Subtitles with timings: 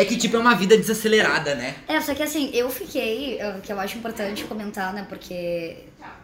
[0.00, 1.74] É que, tipo, é uma vida desacelerada, né?
[1.86, 5.04] É, só que assim, eu fiquei, eh, que eu acho importante comentar, né?
[5.08, 5.76] Porque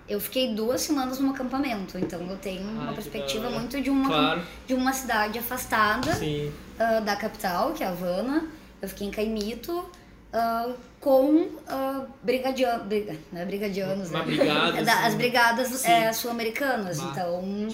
[0.08, 4.09] eu fiquei duas semanas no acampamento, então eu tenho uma Ai, perspectiva muito de uma,
[4.09, 4.43] Claro.
[4.67, 6.51] de uma cidade afastada Sim.
[6.79, 8.47] ah, da capital, que é Havana.
[8.81, 9.85] Eu fiquei em Caimito
[10.33, 10.71] ah,
[11.01, 14.22] com uh, brigadianos, briga, não é brigadianos, né?
[14.22, 15.06] brigada, É da- assim.
[15.06, 17.69] As brigadas eh, sul-americanas, então...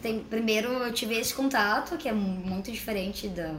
[0.00, 3.52] Tem, primeiro eu tive esse contato, que é muito diferente da,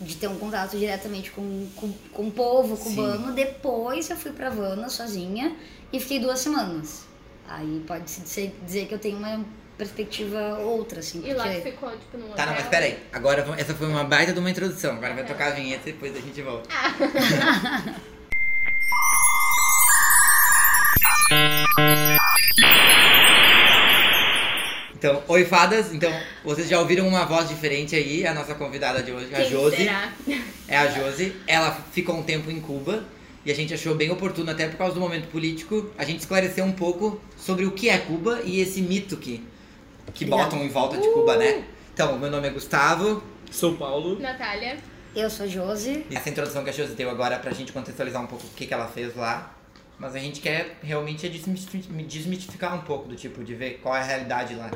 [0.00, 2.82] de ter um contato diretamente com, com, com o povo Sim.
[2.96, 3.32] cubano.
[3.32, 5.54] Depois eu fui pra Havana sozinha
[5.92, 7.04] e fiquei duas semanas.
[7.48, 9.44] Aí pode-se dizer, dizer que eu tenho uma
[9.76, 11.22] perspectiva outra, assim.
[11.26, 12.98] E lá porque- que ficou, tipo, no Tá, não, mas peraí.
[13.12, 14.94] Agora, essa foi uma baita de uma introdução.
[14.96, 16.68] Agora vai tocar a vinheta e depois a gente volta.
[25.00, 25.94] Então, oi fadas.
[25.94, 26.12] Então,
[26.44, 29.76] vocês já ouviram uma voz diferente aí, a nossa convidada de hoje, a Quem Josi.
[29.76, 30.12] será?
[30.68, 31.34] É a Josi.
[31.46, 33.02] Ela ficou um tempo em Cuba
[33.42, 36.62] e a gente achou bem oportuno, até por causa do momento político, a gente esclarecer
[36.62, 39.42] um pouco sobre o que é Cuba e esse mito que,
[40.12, 40.50] que Obrigada.
[40.50, 41.64] botam em volta de Cuba, né?
[41.94, 43.22] Então, meu nome é Gustavo.
[43.50, 44.18] Sou Paulo.
[44.20, 44.76] Natália.
[45.16, 46.04] Eu sou Josi.
[46.10, 48.66] E essa introdução que a Josi deu agora pra gente contextualizar um pouco o que,
[48.66, 49.56] que ela fez lá.
[50.00, 54.00] Mas a gente quer realmente é desmitificar um pouco do tipo, de ver qual é
[54.00, 54.70] a realidade lá.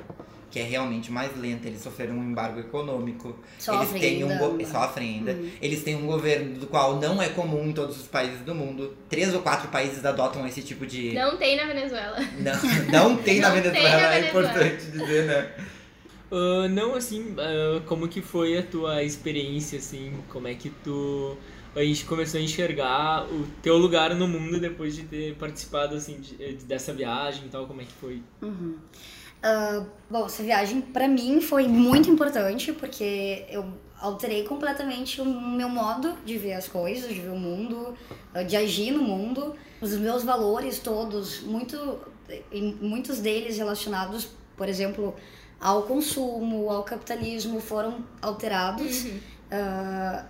[0.51, 1.67] Que é realmente mais lenta.
[1.67, 3.37] Eles sofreram um embargo econômico.
[3.59, 4.49] Sofrem eles têm um ainda.
[4.49, 5.33] go- sofrem ainda.
[5.33, 5.51] Uhum.
[5.61, 8.97] Eles têm um governo do qual não é comum em todos os países do mundo.
[9.09, 11.13] Três ou quatro países adotam esse tipo de.
[11.13, 12.19] Não tem na Venezuela.
[12.39, 12.53] Não,
[12.93, 14.49] não tem na Não tem Venezuela, na é Venezuela.
[14.51, 15.51] importante dizer, né?
[16.31, 21.37] Ah, não, assim, ah, como que foi a tua experiência, assim, como é que tu
[21.75, 26.21] a gente começou a enxergar o teu lugar no mundo depois de ter participado, assim,
[26.21, 28.23] de- dessa viagem e tal, como é que foi?
[28.43, 28.77] Uhum.
[29.43, 33.65] Ah, bom, essa viagem pra mim foi muito importante porque eu
[34.01, 37.95] alterei completamente o meu modo de ver as coisas, de ver o mundo,
[38.33, 39.55] ah, de agir no mundo.
[39.81, 41.99] Os meus valores todos, muito,
[42.81, 45.15] muitos deles relacionados, por exemplo,
[45.61, 49.19] ao consumo, ao capitalismo, foram alterados Uhum.
[49.51, 50.25] ah,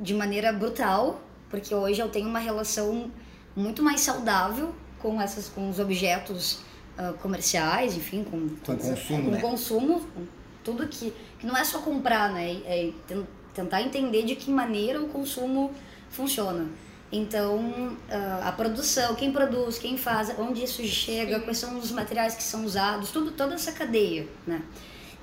[0.00, 1.20] de maneira brutal,
[1.50, 3.10] porque hoje eu tenho uma relação
[3.54, 6.60] muito mais saudável com essas com os objetos
[6.98, 9.40] ah, comerciais, enfim, com, Com todas- consumo, com né?
[9.40, 10.26] consumo, com
[10.64, 12.60] tudo que, que não é só comprar, né?
[12.64, 15.70] É ten- tentar entender de que maneira o consumo
[16.10, 16.66] funciona.
[17.12, 22.34] Então, ah, a produção, quem produz, quem faz, onde isso chega, quais são os materiais
[22.34, 24.60] que são usados, tudo, toda essa cadeia, né?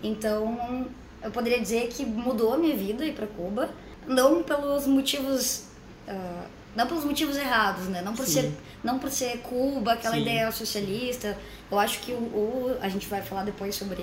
[0.02, 0.88] Então,
[1.22, 3.70] eu poderia dizer que mudou a minha vida ir para Cuba,
[4.08, 5.64] não pelos motivos
[6.08, 8.02] ah, não pelos motivos errados, né?
[8.02, 8.32] Não por Sim.
[8.42, 8.52] ser
[8.84, 10.22] não por ser Cuba, aquela Sim.
[10.22, 11.38] ideia socialista.
[11.72, 14.02] Eu acho que o, o- a gente vai falar depois sobre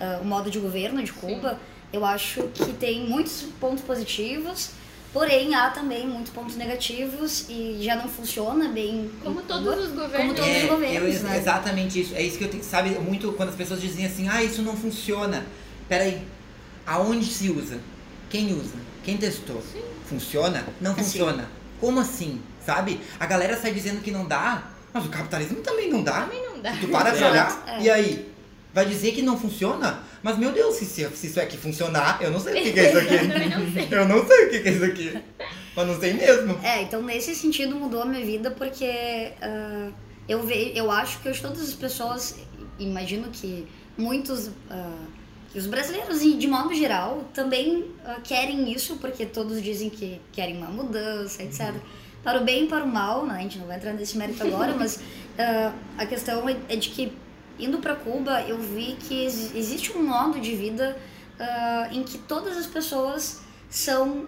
[0.00, 1.58] ah, o modo de governo de Cuba.
[1.92, 4.70] Eu acho que tem muitos pontos positivos,
[5.12, 9.08] porém há também muitos pontos negativos e já não funciona bem.
[9.22, 9.80] Como todos Cuba.
[9.86, 10.34] os governos.
[10.36, 11.38] todos os É, governos, eu- né?
[11.38, 12.14] Exatamente isso.
[12.14, 14.62] É isso que eu tenho que sabe muito quando as pessoas dizem assim, ah, isso
[14.62, 15.46] não funciona.
[15.88, 16.20] Peraí,
[16.86, 17.78] aonde se usa?
[18.28, 18.74] Quem usa?
[19.06, 19.62] Quem testou?
[20.06, 20.66] Funciona?
[20.80, 21.02] Não Assim.
[21.04, 21.48] funciona.
[21.80, 22.40] Como assim?
[22.64, 23.00] Sabe?
[23.20, 26.22] A galera sai dizendo que não dá, mas o capitalismo também não dá.
[26.22, 26.72] Também não dá.
[26.72, 27.82] Tu para pra Exato, olhar, é.
[27.82, 28.32] e aí?
[28.74, 30.00] Vai dizer que não funciona?
[30.24, 32.80] Mas meu Deus, se, se, se isso aqui funcionar, eu não sei o que, que
[32.80, 33.14] é isso aqui.
[33.14, 33.88] Eu também não sei.
[33.92, 35.18] Eu não sei o que, que é isso aqui.
[35.76, 36.60] Mas não sei mesmo.
[36.64, 39.88] É, então nesse sentido mudou a minha vida porque ah,
[40.28, 42.34] eu, ve, eu acho que hoje todas as pessoas,
[42.76, 45.06] imagino que muitos, ah,
[45.56, 50.20] que os brasileiros e de modo geral também ah, querem isso porque todos dizem que
[50.30, 51.74] querem uma mudança, etc.
[52.22, 53.36] Para o bem e para o mal, né?
[53.38, 55.00] a gente não vai entrar nesse mérito agora, mas
[55.38, 57.10] ah, a questão é, é de que
[57.58, 60.94] indo para Cuba eu vi que ex- existe um modo de vida
[61.40, 63.40] ah, em que todas as pessoas
[63.70, 64.26] são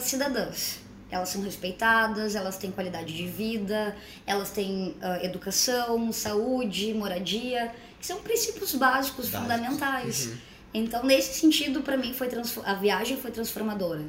[0.00, 0.78] cidadãs.
[1.10, 3.94] Elas são respeitadas, elas têm qualidade de vida,
[4.26, 7.70] elas têm educação, saúde, moradia,
[8.00, 9.40] que são princípios básicos, Básicos.
[9.40, 10.30] fundamentais.
[10.72, 12.28] Então, nesse sentido, para mim, foi
[12.64, 14.02] a viagem foi transformadora.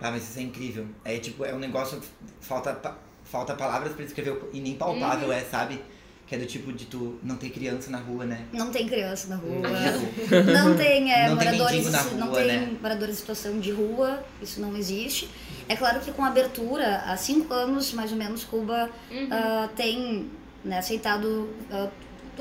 [0.00, 0.86] Ah, mas isso é incrível.
[1.04, 2.00] É tipo, é um negócio.
[2.40, 5.34] Falta, falta palavras pra descrever e nem palpável Uhum.
[5.34, 5.80] é, sabe?
[6.26, 8.46] Que é do tipo de tu não ter criança na rua, né?
[8.52, 12.26] Não tem criança na rua, Tipo, não tem, é, Não tem moradores, mendigo na não
[12.28, 12.78] rua, tem né?
[12.80, 15.28] moradores em situação de rua, isso não existe.
[15.68, 19.28] É claro que com a abertura, há cinco anos, mais ou menos, Cuba Uhum.
[19.30, 20.30] ah, tem
[20.64, 21.88] né, aceitado ah,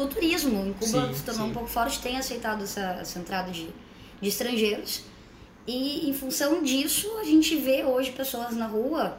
[0.03, 0.65] o turismo.
[0.67, 1.51] Em Cuba Sim, se tornou sim.
[1.51, 3.67] um pouco forte, tem aceitado essa, essa entrada de,
[4.21, 5.01] de estrangeiros.
[5.67, 9.17] E em função disso, a gente vê hoje pessoas na rua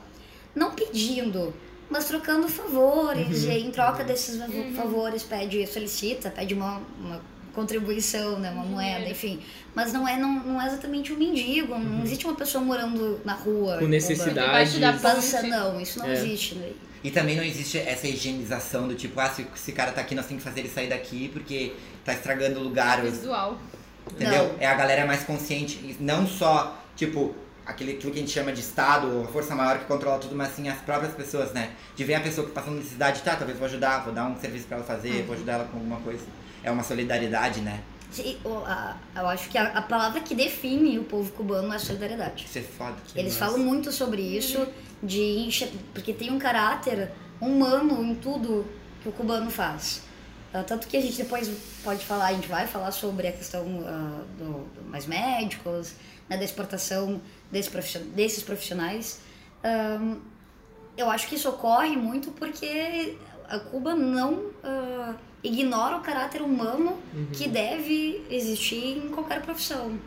[0.55, 1.55] não pedindo,
[1.89, 3.45] mas trocando favores.
[3.45, 3.51] Uhum.
[3.51, 4.41] E aí, em troca desses
[4.75, 7.21] favores, pede, solicita, pede uma, uma
[7.55, 8.51] contribuição, né?
[8.51, 9.11] Uma moeda, Dinheiro.
[9.13, 9.41] enfim.
[9.75, 13.35] Mas não é, não, não é exatamente um mendigo, não existe uma pessoa morando na
[13.35, 13.79] rua.
[13.79, 14.73] Com em necessidades.
[14.73, 15.15] Debaixo da Cuba.
[15.15, 16.13] Pança, não, isso não É.
[16.15, 16.57] existe.
[16.57, 16.73] Né?
[17.03, 20.27] E também não existe essa higienização do tipo, ah, se esse cara tá aqui, nós
[20.27, 21.75] temos que fazer ele sair daqui porque
[22.05, 23.01] tá estragando o lugar.
[23.03, 23.59] Visual.
[24.13, 24.49] Entendeu?
[24.49, 24.57] Não.
[24.61, 25.97] É a galera mais consciente.
[26.01, 29.79] Não só, tipo, aquele aquilo que a gente chama de Estado, ou a força maior
[29.79, 31.71] que controla tudo, mas sim as próprias pessoas, né?
[31.97, 34.37] De ver a pessoa que tá passando necessidade, tá, talvez vou ajudar, vou dar um
[34.39, 36.25] serviço pra ela fazer, vou ajudar ela com alguma coisa.
[36.63, 37.81] É uma solidariedade, né?
[38.67, 42.45] A- Eu acho que a, a palavra que define o povo cubano é solidariedade.
[42.47, 42.97] Isso é foda.
[43.15, 43.47] Eles massa.
[43.53, 44.67] falam muito sobre isso,
[45.03, 45.49] de
[45.95, 47.11] porque tem um caráter
[47.41, 48.67] humano em tudo
[49.03, 50.03] que o cubano faz.
[50.53, 51.49] Ah, tanto que a gente depois
[51.85, 55.95] pode falar, a gente vai falar sobre a questão ah, do, do mais médicos,
[56.29, 57.21] né, da exportação
[57.51, 59.21] desse profission- desses profissionais.
[59.63, 60.17] Ahn,
[60.97, 63.17] eu acho que isso ocorre muito porque
[63.49, 66.99] a Cuba não ah, ignora o caráter humano
[67.33, 69.99] que deve existir em qualquer profissão.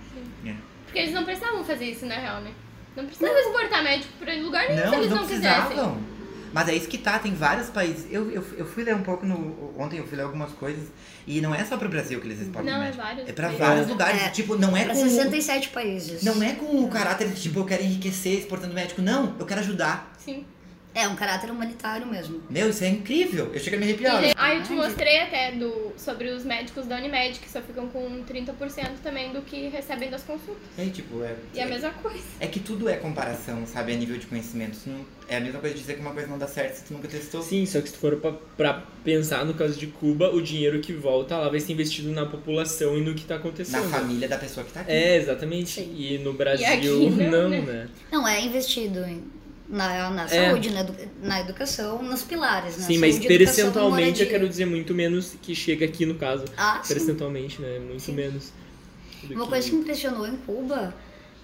[0.85, 2.53] Porque eles não precisavam fazer isso, na real, né?
[2.95, 5.61] Não precisavam exportar médico pra lugar nenhum se Não, eles eles não, não quisessem.
[5.65, 6.13] precisavam.
[6.53, 8.05] Mas é isso que tá, tem vários países.
[8.11, 9.73] Eu, eu, eu fui ler um pouco no.
[9.75, 10.87] Ontem eu fui ler algumas coisas.
[11.25, 13.01] E não é só pro Brasil que eles exportam Não, é médico.
[13.03, 13.65] vários É pra países.
[13.67, 14.21] vários lugares.
[14.21, 14.29] É.
[14.29, 15.01] Tipo, não é Para com.
[15.01, 16.21] 67 países.
[16.21, 19.01] Não é com o caráter de tipo, eu quero enriquecer exportando médico.
[19.01, 20.13] Não, eu quero ajudar.
[20.19, 20.45] Sim.
[20.95, 22.41] É um caráter humanitário mesmo.
[22.49, 23.49] Meu, isso é incrível.
[23.53, 24.23] Eu chego a me arrepiar.
[24.23, 27.87] E, ah, eu te mostrei até do, sobre os médicos da Unimed, que só ficam
[27.89, 28.53] com 30%
[29.03, 30.61] também do que recebem das consultas.
[30.77, 31.35] É, tipo, é.
[31.53, 32.21] E a mesma coisa.
[32.39, 33.93] É que tudo é comparação, sabe?
[33.93, 34.77] A nível de conhecimento.
[34.85, 36.93] Não- é a mesma coisa de dizer que uma coisa não dá certo se tu
[36.93, 37.41] nunca testou.
[37.41, 40.79] Sim, só que se tu for pra, pra pensar no caso de Cuba, o dinheiro
[40.79, 43.89] que volta lá vai ser investido na população e no que tá Na acontecendo.
[43.89, 44.91] família da pessoa que tá aqui.
[44.91, 45.69] É, exatamente.
[45.81, 45.95] Sim.
[45.97, 47.61] E no Brasil, aqui não, não, né?
[47.61, 47.89] né?
[48.11, 49.23] Não, é investido em-
[49.73, 50.27] na, na É.
[50.27, 52.85] saúde, na, edu- na educação, nos pilares, né?
[52.85, 56.15] Sim, mas Saúde, educação e percentualmente eu quero dizer muito menos que chega aqui no
[56.15, 56.45] caso.
[56.55, 56.93] Ah, sim.
[56.93, 57.79] Percentualmente, né?
[57.79, 58.13] Muito Sim.
[58.13, 58.51] menos.
[59.29, 60.93] Uma que- coisa que me impressionou em Cuba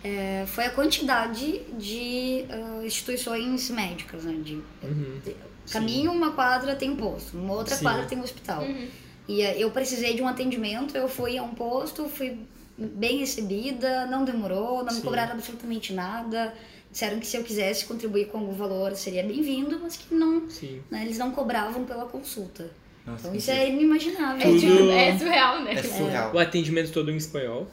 [0.03, 4.33] é, foi a quantidade de ah, instituições médicas, né?
[4.43, 5.19] De, Uhum.
[5.25, 5.35] de-
[5.71, 7.83] caminho uma quadra tem um posto, uma outra Sim.
[7.83, 8.61] quadra tem um hospital.
[8.63, 8.87] Uhum.
[9.27, 12.39] E eh, eu precisei de um atendimento, eu fui a um posto, fui
[12.77, 15.01] bem recebida, não demorou, não me Sim.
[15.01, 16.53] cobraram absolutamente nada.
[16.91, 20.47] Disseram que se eu quisesse contribuir com algum valor seria bem-vindo, mas que não,
[20.89, 22.71] né, eles não cobravam pela consulta.
[23.05, 24.41] Nossa, Então isso é inimaginável.
[24.41, 25.73] É, Tudo- é surreal, né?
[25.75, 26.33] É surreal.
[26.33, 27.67] O atendimento todo em espanhol.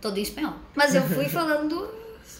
[0.00, 0.54] Todo em espanhol.
[0.74, 1.88] Mas eu fui falando.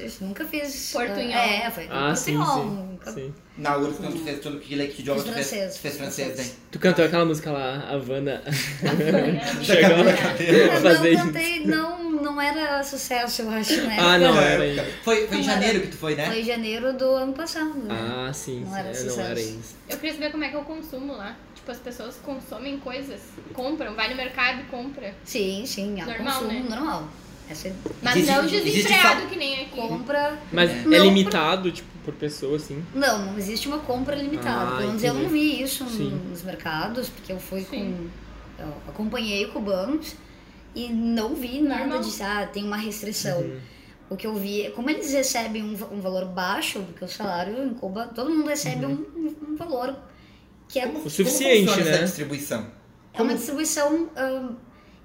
[0.01, 0.91] Eu nunca fiz.
[0.93, 1.33] Portunhol.
[1.39, 2.63] É, foi Ah, sim, portunhol.
[2.63, 2.71] sim.
[2.91, 3.35] Nunca- sim.
[3.59, 5.97] Na URSS, quando tu fez tudo que, que idioma Fiz tu fez, francês, tu fez
[5.99, 6.47] francês, né?
[6.71, 8.43] Tu cantou aquela música lá, Havana.
[8.47, 13.97] Eu Chegou não fazer cantei, não, não era sucesso, eu acho, né?
[14.01, 14.85] Ah, não, Na era.
[15.03, 15.61] Foi, foi em Não era.
[15.61, 16.27] janeiro que tu foi, né?
[16.27, 17.75] Foi em janeiro do ano passado.
[17.75, 17.89] né?
[18.29, 18.79] Ah, sim, Não sim.
[18.79, 19.17] era é, sucesso.
[19.19, 19.63] não era ainda.
[19.91, 21.37] Eu queria saber como é que é o consumo lá.
[21.55, 23.21] Tipo, as pessoas consomem coisas,
[23.53, 25.15] compram, vai no mercado e compra.
[25.25, 26.67] Sim, sim, é Normal, consumo né?
[26.69, 27.09] normal.
[27.53, 29.77] Essa é- Mas Existe- não desenfreado que nem aqui.
[29.77, 30.39] compra.
[30.53, 30.75] Mas É.
[30.97, 32.85] é, limitado, tipo, por pessoa, assim.
[32.95, 34.73] Não, não existe uma compra limitada.
[34.73, 36.11] Ah, Pelo menos eu não vi isso Sim.
[36.29, 38.09] nos mercados, porque eu fui Sim.
[38.59, 38.63] com.
[38.65, 40.15] Eu acompanhei cubanos
[40.75, 42.01] e não vi nada Normal.
[42.01, 43.41] de ah, tem uma restrição.
[43.41, 43.59] Uhum.
[44.11, 47.71] O que eu vi, como eles recebem um, um valor baixo, porque o salário em
[47.75, 49.05] Cuba, todo mundo recebe um,
[49.49, 49.97] um valor
[50.69, 51.91] que é, O suficiente, como né?
[51.93, 52.67] essa distribuição?
[53.15, 54.09] é uma distribuição.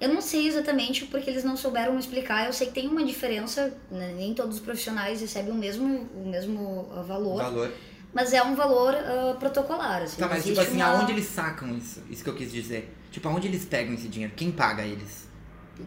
[0.00, 2.46] Eu não sei exatamente porque eles não souberam me explicar.
[2.46, 6.28] Eu sei que tem uma diferença, né, nem todos os profissionais recebem o mesmo, o
[6.28, 7.72] mesmo ah, valor, Valor.
[8.14, 10.02] mas é um valor ah, protocolar.
[10.02, 12.02] Assim, Tá, mas tipo assim, uma- aonde eles sacam isso?
[12.10, 12.94] Isso que eu quis dizer.
[13.10, 14.32] Tipo, aonde eles pegam esse dinheiro?
[14.36, 15.26] Quem paga eles?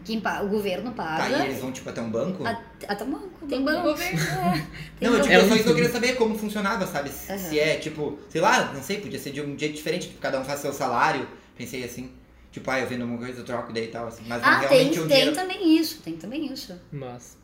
[0.06, 1.36] Quem pa- o governo Tá, paga.
[1.38, 2.44] e eles vão tipo até um banco?
[2.46, 3.46] a- Até um banco.
[3.46, 3.82] Tem O banco.
[3.82, 4.18] governo.
[4.98, 5.22] Tem Não, eu, banco.
[5.22, 7.10] tipo, É só isso que eu queria saber como funcionava, sabe?
[7.10, 7.38] Se, Aham.
[7.38, 10.40] se é, tipo, sei lá, não sei, podia ser de um jeito diferente, tipo, cada
[10.40, 11.28] um faz seu salário.
[11.58, 12.10] Pensei assim,
[12.52, 14.22] tipo, ah, eu vendo uma coisa, eu troco daí e tal, assim.
[14.28, 15.34] Mas Ah, tem, realmente um tem dinheiro...
[15.34, 16.00] também isso.
[16.02, 16.78] Tem também isso.
[16.92, 17.36] Mas.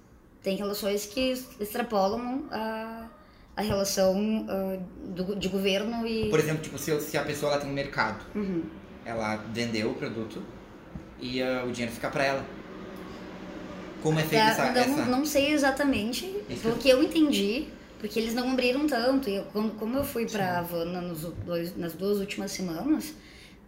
[0.43, 3.07] Tem relações que extrapolam a,
[3.57, 6.29] a relação ah, do, de governo e.
[6.31, 8.63] Por exemplo, tipo, se, se a pessoa ela tem um mercado, Uhum.
[9.05, 10.41] ela vendeu o produto
[11.21, 12.45] e ah, o dinheiro fica pra ela.
[14.03, 15.05] Como é feita É, essa, não, essa...
[15.07, 16.63] não sei exatamente, Isso.
[16.63, 17.67] pelo que eu entendi,
[17.99, 19.29] porque eles não abriram tanto.
[19.29, 23.13] E eu, como, como eu fui pra Havana nos dois, nas duas últimas semanas,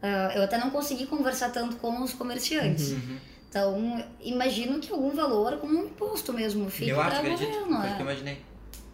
[0.03, 2.91] ah, eu até não consegui conversar tanto com os comerciantes.
[2.93, 3.19] Uhum.
[3.49, 7.67] Então, imagino que algum valor, como um imposto mesmo, fique Eu acho, para acredito, governo.
[7.69, 8.03] foi o que eu É.
[8.03, 8.39] imaginei.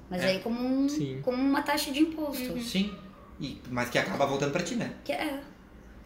[0.09, 0.27] Mas É.
[0.29, 1.21] aí como, um, Sim.
[1.23, 2.53] como uma taxa de imposto.
[2.53, 2.63] Uhum.
[2.63, 2.95] Sim,
[3.41, 4.93] e, mas que acaba voltando pra ti, né?
[5.05, 5.41] Que é.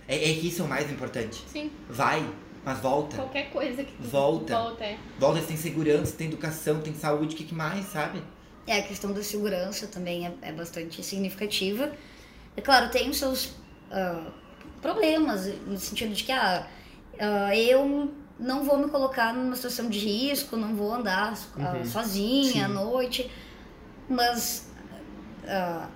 [0.08, 1.44] É, é que isso é o mais importante.
[1.46, 2.28] Sim, Vai,
[2.64, 3.14] mas volta.
[3.16, 4.52] qualquer coisa que tu Volta.
[4.58, 4.98] volta é.
[5.18, 8.20] Volta, tem segurança, tem educação, tem saúde, o que, que mais, sabe?
[8.66, 11.92] É, a questão da segurança também é, é bastante significativa.
[12.56, 13.52] É claro, tem os seus
[13.92, 14.26] ah,
[14.80, 16.66] problemas, no sentido de que ah,
[17.18, 21.84] ah, eu não vou me colocar numa situação de risco, não vou andar ah, Uhum.
[21.84, 22.62] sozinha Sim.
[22.62, 23.30] à noite.
[24.08, 24.68] Mas
[25.46, 25.86] ah,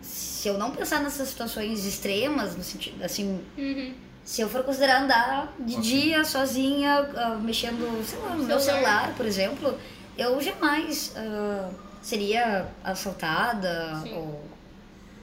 [0.00, 3.94] se eu não pensar nessas situações extremas, no sentido assim, Uhum.
[4.24, 5.82] se eu for considerar andar de Ok.
[5.82, 8.60] dia sozinha, ah, mexendo, sei lá, no meu Celular.
[9.00, 9.78] celular, por exemplo,
[10.16, 14.14] eu jamais ah, seria assaltada Sim.
[14.14, 14.44] ou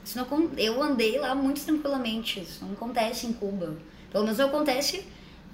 [0.04, 2.40] isso não, eu andei lá muito tranquilamente.
[2.40, 3.76] Isso não acontece em Cuba.
[4.10, 5.04] Pelo menos não acontece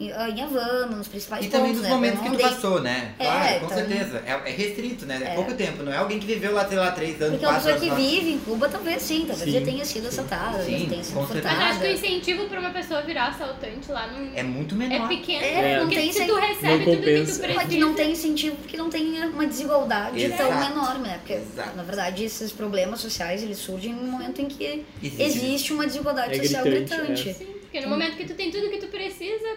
[0.01, 1.95] em, ah, em Havana, nos principais E também pontos, nos né?
[1.95, 3.15] momentos que tu passou, né?
[3.19, 4.23] É, Claro, com então- certeza.
[4.27, 5.21] É, é restrito, né?
[5.23, 5.35] É, É.
[5.35, 5.83] pouco tempo.
[5.83, 7.83] Não é alguém que viveu lá, sei lá, três anos, Porque uma quatro pessoa anos.
[7.85, 8.11] que lá.
[8.21, 11.15] vive em Cuba, talvez sim, talvez Sim, já tenha sido assaltada, Sim, já tenha sido
[11.15, 11.49] com certeza.
[11.55, 12.07] Mas acho que o furtada.
[12.07, 15.09] incentivo pra uma pessoa virar assaltante lá não É muito é menor.
[15.09, 15.45] pequeno.
[15.45, 17.49] É, não porque tem se tu recebe tudo que tu precisa.
[17.55, 20.43] Mas que não tem incentivo porque não tem uma desigualdade Exato.
[20.45, 21.19] tão enorme, né?
[21.19, 21.77] Porque, Exato.
[21.77, 25.23] na verdade, esses problemas sociais, eles surgem no momento em que Existe.
[25.23, 27.35] existe uma desigualdade É social gritante, gritante.
[27.35, 29.49] Sim, porque no momento que tu tem tudo que tu precisa,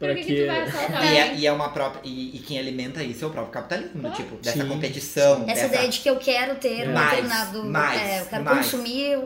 [0.00, 0.40] Pra pra que, que quê?
[0.42, 1.12] tu vai assaltar?
[1.12, 2.00] E é, e é uma própria.
[2.04, 4.16] E, e quem alimenta isso é o próprio capitalismo, Claro.
[4.16, 4.60] tipo, dessa Sim.
[4.62, 5.44] Essa competição.
[5.44, 5.66] dessa...
[5.66, 7.64] ideia de que eu quero ter um Mais, determinado.
[7.66, 8.56] mais, é, eu quero mais.
[8.58, 9.18] consumir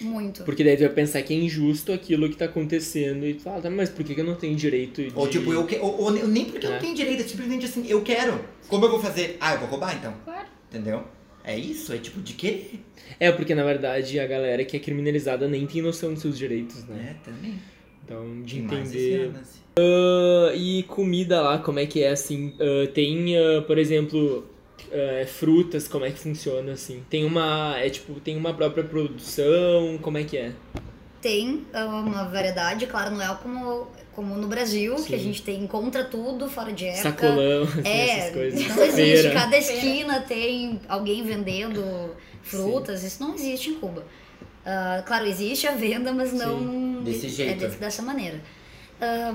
[0.00, 0.44] muito.
[0.44, 3.60] Porque daí tu vai pensar que é injusto aquilo que tá acontecendo e tu fala,
[3.60, 5.10] tá, mas por que eu não tenho direito de...
[5.14, 5.76] Ou tipo, eu que...
[5.78, 6.74] ou, ou nem porque eu É.
[6.74, 8.38] não tenho direito, é simplesmente assim, eu quero.
[8.68, 9.36] Como eu vou fazer?
[9.40, 10.14] Ah, eu vou roubar então.
[10.24, 10.46] Claro.
[10.70, 11.02] Entendeu?
[11.42, 12.84] É isso, é tipo de querer.
[13.18, 16.84] É, porque na verdade a galera que é criminalizada nem tem noção dos seus direitos,
[16.84, 17.16] né?
[17.16, 17.58] É, também.
[18.04, 19.32] Então, de Tem mais esse entender...
[19.34, 19.58] lance.
[19.78, 22.54] Ah, e comida lá, como é que é, assim?
[22.60, 24.44] Ah, tem, ah, por exemplo,
[25.26, 27.04] frutas, como é que funciona, assim?
[27.10, 30.52] Tem uma, é tipo, tem uma própria produção, como é que é?
[31.20, 35.24] Tem uma variedade, claro, não é como, como no Brasil, que a Sim.
[35.24, 37.02] gente tem, encontra tudo fora de época.
[37.02, 38.60] Sacolão, assim, É, essas coisas.
[38.68, 38.94] não existe.
[38.94, 39.30] Feira.
[39.32, 43.02] Cada esquina tem alguém vendendo frutas.
[43.02, 44.04] Isso não existe em Cuba.
[45.06, 47.58] Claro, existe a venda, mas não Desse é jeito.
[47.60, 48.40] desse- dessa maneira.
[49.00, 49.34] Ah,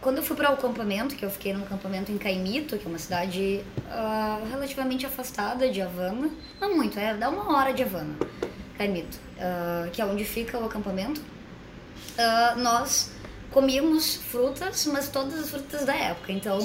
[0.00, 2.88] quando eu fui para o acampamento, que eu fiquei num acampamento em Caimito, que é
[2.88, 6.30] uma cidade ah, relativamente afastada de Havana,
[6.60, 8.14] não muito, é dá uma hora de Havana,
[8.78, 11.20] Caimito, ah, que é onde fica o acampamento.
[12.16, 13.12] Ah, nós
[13.50, 16.32] comíamos frutas, mas todas as frutas da época.
[16.32, 16.58] Então,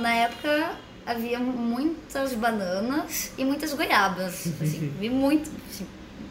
[0.00, 4.46] na época havia muitas bananas e muitas goiabas.
[4.60, 5.50] Assim, vi muito.
[5.70, 5.86] assim,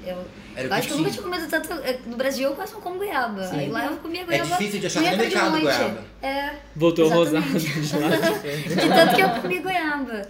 [0.06, 0.24] eu
[0.58, 1.24] Era acho que eu nunca tinha.
[1.24, 1.72] comido tanto.
[1.74, 3.44] eh, No Brasil eu quase não como goiaba.
[3.44, 3.60] Sim.
[3.60, 4.46] Aí lá eu comia É goiaba.
[4.58, 5.64] difícil de achar no mercado noite.
[5.66, 6.04] goiaba.
[6.22, 7.68] É, Voltou Exatamente.
[7.68, 8.10] rosado de lá.
[8.82, 10.28] de tanto que eu comi goiaba.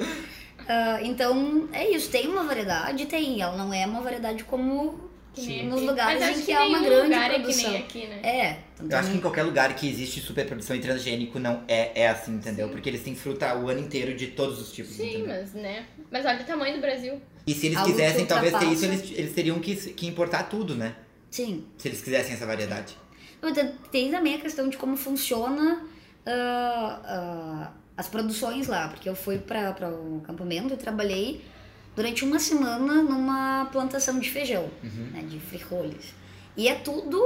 [0.70, 2.10] Ah, então, é isso.
[2.10, 3.42] Tem uma variedade, tem.
[3.42, 5.07] Ela não é uma variedade como
[5.41, 7.72] Nem nos lugares Mas em acho que há uma grande lugar é que produção.
[7.72, 8.20] nem aqui, né?
[8.24, 8.60] É.
[8.75, 12.08] tanto Eu acho que em qualquer lugar que existe superprodução e transgênico não é, é
[12.10, 12.67] assim, entendeu?
[12.67, 12.72] Sim.
[12.74, 15.27] Porque eles têm fruta o ano inteiro de todos os tipos, Sim, entendeu?
[15.27, 15.86] mas né?
[16.12, 17.22] Mas olha o tamanho do Brasil.
[17.46, 20.75] E se eles que quisessem talvez ter isso, eles, eles teriam que, que importar tudo,
[20.75, 20.96] né?
[21.29, 21.65] Sim.
[21.77, 22.96] Se eles quisessem essa variedade.
[23.91, 25.86] Tem- também a questão de como funciona
[26.25, 31.41] ah, ah, as produções lá, porque eu fui para o acampamento e trabalhei
[31.98, 35.10] durante uma semana numa plantação de feijão, Uhum.
[35.13, 36.13] né, de frijoles.
[36.56, 37.20] E é tudo,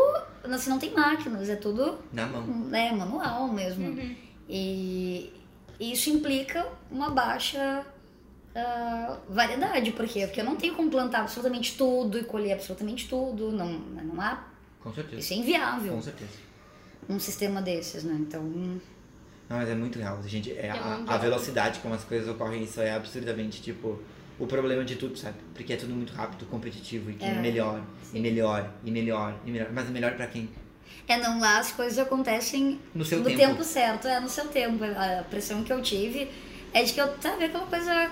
[0.45, 2.47] assim, não tem máquinas, é tudo Na mão.
[2.47, 3.89] né, manual mesmo.
[3.89, 4.15] Uhum.
[4.49, 5.31] E
[5.79, 7.85] isso implica uma baixa
[8.55, 10.25] ah, variedade, por quê?
[10.25, 14.43] Porque eu não tenho como plantar absolutamente tudo e colher absolutamente tudo, não, não há,
[14.81, 15.19] Com certeza.
[15.21, 16.31] isso é inviável Com certeza.
[17.09, 18.15] um sistema desses, né?
[18.19, 20.51] Então, Não, mas é muito real, gente.
[20.51, 23.99] É, É a, a velocidade como as coisas ocorrem, isso é absurdamente, tipo,
[24.43, 25.37] o problema de tudo, sabe?
[25.53, 27.33] Porque é tudo muito rápido, competitivo e que É.
[27.35, 28.17] melhor, Sim.
[28.17, 29.69] e melhor, e melhor, e melhor.
[29.71, 30.49] Mas é melhor pra quem?
[31.07, 33.37] é não lá as coisas acontecem No seu no tempo.
[33.37, 33.63] tempo.
[33.63, 34.81] certo, é no seu tempo.
[34.83, 36.29] A pressão que eu tive
[36.73, 38.09] é de que eu, sabe, aquela coisa.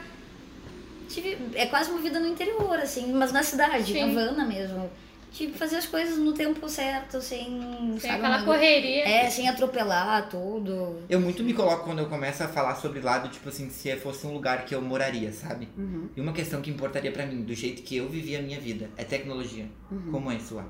[1.07, 4.13] Tive, é quase uma vida no interior, assim, mas na cidade, Sim.
[4.13, 4.89] na Havana mesmo.
[5.31, 7.45] Tipo, fazer as coisas no tempo certo, sem.
[7.91, 9.07] Tem sabe, aquela uma- correria.
[9.07, 10.97] É, sem atropelar tudo.
[11.07, 14.25] Eu muito me coloco quando eu começo a falar sobre lado, tipo assim, se fosse
[14.25, 15.69] um lugar que eu moraria, sabe?
[15.77, 16.09] Uhum.
[16.17, 18.89] E uma questão que importaria pra mim, do jeito que eu vivi a minha vida,
[18.97, 19.67] é tecnologia.
[19.91, 20.11] Uhum.
[20.11, 20.65] Como é isso lá?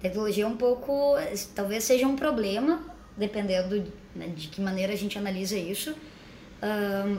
[0.00, 1.14] Tecnologia é um pouco.
[1.54, 2.80] Talvez seja um problema,
[3.16, 3.84] dependendo
[4.16, 5.94] né, de que maneira a gente analisa isso.
[6.60, 7.18] Ahn,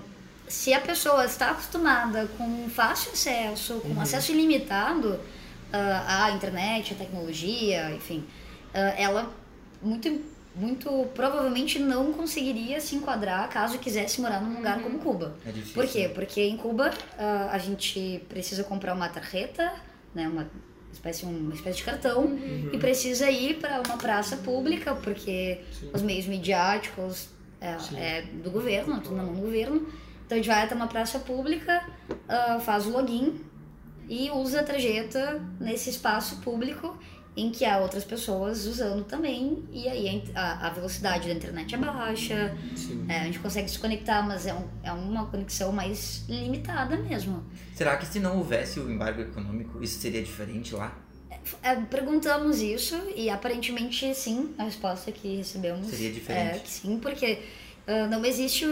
[0.49, 5.17] se a pessoa está acostumada com fácil acesso, com acesso ilimitado
[5.71, 8.25] ah, à internet, à tecnologia, enfim,
[8.73, 9.31] ah, ela
[9.81, 10.21] muito,
[10.55, 15.35] muito provavelmente não conseguiria se enquadrar caso quisesse morar num lugar como Cuba.
[15.45, 15.73] É difícil.
[15.73, 16.11] Por quê?
[16.13, 19.73] Porque em Cuba ah, a gente precisa comprar uma tarjeta,
[20.13, 20.49] né, uma
[20.91, 22.37] espécie, uma espécie de cartão,
[22.71, 25.89] e precisa ir para uma praça pública, porque Sim.
[25.93, 27.29] os meios midiáticos
[27.61, 29.87] é, é do governo, tudo na mão do governo.
[30.25, 31.81] Então a gente vai até uma praça pública,
[32.27, 33.39] ah, faz o login
[34.11, 36.99] e usa a tarjeta nesse espaço público
[37.35, 41.77] em que há outras pessoas usando também, e aí a, a velocidade da internet é
[41.77, 42.53] baixa,
[43.07, 47.41] é, a gente consegue se conectar, mas é, um, é uma conexão mais limitada mesmo.
[47.73, 50.93] Será que se não houvesse o embargo econômico, isso seria diferente lá?
[51.63, 56.57] É, perguntamos isso e aparentemente sim, a resposta que recebemos Seria diferente.
[56.57, 57.39] é que sim, porque
[57.87, 58.65] ah, não existe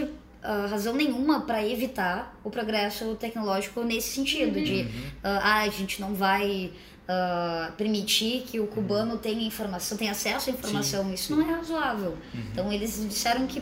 [0.44, 4.88] ah, razão nenhuma para evitar o progresso tecnológico nesse sentido de
[5.24, 6.72] ah, ah, a gente não vai
[7.08, 12.18] ah, permitir que o cubano tenha informação, tenha acesso à informação, isso não é razoável.
[12.52, 13.62] Então eles disseram que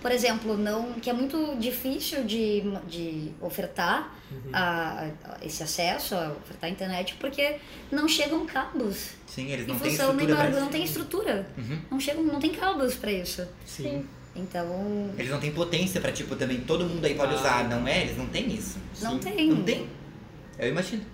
[0.00, 4.14] por exemplo, não que é muito difícil de, de ofertar
[4.52, 7.56] a, a- esse acesso, a ofertar a internet, porque
[7.90, 9.14] não chegam cabos.
[9.26, 9.90] Sim, eles não têm
[10.28, 11.48] estrutura não tem estrutura.
[11.58, 11.78] Uhum.
[11.90, 13.44] Não, chegam, não tem cabos para isso.
[13.66, 14.06] Sim.
[14.38, 17.38] Então, Eles não têm potência pra, tipo, também todo mundo aí pode Ah.
[17.38, 18.02] usar, não é?
[18.02, 18.78] Eles não têm isso.
[19.02, 19.18] não Sim.
[19.18, 19.48] tem.
[19.48, 19.88] Não tem?
[20.58, 21.04] Eu imagino.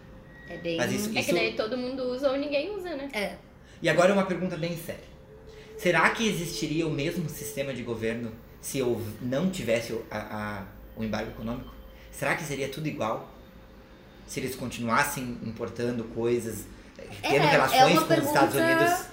[0.49, 0.77] É bem.
[0.77, 3.09] Mas isso- É que daí todo mundo usa ou ninguém usa, né?
[3.13, 3.37] É.
[3.83, 5.15] E agora uma pergunta bem séria.
[5.79, 10.67] Será que existiria o mesmo sistema de governo se eu não tivesse o, a, a-
[10.97, 11.73] o embargo econômico?
[12.13, 13.31] Será que seria tudo igual?
[14.27, 16.65] Se eles continuassem importando coisas,
[17.23, 19.05] tendo é, relações é com os Estados Unidos?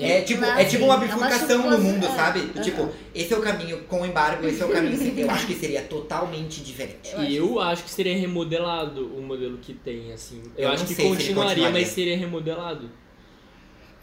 [0.00, 2.40] É tipo, é nazi, tipo uma é bifurcação no suposi- mundo, é, sabe?
[2.40, 2.62] aham.
[2.62, 5.18] Tipo, esse é o caminho com o embargo, esse é o caminho sem.
[5.18, 7.10] Eu acho que seria totalmente diferente.
[7.12, 10.42] Eu acho E eu acho que seria remodelado o modelo que tem, assim.
[10.56, 11.70] Eu, Eu acho que se continuaria, continuaria.
[11.70, 12.90] mas seria remodelado.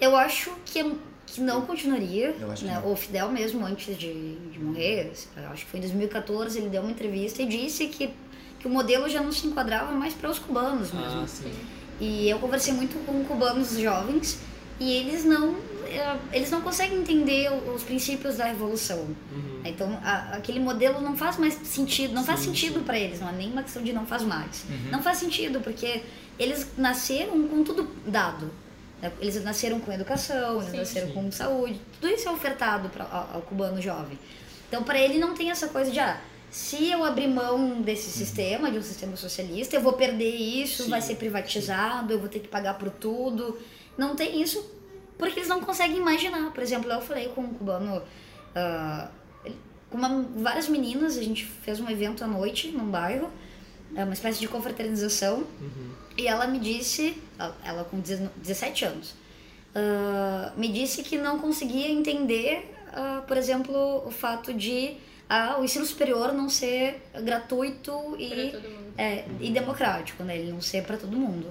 [0.02, 0.96] Eu acho que,
[1.28, 2.36] que não continuaria.
[2.40, 2.82] Eu acho que né?
[2.84, 2.92] não.
[2.92, 6.82] O Fidel mesmo, antes de, de morrer, eu acho que foi em 2014, ele deu
[6.82, 8.10] uma entrevista e disse que,
[8.60, 11.22] que o modelo já não se enquadrava mais para os cubanos mesmo.
[11.22, 11.52] Ah, sim.
[12.00, 14.40] E eu conversei muito com cubanos jovens
[14.80, 19.00] e eles não eh, eles não conseguem entender os princípios da revolução.
[19.32, 19.62] Uhum.
[19.64, 23.30] Então a- aquele modelo não faz mais sentido, não faz Sim, sentido para eles, não
[23.30, 24.66] é nem uma questão de não faz mais.
[24.70, 24.92] Uhum.
[24.92, 26.02] Não faz sentido porque
[26.40, 28.50] eles nasceram com tudo dado.
[29.02, 29.12] né?
[29.22, 31.14] Eles nasceram com educação, eles Sim, nasceram sim.
[31.14, 34.18] com saúde, tudo isso é ofertado pra, ao, ao cubano jovem.
[34.68, 36.20] Então para ele não tem essa coisa de ah,
[36.54, 40.90] se eu abrir mão desse sistema, de um sistema socialista, eu vou perder isso, Sim,
[40.92, 43.58] vai ser privatizado, eu vou ter que pagar por tudo.
[43.98, 44.64] Não tem isso
[45.18, 46.52] porque eles não conseguem imaginar.
[46.54, 48.02] Por exemplo, eu falei com um cubano,
[48.56, 49.10] ah,
[49.44, 49.58] ele-
[49.90, 53.32] com uma- várias meninas, a gente fez um evento à noite num bairro,
[53.96, 55.90] é uma espécie de confraternização, Uhum.
[56.18, 57.18] e ela me disse,
[57.64, 59.16] ela- com 19 17 anos,
[59.74, 64.98] ah, me disse que não conseguia entender, ah, por exemplo, o fato de
[65.36, 68.54] ah, o ensino superior não ser gratuito e,
[68.98, 70.38] é, e democrático, né?
[70.38, 71.48] Ele não ser para todo mundo.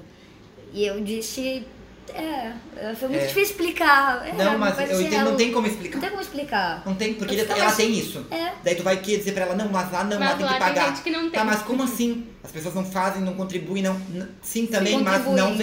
[0.72, 1.64] E eu disse,
[2.14, 2.52] é,
[2.94, 3.26] foi muito É.
[3.26, 4.26] difícil explicar.
[4.26, 6.00] É, Não, mas eu assim, entendo, não tem como não explicar.
[6.00, 6.82] tem como explicar.
[6.86, 8.26] Não tem, porque ele- ela assim, tem isso.
[8.30, 10.46] É, Daí tu vai querer dizer pra ela, não, mas lá não, lá Mas tem
[10.46, 10.88] lá que tem pagar.
[10.88, 11.30] gente que não tem.
[11.30, 12.26] Tá, mas como assim?
[12.44, 13.98] As pessoas não fazem, não contribuem, não.
[14.40, 15.58] Sim, também, mas não.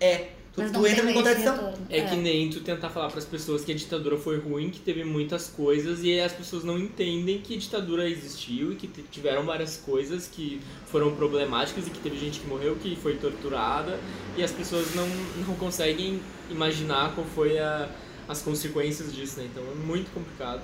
[0.00, 1.56] É, tu, tu não entra contradição.
[1.56, 1.86] retorno.
[1.90, 5.04] É que nem tu tentar falar pras pessoas que a ditadura foi ruim, que teve
[5.04, 9.76] muitas coisas e as pessoas não entendem que a ditadura existiu e que tiveram várias
[9.76, 13.98] coisas que foram problemáticas e que teve gente que morreu, que foi torturada
[14.36, 15.08] e as pessoas não,
[15.46, 17.88] não conseguem imaginar qual foi a,
[18.28, 19.48] as consequências disso, né?
[19.50, 20.62] Então é muito complicado.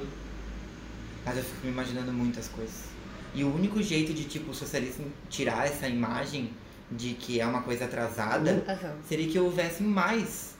[1.25, 2.91] Mas eu fico me imaginando muitas coisas.
[3.35, 6.51] E o único jeito de, tipo, o socialismo tirar essa imagem
[6.91, 8.95] de que é uma coisa atrasada Aham.
[9.09, 10.55] seria que houvesse mais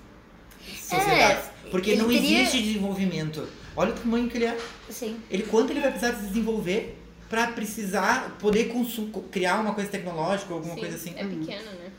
[0.81, 1.45] sociedades.
[1.71, 3.47] Porque É, ele não teria- existe desenvolvimento.
[3.77, 4.59] Olha o tamanho que ele é.
[4.89, 5.19] Sim.
[5.31, 6.97] Ele quanto ele vai precisar se desenvolver
[7.29, 8.73] pra precisar poder
[9.31, 11.11] criar uma coisa tecnológica ou alguma Sim, coisa assim.
[11.17, 11.91] É pequeno, né?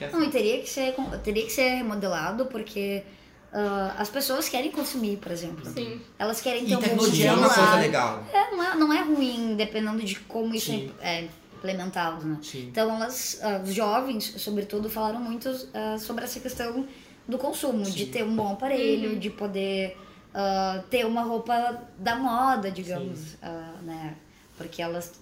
[0.00, 0.28] É Não, assim.
[0.28, 3.04] e teria que ser, teria que ser remodelado porque
[3.52, 5.64] ah, as pessoas querem consumir, por exemplo.
[5.72, 6.00] Sim.
[6.18, 8.24] Elas querem ter E um bom tecnologia é uma coisa legal.
[8.32, 10.90] É, não, é, não é ruim, dependendo de como isso Sim.
[11.00, 11.28] é
[11.64, 12.38] implementado, né?
[12.42, 12.68] Sim.
[12.68, 16.86] Então, elas, ah, os jovens, sobretudo, falaram muito ah, sobre essa questão
[17.26, 18.10] do consumo, de Sim.
[18.10, 19.18] ter um bom aparelho, Uhum.
[19.18, 19.96] de poder
[20.34, 24.14] ah, ter uma roupa da moda, digamos, ah, né?
[24.58, 25.12] Porque elas,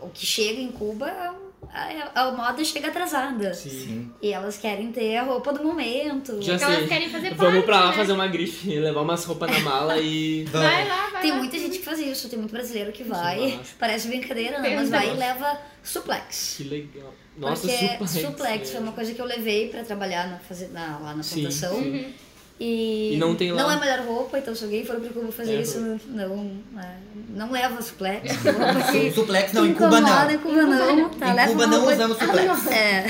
[0.00, 1.34] o que chega em Cuba,
[1.72, 3.52] a, a moda chega atrasada.
[3.54, 3.70] Sim.
[3.70, 4.12] Sim.
[4.22, 6.40] E elas querem ter a roupa do momento.
[6.42, 6.86] Já Porque elas sei.
[6.88, 7.96] querem fazer Vamos pra lá né?
[7.96, 10.44] fazer uma grife, levar umas roupas na mala e.
[10.52, 11.36] Vai lá, vai Tem lá.
[11.38, 14.60] muita gente que faz isso, tem muito brasileiro que vai, parece brincadeira?
[14.62, 16.54] Tem Mas vai e leva suplex.
[16.56, 17.14] Que legal.
[17.36, 18.10] Nossa, porque suplex.
[18.12, 18.72] suplex é.
[18.72, 21.74] foi uma coisa que eu levei pra trabalhar na, faze- na- lá na Sim, plantação.
[21.74, 21.90] sim.
[21.90, 22.12] Uhum.
[22.58, 23.62] E, E não tem lá.
[23.62, 26.58] Não é a melhor roupa, então se alguém for pro Cuba fazer É, isso, não,
[26.78, 26.96] é,
[27.30, 28.32] não leva suplex.
[28.44, 30.30] roupa Suplex não, em Cuba não.
[30.30, 31.28] Em Cuba não, tá?
[31.28, 32.66] Em leva Cuba não usamos suplex.
[32.72, 33.04] É.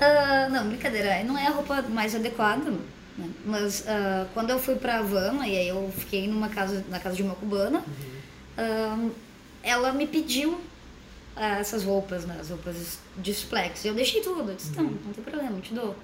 [0.00, 2.70] Ah, não, brincadeira, não é a roupa mais adequada.
[2.70, 2.78] né?
[3.44, 7.16] Mas ah, quando eu fui pra Havana, e aí eu fiquei numa casa, na casa
[7.16, 7.82] de uma cubana,
[8.56, 9.08] ah,
[9.62, 10.60] ela me pediu
[11.36, 12.36] essas roupas, né?
[12.40, 13.84] As roupas de suplex.
[13.84, 15.96] Eu deixei tudo, eu disse, não, não tem problema, eu te dou.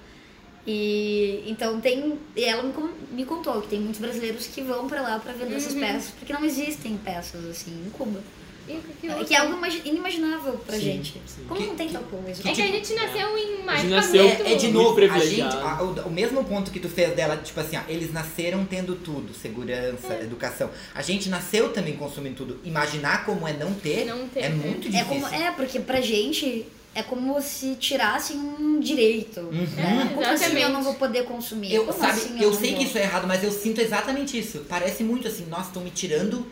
[0.65, 2.19] E então tem.
[2.35, 2.73] E ela me,
[3.11, 5.79] me contou que tem muitos brasileiros que vão pra lá pra vender essas Uhum.
[5.79, 8.21] peças, porque não existem peças assim em Cuba.
[8.69, 11.13] E o que que É que é algo imagi- inimaginável pra Sim, gente.
[11.25, 11.41] sim.
[11.47, 12.47] Como Que- não tem que- tal coisa?
[12.47, 14.43] É que a gente nasceu em mais A gente nasceu- muito...
[14.43, 15.57] É, é de novo, a gente, privilegiado.
[15.57, 18.95] a- o, o mesmo ponto que tu fez dela, tipo assim, ó, eles nasceram tendo
[18.95, 20.21] tudo, segurança, É.
[20.21, 20.69] educação.
[20.93, 22.59] A gente nasceu também consumindo tudo.
[22.63, 24.55] Imaginar como é não ter, Não ter, é né?
[24.55, 25.05] muito É, difícil.
[25.07, 29.39] como, é, porque pra gente é como se tirassem um direito.
[29.39, 29.51] Uhum.
[29.51, 30.11] né?
[30.13, 31.73] Como assim eu não vou poder consumir?
[31.73, 32.79] Eu, como sabe, assim eu não sei vou?
[32.79, 34.65] que isso é errado, mas eu sinto exatamente isso.
[34.67, 36.45] Parece muito assim, nossa, estão me tirando.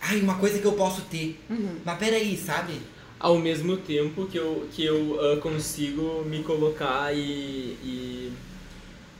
[0.00, 1.38] Ai, uma coisa que eu posso ter.
[1.48, 1.76] Uhum.
[1.84, 2.80] Mas peraí, sabe?
[3.20, 8.32] Ao mesmo tempo que eu, que eu ah, consigo me colocar e, e,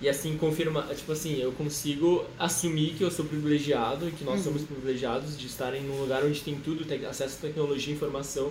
[0.01, 4.43] e assim confirmar, tipo assim, eu consigo assumir que eu sou privilegiado e que nós
[4.43, 8.51] somos privilegiados de estarem num lugar onde tem tudo, tem acesso à tecnologia e informação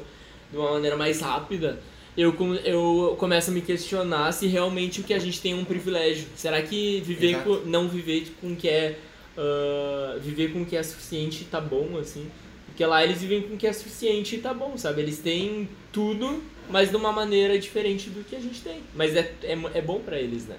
[0.52, 1.82] de uma maneira mais rápida.
[2.18, 5.64] Eu, eu começo a me questionar se realmente o que a gente tem é um
[5.64, 6.28] privilégio.
[6.36, 7.62] Será que viver Exato.
[7.62, 8.98] com, não viver com o que é
[9.38, 12.30] ah, viver com o que é suficiente tá bom assim?
[12.68, 15.02] Porque lá eles vivem com o que é suficiente e tá bom, sabe?
[15.02, 18.82] Eles têm tudo, mas de uma maneira diferente do que a gente tem.
[18.96, 20.56] Mas é, é, é bom pra eles, né?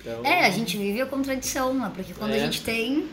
[0.00, 1.90] Então, É, a gente vive a contradição, né?
[1.94, 2.36] Porque quando É.
[2.36, 3.06] a gente tem,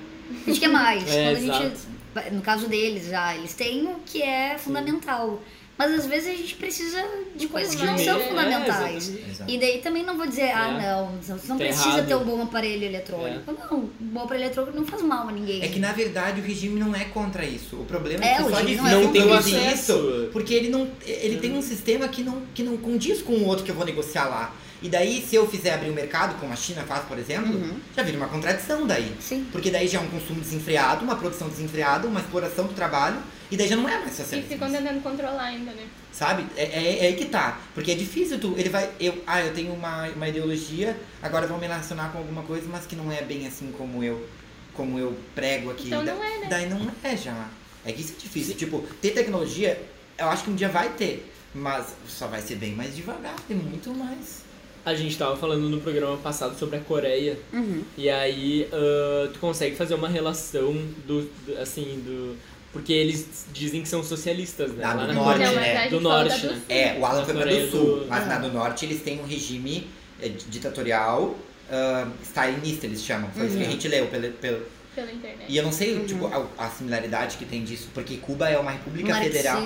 [0.46, 1.04] a gente quer mais.
[1.10, 5.42] É, quando a gente, no caso deles já, eles têm o que é fundamental.
[5.80, 7.02] Mas às vezes a gente precisa
[7.38, 9.08] de coisas que não são é, fundamentais.
[9.08, 9.50] Exato.
[9.50, 10.92] E daí também não vou dizer, ah, É.
[10.92, 12.08] não, você não Tá precisa errado.
[12.08, 13.52] ter um bom aparelho eletrônico.
[13.54, 15.64] Não, um bom aparelho eletrônico não faz mal a ninguém.
[15.64, 17.78] É que na verdade o regime não é contra isso.
[17.78, 19.56] O problema É, é que o só diz não é Não tem o isso.
[19.56, 20.30] acesso.
[20.34, 20.86] Porque ele não.
[21.06, 23.86] Ele tem um sistema que não, que não condiz com o outro que eu vou
[23.86, 24.54] negociar lá.
[24.82, 27.80] E daí, se eu fizer abrir o mercado, como a China faz, por exemplo, Uhum.
[27.96, 29.14] já vira uma contradição daí.
[29.20, 29.46] Sim.
[29.52, 33.18] Porque daí já é um consumo desenfreado, uma produção desenfreada, uma exploração do trabalho,
[33.52, 34.52] e daí já não é mais E socialismo.
[34.52, 35.86] ficam tentando controlar ainda, né?
[36.14, 36.46] Sabe?
[36.56, 37.60] É, é, é aí que tá.
[37.76, 38.54] Porque é difícil tu.
[38.58, 38.90] Ele vai.
[39.00, 42.86] Eu, ah, eu tenho uma, uma ideologia, agora vão me relacionar com alguma coisa, mas
[42.86, 44.28] que não é bem assim como eu.
[44.74, 45.88] Como eu prego aqui.
[45.88, 46.48] Então Da- não é, né?
[46.50, 47.48] Daí não é já.
[47.86, 48.56] É que isso é difícil.
[48.56, 49.82] Tipo, ter tecnologia,
[50.18, 51.30] eu acho que um dia vai ter.
[51.54, 54.48] Mas só vai ser bem mais devagar, tem muito mais.
[54.90, 57.38] A gente tava falando no programa passado sobre a Coreia.
[57.54, 57.84] Uhum.
[57.98, 60.74] E aí ah, tu consegue fazer uma relação
[61.06, 62.36] do, do- assim, do.
[62.74, 64.84] Porque eles dizem que são socialistas, né?
[64.84, 65.52] Ah, Lá do na norte, Coreia.
[65.56, 65.90] mas né?
[65.90, 66.62] Do norte, do né?
[66.70, 68.26] É, o Alan Na foi pra do sul, do- mas Ah.
[68.28, 69.88] na do norte eles têm um regime
[70.22, 71.36] é, ditatorial,
[71.72, 73.30] ah, stalinista eles chamam.
[73.32, 73.72] Foi isso que a Uhum.
[73.72, 75.46] gente leu pelo, pelo, Pela internet.
[75.48, 76.06] E eu não sei, Uhum.
[76.06, 79.62] tipo, a, a similaridade que tem disso, porque Cuba é uma república federal.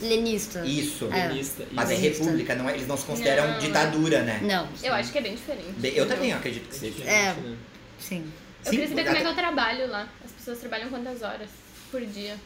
[0.00, 0.64] Lenista.
[0.64, 1.06] Isso.
[1.12, 1.22] É.
[1.28, 4.40] Comunista, Mas é república, não é, eles não se consideram Não, ditadura, né?
[4.42, 4.68] Não.
[4.82, 5.72] Eu acho que é bem diferente.
[5.78, 6.92] Bem, Eu também acredito que seja.
[6.94, 7.32] Diferente, É.
[7.34, 7.56] né?
[7.98, 8.24] Sim.
[8.64, 10.08] Eu Sim, queria saber como é que é até- o trabalho lá.
[10.24, 11.48] As pessoas trabalham quantas horas
[11.90, 12.36] por dia?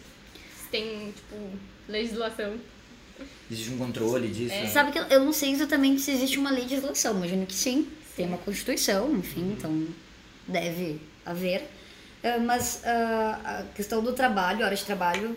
[0.71, 1.37] Tem, tipo,
[1.89, 2.55] legislação.
[3.51, 4.55] Existe um controle disso.
[4.55, 4.63] É.
[4.63, 4.67] né?
[4.69, 7.89] Sabe que eu- eu não sei exatamente se existe uma legislação, imagino que sim.
[8.17, 9.87] Tem uma constituição, enfim, então
[10.47, 11.69] deve haver.
[12.23, 15.37] Ah, mas ah, a questão do trabalho, hora de trabalho,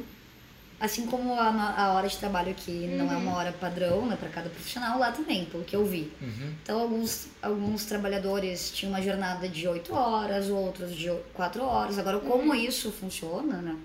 [0.80, 4.30] assim como a, a hora de trabalho aqui não é uma hora padrão né, para
[4.30, 6.12] cada profissional, lá também, pelo que eu vi.
[6.22, 6.54] Uhum.
[6.62, 11.98] Então, alguns, alguns trabalhadores tinham uma jornada de 8 horas, outros de 4 horas.
[11.98, 13.76] Agora, como isso funciona, né?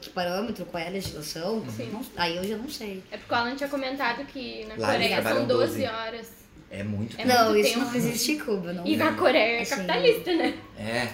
[0.00, 1.64] Que parâmetro, qual é a legislação?
[1.68, 1.90] Sim.
[1.92, 3.02] Não- aí eu já não sei.
[3.10, 5.48] É porque o Alan tinha comentado que na Lá Coreia são 12
[5.82, 5.86] 12.
[5.86, 6.28] horas.
[6.70, 7.28] É muito É tempo.
[7.36, 7.96] não, muito isso não tempo.
[7.98, 8.86] existe em Cuba, não.
[8.86, 10.54] E na Coreia é Assim, capitalista, né?
[10.78, 11.08] É.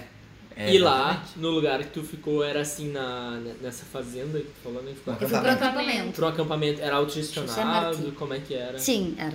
[0.60, 4.60] é E lá, no lugar que tu ficou, era assim, na, nessa fazenda que tu
[4.64, 4.92] falou, né?
[4.94, 6.12] Ficou Eu fui pro Acampamento.
[6.12, 8.78] pro acampamento, era autogestionado, como é que era?
[8.78, 9.34] Sim, era.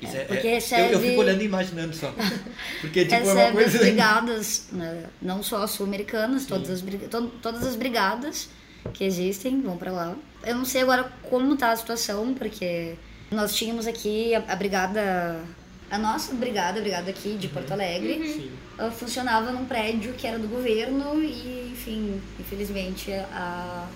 [0.00, 2.10] Isso É, é- porque é- recebe- eu, eu fico olhando e imaginando só.
[2.80, 3.78] Porque, tipo, é uma Recebe as coisa.
[3.78, 8.48] brigadas, né, não só as sul-americanas, todas as, to- todas as brigadas
[8.94, 10.16] que existem vão pra lá.
[10.42, 12.94] Eu não sei agora como tá a situação, porque
[13.30, 15.42] nós tínhamos aqui a, a brigada,
[15.90, 18.50] a nossa brigada, a brigada aqui de Porto Alegre, Sim.
[18.78, 23.86] ela funcionava num prédio que era do governo e, enfim, infelizmente, a,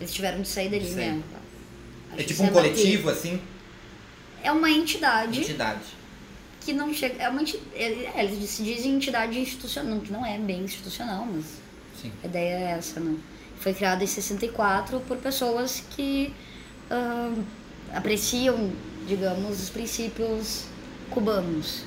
[0.00, 1.22] eles tiveram de sair dali, né?
[2.16, 2.58] A É tipo um Martí.
[2.60, 3.40] coletivo, assim,
[4.42, 5.80] É uma entidade entidade.
[6.60, 7.22] que não chega.
[7.22, 7.84] É uma enti- é,
[8.16, 11.44] é, eles se dizem entidade institucional, que não é bem institucional, mas
[12.00, 12.12] Sim.
[12.22, 13.16] a ideia é essa, né?
[13.58, 16.32] Foi criada em 64 por pessoas que
[16.90, 17.32] ah,
[17.94, 18.70] apreciam,
[19.08, 20.64] digamos, os princípios
[21.10, 21.84] cubanos,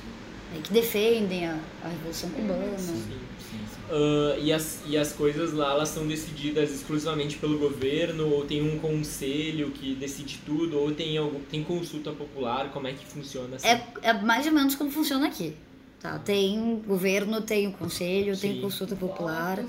[0.52, 2.78] né, que defendem a, a Revolução Cubana.
[2.78, 2.94] Sim.
[2.96, 3.80] Sim, sim.
[3.90, 8.62] Ah, e, as, e as coisas lá, elas são decididas exclusivamente pelo governo, ou tem
[8.62, 13.56] um conselho que decide tudo, ou tem, algum, tem consulta popular, como é que funciona
[13.56, 13.66] assim?
[13.68, 15.54] É, é mais ou menos como funciona aqui.
[16.00, 16.18] Tá?
[16.18, 18.60] Tem governo, tem o conselho, tem Sim.
[18.60, 19.64] consulta popular.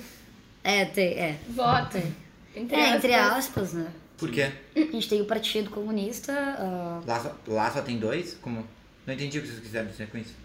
[0.64, 1.40] É, tem, é.
[1.50, 1.98] Voto.
[2.56, 3.38] Entre É, entre aspas.
[3.38, 3.88] aspas, né?
[4.18, 4.52] Por quê?
[4.76, 8.38] A gente tem o Partido Comunista, ah, Lá só, lá só tem dois?
[8.42, 8.64] Como?
[9.10, 10.36] Não entendi o que vocês quiseram dizer com isso.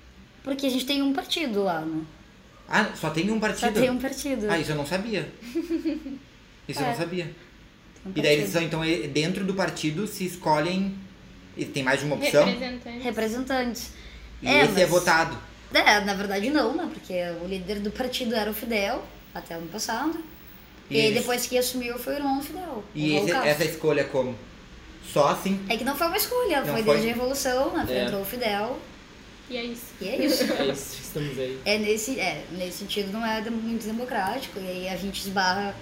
[0.42, 2.02] Porque a gente tem um partido lá, né?
[2.66, 3.78] Ah, só tem um Só partido?
[3.78, 4.46] tem um partido.
[4.50, 5.30] Ah, isso eu não sabia.
[6.66, 6.88] Isso eu É.
[6.88, 7.24] não sabia.
[7.24, 7.34] Tem
[8.06, 10.94] um E daí eles são, então, e- dentro do partido se escolhem.
[11.58, 12.46] E tem mais de uma opção?
[12.46, 12.98] Representante.
[13.04, 13.90] Representantes.
[14.40, 15.36] E É, esse é mas- votado.
[15.74, 16.88] É, na verdade não, né?
[16.90, 20.18] Porque o líder do partido era o Fidel, até ano passado.
[20.88, 22.82] E, aí eles- depois que assumiu foi o irmão Fidel.
[22.94, 23.48] E esse- Castro.
[23.50, 24.34] essa escolha como?
[25.12, 25.60] Só assim?
[25.68, 26.94] É que não foi uma escolha, Não foi, foi?
[26.94, 27.86] desde a Revolução, né?
[27.88, 28.04] É.
[28.04, 28.78] Entrou o Fidel.
[29.50, 29.82] E é isso.
[30.00, 30.44] E é isso.
[30.58, 31.58] É isso, estamos aí.
[31.64, 34.58] É nesse, é, nesse sentido não é muito democrático.
[34.58, 35.74] E aí a gente esbarra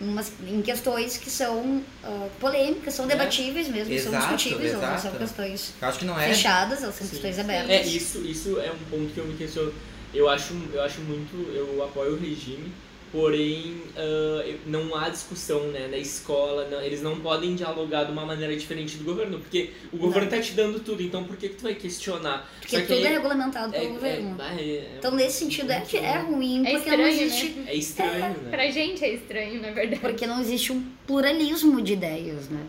[0.00, 4.16] numas, em questões que são ah, polêmicas, são debatíveis mesmo, são É.
[4.16, 5.18] Exato, discutíveis, elas não são exato.
[5.18, 6.28] questões Eu acho que não é.
[6.28, 7.10] fechadas, elas são Sim.
[7.12, 7.70] questões abertas.
[7.70, 9.72] É, isso, isso é um ponto que eu me questiono.
[10.14, 12.72] Eu acho, eu acho muito, eu apoio o regime,
[13.12, 18.12] porém ah, eu- não há discussão né, na escola, não- eles não podem dialogar de
[18.12, 21.50] uma maneira diferente do governo, porque o governo tá te dando tudo, então por que,
[21.50, 22.50] que tu vai questionar?
[22.60, 24.36] Porque que tudo aí- é regulamentado é, pelo governo.
[24.42, 27.46] é- é- é- Então, nesse sentido, é, é ruim, É porque não estranho, existe.
[27.50, 27.64] né?
[27.68, 28.50] É estranho, né?
[28.50, 30.00] Pra gente é estranho, na verdade.
[30.00, 32.62] Porque não existe um pluralismo de ideias, né?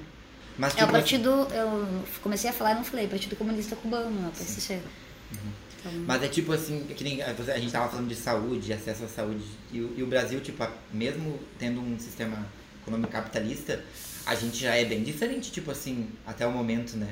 [0.58, 1.30] Mas, É o partido.
[1.52, 1.88] Eu
[2.22, 4.30] comecei a falar e não falei, Partido Comunista Cubano, né?
[4.38, 4.80] PCC.
[5.86, 9.04] Então, Mas é tipo assim, que nem a a gente tava falando de saúde, acesso
[9.04, 9.44] à saúde.
[9.72, 12.46] E, o- e o Brasil, tipo, a- mesmo tendo um sistema
[12.82, 13.84] econômico capitalista,
[14.26, 17.10] a gente já é bem diferente, tipo assim, até o momento, né?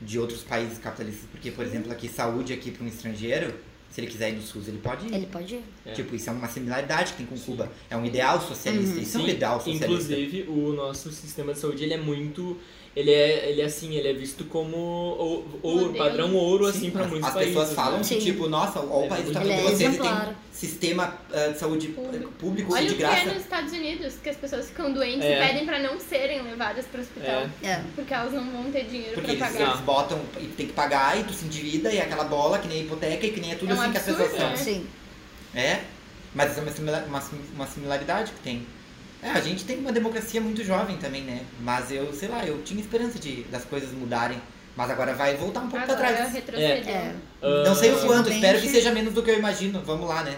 [0.00, 1.28] De outros países capitalistas.
[1.30, 3.54] Porque, por exemplo, aqui, saúde aqui para um estrangeiro,
[3.90, 5.14] se ele quiser ir no SUS, ele pode ir.
[5.14, 5.64] ele pode ir.
[5.86, 5.92] É.
[5.92, 7.70] Tipo, isso é uma similaridade que tem com Cuba.
[7.88, 8.96] É um ideal socialista.
[8.96, 9.02] Uhum.
[9.02, 9.86] Isso é um Sim, ideal socialista.
[10.12, 12.58] Inclusive, o nosso sistema de saúde, ele é muito...
[12.98, 16.90] Ele é, ele é assim, ele é visto como ou- ouro, padrão ouro, assim, Sim,
[16.90, 17.54] pra as, muitos as países.
[17.54, 18.04] pessoas falam né?
[18.04, 20.10] que, tipo, nossa, É o país muito tá Ele de é vocês e tem
[20.52, 22.32] sistema ah, de saúde Público.
[22.32, 23.26] público Olha de o que é graça.
[23.26, 25.32] nos Estados Unidos, que as pessoas ficam doentes É.
[25.44, 27.46] e pedem pra não serem levadas pro hospital.
[27.62, 27.68] É.
[27.68, 27.82] É.
[27.94, 29.70] Porque elas não vão ter dinheiro Porque pra eles, pagar.
[29.70, 32.80] eles botam e tem que pagar e tu se endivida e aquela bola que nem
[32.80, 34.56] a hipoteca e que nem é tudo É um assim que as absurdo, pessoas né?
[34.56, 34.64] são.
[34.64, 34.86] Sim.
[35.54, 35.80] É,
[36.34, 37.22] mas isso é uma, uma,
[37.54, 38.66] uma similaridade que tem.
[39.22, 41.44] É, a gente tem uma democracia muito jovem também, né?
[41.60, 44.40] Mas eu, sei lá, eu tinha esperança de das coisas mudarem.
[44.76, 46.32] Mas agora vai voltar um pouco pra Agora trás.
[46.32, 46.92] retrocedeu.
[46.94, 47.14] É.
[47.64, 49.82] Não sei o Ah, quanto, espero que seja menos do que eu imagino.
[49.84, 50.36] Vamos lá, né?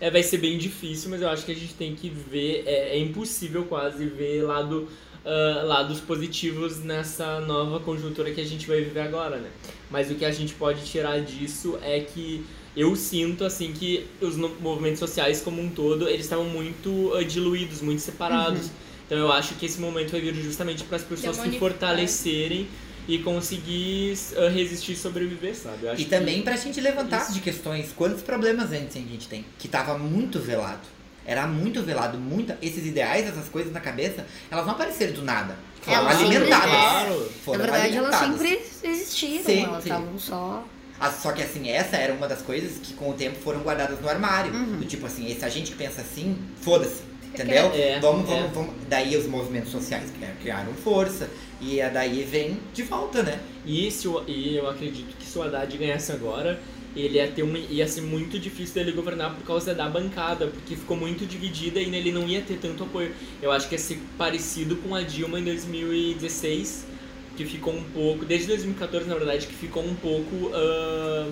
[0.00, 2.96] É, vai ser bem difícil, mas eu acho que a gente tem que ver, é,
[2.96, 4.88] é impossível quase ver lado,
[5.24, 9.48] ah, lados positivos nessa nova conjuntura que a gente vai viver agora, né?
[9.88, 12.44] Mas o que a gente pode tirar disso é que
[12.76, 17.80] eu sinto, assim, que os movimentos sociais como um todo, eles estavam muito ah, diluídos,
[17.80, 18.70] muito separados.
[19.06, 22.68] Então eu acho que esse momento vai vir justamente para as pessoas se fortalecerem
[23.08, 25.84] e conseguir ah, resistir e sobreviver, sabe?
[25.86, 27.32] Eu acho E também pra gente levantar Isso.
[27.32, 29.44] de questões, quantos problemas antes a gente tem?
[29.58, 30.86] Que tava muito velado.
[31.24, 32.56] Era muito velado, muita.
[32.62, 35.56] Esses ideais, essas coisas na cabeça, elas não apareceram do nada.
[35.82, 36.70] Foram Elas sempre- alimentadas.
[36.70, 37.20] Claro.
[37.20, 38.48] Na Foram verdade, elas alimentadas.
[38.60, 39.60] sempre existiram, Sempre.
[39.64, 40.64] elas estavam só.
[41.00, 44.00] Ah, Só que assim, essa era uma das coisas que com o tempo foram guardadas
[44.00, 44.52] no armário.
[44.52, 44.78] Uhum.
[44.78, 47.02] Do tipo assim, esse a gente que pensa assim, foda-se.
[47.28, 47.70] Entendeu?
[47.74, 48.34] É, vamos, é.
[48.40, 48.74] vamos, vamos.
[48.88, 51.28] Daí os movimentos sociais criaram- força.
[51.60, 53.38] E daí vem de volta, né?
[53.66, 56.58] E, se o, e eu acredito que se o Haddad ganhasse agora,
[56.96, 60.74] ele ia, ter uma, ia ser muito difícil dele governar por causa da bancada, porque
[60.74, 63.12] ficou muito dividida e ele não ia ter tanto apoio.
[63.42, 66.86] Eu acho que ia ser parecido com a Dilma em 2016,
[67.38, 71.30] que ficou um pouco, desde 2014 na verdade, que ficou um pouco, ah,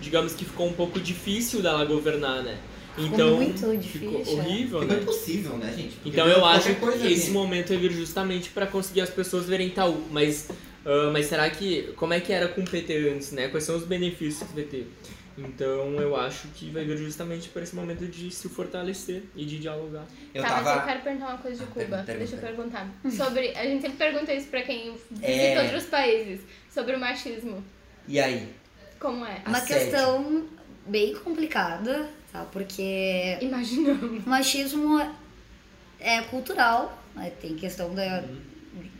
[0.00, 2.58] digamos que ficou um pouco difícil dela governar, né?
[2.98, 4.42] Então, muito ficou difícil, é.
[4.42, 5.02] horrível, Ficou né?
[5.02, 5.94] impossível, né, gente?
[5.94, 9.70] Porque Então eu acho que esse momento vai vir justamente para conseguir as pessoas verem
[9.70, 10.48] tal, mas
[10.84, 13.48] ah, mas será que como é que era com o PT antes, né?
[13.48, 14.84] Quais são os benefícios do PT?
[15.38, 19.58] Então eu acho que vai vir justamente para esse momento de se fortalecer e de
[19.58, 20.04] dialogar.
[20.34, 20.80] Eu tá, mas tava.
[20.80, 21.84] eu quero perguntar uma coisa de Ah, Cuba.
[21.86, 22.78] pergunta, Deixa eu pergunta.
[22.78, 23.24] perguntar.
[23.24, 23.48] Sobre.
[23.56, 25.62] A gente sempre pergunta isso pra quem visita É.
[25.62, 26.40] outros países.
[26.70, 27.64] Sobre o machismo.
[28.08, 28.48] E aí?
[28.98, 29.42] Como é?
[29.46, 29.90] Uma Assédio.
[29.90, 30.44] questão
[30.86, 32.44] bem complicada, tá?
[32.52, 34.24] Porque Imaginamos.
[34.24, 35.00] o machismo
[35.98, 37.30] é cultural, né?
[37.40, 38.22] tem questão da,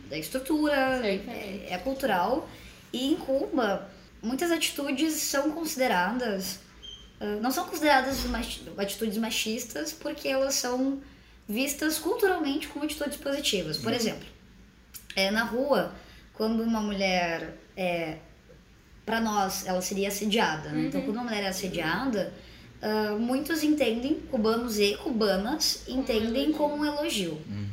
[0.09, 2.49] da estrutura, é, é cultural.
[2.91, 3.89] E em Cuba,
[4.23, 6.59] muitas atitudes são consideradas,
[7.19, 8.19] ah, não são consideradas
[8.77, 11.01] atitudes machistas porque elas são
[11.47, 13.77] vistas culturalmente como atitudes positivas.
[13.77, 14.25] Por exemplo,
[15.15, 15.93] é, na rua,
[16.33, 18.17] quando uma mulher é,
[19.05, 20.69] para nós, ela seria assediada.
[20.69, 20.85] né?
[20.87, 22.33] Então, quando uma mulher é assediada,
[22.81, 27.41] ah, muitos entendem, cubanos e cubanas, entendem como um elogio.
[27.47, 27.69] Né,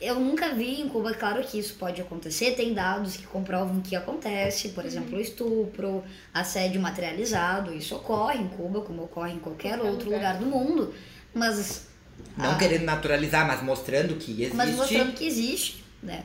[0.00, 3.96] Eu nunca vi em Cuba, claro que isso pode acontecer, tem dados que comprovam que
[3.96, 9.80] acontece, por exemplo, o estupro, assédio materializado, isso ocorre em Cuba, como ocorre em qualquer
[9.80, 10.36] outro lugar.
[10.38, 10.92] do mundo,
[11.32, 11.88] mas
[12.36, 12.54] Não Ah.
[12.58, 14.54] querendo naturalizar, mas mostrando que existe.
[14.56, 16.24] mas mostrando que existe, né?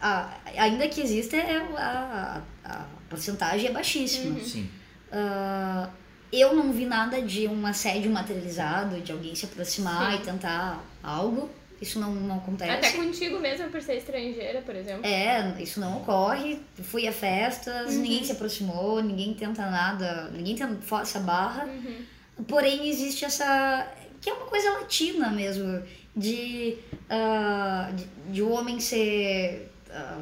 [0.00, 4.38] A- ainda que exista, é, a, a, a porcentagem é baixíssima.
[4.40, 4.68] Sim.
[5.12, 5.88] Ah,
[6.32, 10.18] eu não vi nada de um assédio materializado, de alguém se aproximar Sim.
[10.18, 11.50] e tentar algo.
[11.82, 12.70] Isso não, não acontece.
[12.70, 15.04] Até contigo mesmo, por ser estrangeira, por exemplo.
[15.04, 16.58] É, isso não ocorre.
[16.82, 18.00] Fui a festas, Uhum.
[18.02, 21.64] ninguém se aproximou, ninguém tenta nada, ninguém tenta força a barra.
[21.66, 22.44] Uhum.
[22.46, 23.86] Porém, existe essa.
[24.20, 25.82] que é uma coisa latina mesmo,
[26.16, 26.76] de.
[27.10, 29.70] ah, de, de o homem ser.
[29.90, 30.20] ah,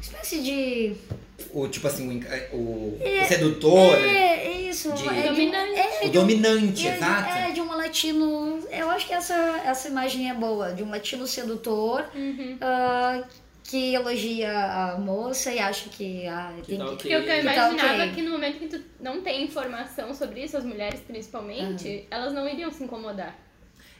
[0.00, 0.94] espécie de.
[1.52, 4.92] O, tipo assim, o, enca- o, o sedutor, É, é isso.
[4.92, 5.78] De- é de Dominante.
[5.80, 7.38] é, o de um- dominante, é, exato.
[7.38, 8.58] É, de um latino.
[8.70, 9.34] Eu acho que essa,
[9.64, 10.72] essa imagem é boa.
[10.72, 12.58] De um latino sedutor Uhum.
[12.60, 13.22] ah,
[13.64, 16.26] que elogia a moça e acha que.
[16.26, 16.90] Ah, Que tem tá que.
[16.90, 16.96] ok.
[16.96, 18.12] Porque o que eu Que tá imaginava ok.
[18.14, 22.48] que no momento que tu não tem informação sobre isso, as mulheres principalmente, elas não
[22.48, 23.36] iriam se incomodar.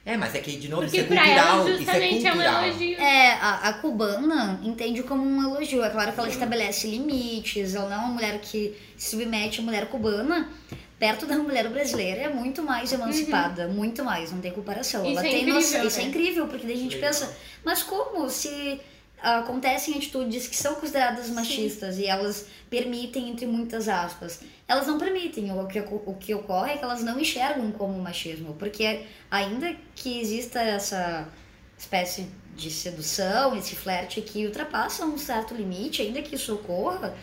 [0.09, 1.59] É, mas é que, de novo, Porque isso é pra cultural.
[1.59, 2.65] Isso é justamente é, um cultural.
[2.65, 2.99] elogio.
[2.99, 5.85] É, a, a cubana entende como um elogio.
[5.85, 9.63] É claro que ela estabelece limites, ela não é uma mulher que se submete à
[9.63, 10.49] mulher cubana.
[10.99, 15.05] Perto da mulher brasileira é muito mais emancipada, muito mais, não tem comparação.
[15.05, 15.11] Uhum.
[15.11, 16.09] Isso ela é tem incrível, noção, isso é né?
[16.09, 17.11] incrível, porque daí a gente Legal.
[17.11, 18.81] pensa, mas como se
[19.21, 25.51] acontecem atitudes que são consideradas machistas e elas permitem, entre muitas aspas, elas não permitem.
[25.53, 30.21] O que, o que ocorre é que elas não enxergam como machismo, porque ainda que
[30.21, 31.29] exista essa
[31.77, 32.27] espécie
[32.57, 37.15] de sedução, esse flerte que ultrapassa um certo limite, ainda que isso ocorra,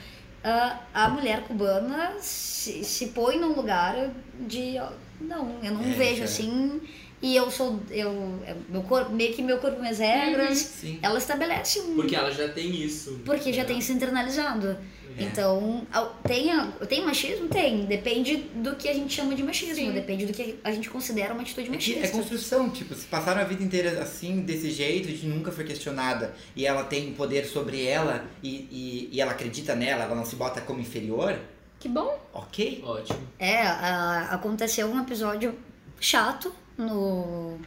[0.44, 4.76] ah, a mulher cubana se, se põe num lugar de
[5.20, 6.26] não, eu não É, vejo é.
[6.26, 6.82] assim
[7.22, 10.58] e eu sou eu é, meu corpo meio que meu corpo minhas regras.
[10.58, 11.00] Sim.
[11.02, 13.20] Ela estabelece um Porque ela já tem isso.
[13.26, 13.68] porque já né?
[13.70, 14.78] tem isso internalizado.
[15.18, 15.24] É.
[15.24, 15.88] Então,
[16.28, 16.50] tem,
[16.90, 17.48] tem machismo?
[17.48, 17.86] Tem.
[17.86, 19.76] Depende do que a gente chama de machismo.
[19.76, 19.92] Sim.
[19.94, 22.06] Depende do que a gente considera uma atitude É, machista.
[22.06, 26.36] é construção, tipo, se passaram a vida inteira assim, desse jeito, de nunca foi questionada,
[26.54, 30.36] e ela tem poder sobre ela, e, e, e ela acredita nela, ela não se
[30.36, 31.40] bota como inferior,
[31.80, 32.20] Que bom.
[32.34, 32.84] ok?
[32.86, 33.20] Ótimo.
[33.40, 35.56] É, a- aconteceu um episódio
[35.98, 37.58] chato no,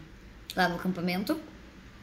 [0.57, 1.39] lá no acampamento,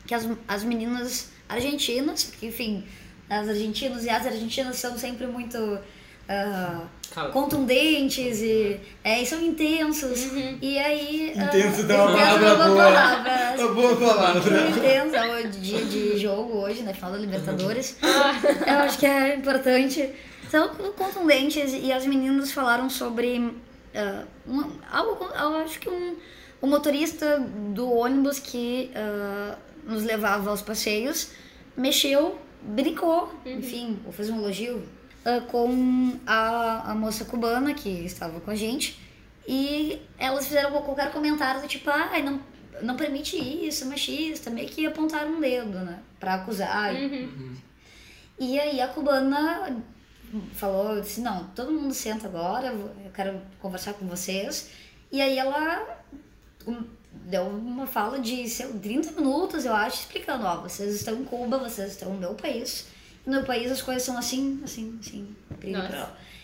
[0.08, 2.84] que as, as meninas argentinas, enfim,
[3.30, 5.58] as argentinas e as argentinas são sempre muito
[7.14, 10.32] Cara, contundentes e, é, e são intensos.
[10.60, 11.34] E aí.
[11.38, 12.84] ah, Intenso dá uma intenso palavra é uma boa.
[12.84, 13.68] palavra.
[13.74, 14.70] boa palavra.
[14.70, 17.98] Intenso, é o dia de jogo hoje, na final da Libertadores.
[18.02, 18.34] Ah,
[18.72, 20.10] Eu acho que é importante.
[20.50, 23.38] São contundentes e as meninas falaram sobre
[24.48, 26.16] um- algo, eu acho que um,
[26.62, 27.40] o motorista
[27.74, 31.32] do ônibus que ah, nos levava aos passeios
[31.78, 34.84] mexeu, brincou, enfim, vou fazer um elogio,
[35.26, 39.00] ah, com a, a moça cubana que estava com a gente
[39.48, 42.40] e elas fizeram qualquer comentário do tipo, ah, não,
[42.82, 46.94] não permite isso, é machista, meio que apontaram um dedo, né, pra acusar.
[46.94, 47.56] uhum.
[48.38, 49.82] E aí a cubana
[50.54, 54.72] falou, disse, não, todo mundo senta agora, eu quero conversar com vocês.
[55.12, 56.04] E aí ela
[57.12, 61.24] deu uma fala de sei lá, 30 minutos, eu acho, explicando, ó, vocês estão em
[61.24, 62.88] Cuba, vocês estão no meu país.
[63.26, 65.36] No meu país as coisas são assim, assim, assim.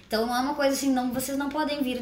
[0.08, 2.02] Então não é uma coisa assim, não, vocês não podem vir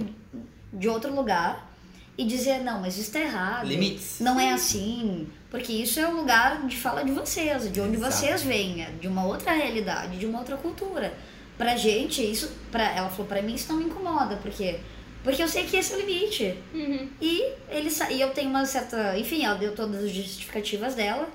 [0.71, 1.69] de outro lugar
[2.17, 3.67] e dizer, não, mas isso tá errado.
[3.67, 4.19] Limites.
[4.19, 8.13] Não é assim, porque isso é o lugar de fala de vocês, de onde Exato.
[8.13, 11.13] vocês vêm, é de uma outra realidade, de uma outra cultura.
[11.57, 14.79] Pra gente, isso, pra, ela falou, pra mim isso não me incomoda, porque
[15.23, 16.55] porque eu sei que esse é o limite.
[16.73, 17.07] Uhum.
[17.21, 21.27] E ele sa- e eu tenho uma certa, enfim, ela deu todas as justificativas dela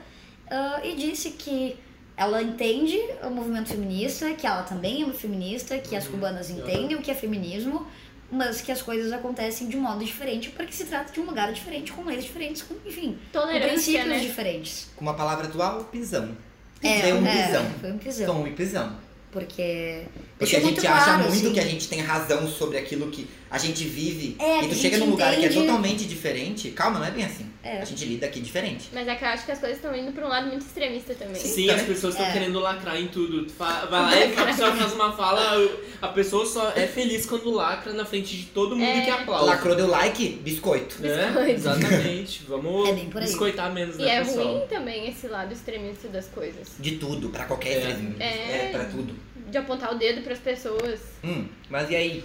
[0.51, 1.77] ah, e disse que
[2.17, 6.97] ela entende o movimento feminista, que ela também é uma feminista, que as cubanas entendem
[6.97, 7.87] o que é feminismo,
[8.31, 11.53] mas que as coisas acontecem de um modo diferente porque se trata de um lugar
[11.53, 14.19] diferente, com leis diferentes, com, enfim, com princípios né?
[14.21, 14.89] diferentes.
[14.97, 16.37] Com uma palavra atual, pisão.
[16.83, 17.71] É, Pisão, é, pisão.
[17.81, 18.27] foi um pisão.
[18.27, 18.97] Tom e pisão.
[19.33, 20.03] Porque.
[20.39, 21.53] Porque a gente muito acha claro, muito assim.
[21.53, 24.35] que a gente tem razão sobre aquilo que a gente vive.
[24.41, 25.61] É, e tu a chega num lugar que é entende.
[25.61, 26.71] totalmente diferente.
[26.73, 27.47] Calma, não é bem assim.
[27.63, 27.81] É.
[27.81, 28.89] A gente lida aqui diferente.
[28.93, 31.15] Mas é que eu acho que as coisas estão indo pra um lado muito extremista
[31.15, 31.37] também.
[31.41, 31.89] Sim, Tá as vendo?
[31.95, 32.33] pessoas estão É.
[32.33, 33.47] querendo lacrar em tudo.
[33.57, 35.71] Vai lá e a pessoa faz uma fala,
[36.03, 39.03] a pessoa só é feliz quando lacra na frente de todo mundo É.
[39.05, 39.47] que aplaude.
[39.47, 40.97] Lacrou, deu like, biscoito.
[41.01, 41.27] Né?
[41.27, 41.51] Biscoito.
[41.53, 42.43] Exatamente.
[42.49, 43.27] Vamos É bem por aí.
[43.29, 44.47] biscoitar menos, E né, é pessoal?
[44.59, 46.73] ruim também esse lado extremista das coisas.
[46.79, 47.79] De tudo, pra qualquer É.
[47.79, 48.17] extremismo.
[48.21, 48.67] É.
[48.67, 49.15] é, pra tudo.
[49.49, 51.01] De apontar o dedo pras pessoas.
[51.23, 52.25] Hum, mas e aí?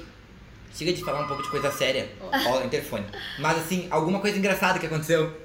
[0.73, 2.09] Chega de falar um pouco de coisa séria.
[2.21, 3.05] Ó, interfone.
[3.39, 5.35] Mas assim, alguma coisa engraçada que aconteceu?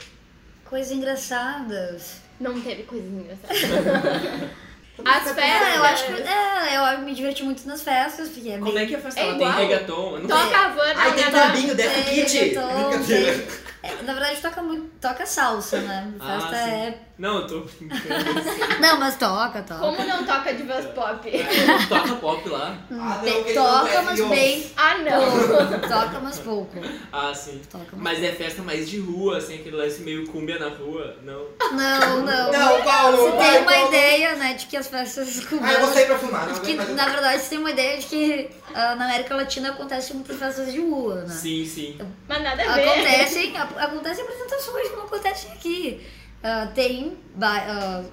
[0.65, 2.17] Coisas engraçadas.
[2.41, 3.61] Não teve coisas engraçadas.
[5.05, 5.39] As festas.
[5.45, 6.13] É, eu acho que.
[6.23, 8.85] É, eu me diverti muito nas festas, porque é Como bem.
[8.85, 10.19] é que a festa É ela tem reggaeton?
[10.21, 12.39] Não Toca a van Ai, tem na turbinho, desce o Tem kit!
[12.55, 13.47] Brincadeira.
[13.85, 14.91] É, Na verdade, toca muito.
[15.01, 16.11] Toca salsa, né?
[16.19, 16.71] Ah, Festa sim.
[16.71, 16.99] é.
[17.17, 18.25] Não, eu tô brincando.
[18.81, 19.81] Não, mas toca, toca.
[19.81, 21.31] Como não toca divas pop?
[21.33, 22.77] Ah, Toca pop lá.
[22.91, 24.31] Ah, Tem- não, toca, é mas viol.
[24.31, 25.79] bem Ah, não.
[25.89, 26.73] Toca, mas pouco.
[27.13, 27.61] Ah, sim.
[27.71, 31.17] Toca, mas Mas é festa mais de rua, assim, aquele lance meio cúmbia na rua.
[31.23, 31.47] Não.
[31.73, 32.53] Não, não.
[32.53, 33.89] Não, Paulo, Você vai, tem uma Paulo.
[33.89, 36.49] ideia, né, de que as festas Ah, eu vou sair pra fumar.
[36.49, 40.17] Não, que, na verdade, você tem uma ideia de que ah, na América Latina acontecem
[40.17, 41.29] muitas festas de rua, né?
[41.33, 41.97] Sim, sim.
[42.29, 42.89] Mas nada a ver.
[42.89, 46.07] Acontecem, acontecem apresentações como acontecem aqui.
[46.43, 48.05] Ah, tem ba- ah,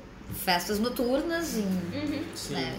[0.45, 2.23] festas noturnas em, Uhum.
[2.33, 2.53] Sim.
[2.53, 2.75] né,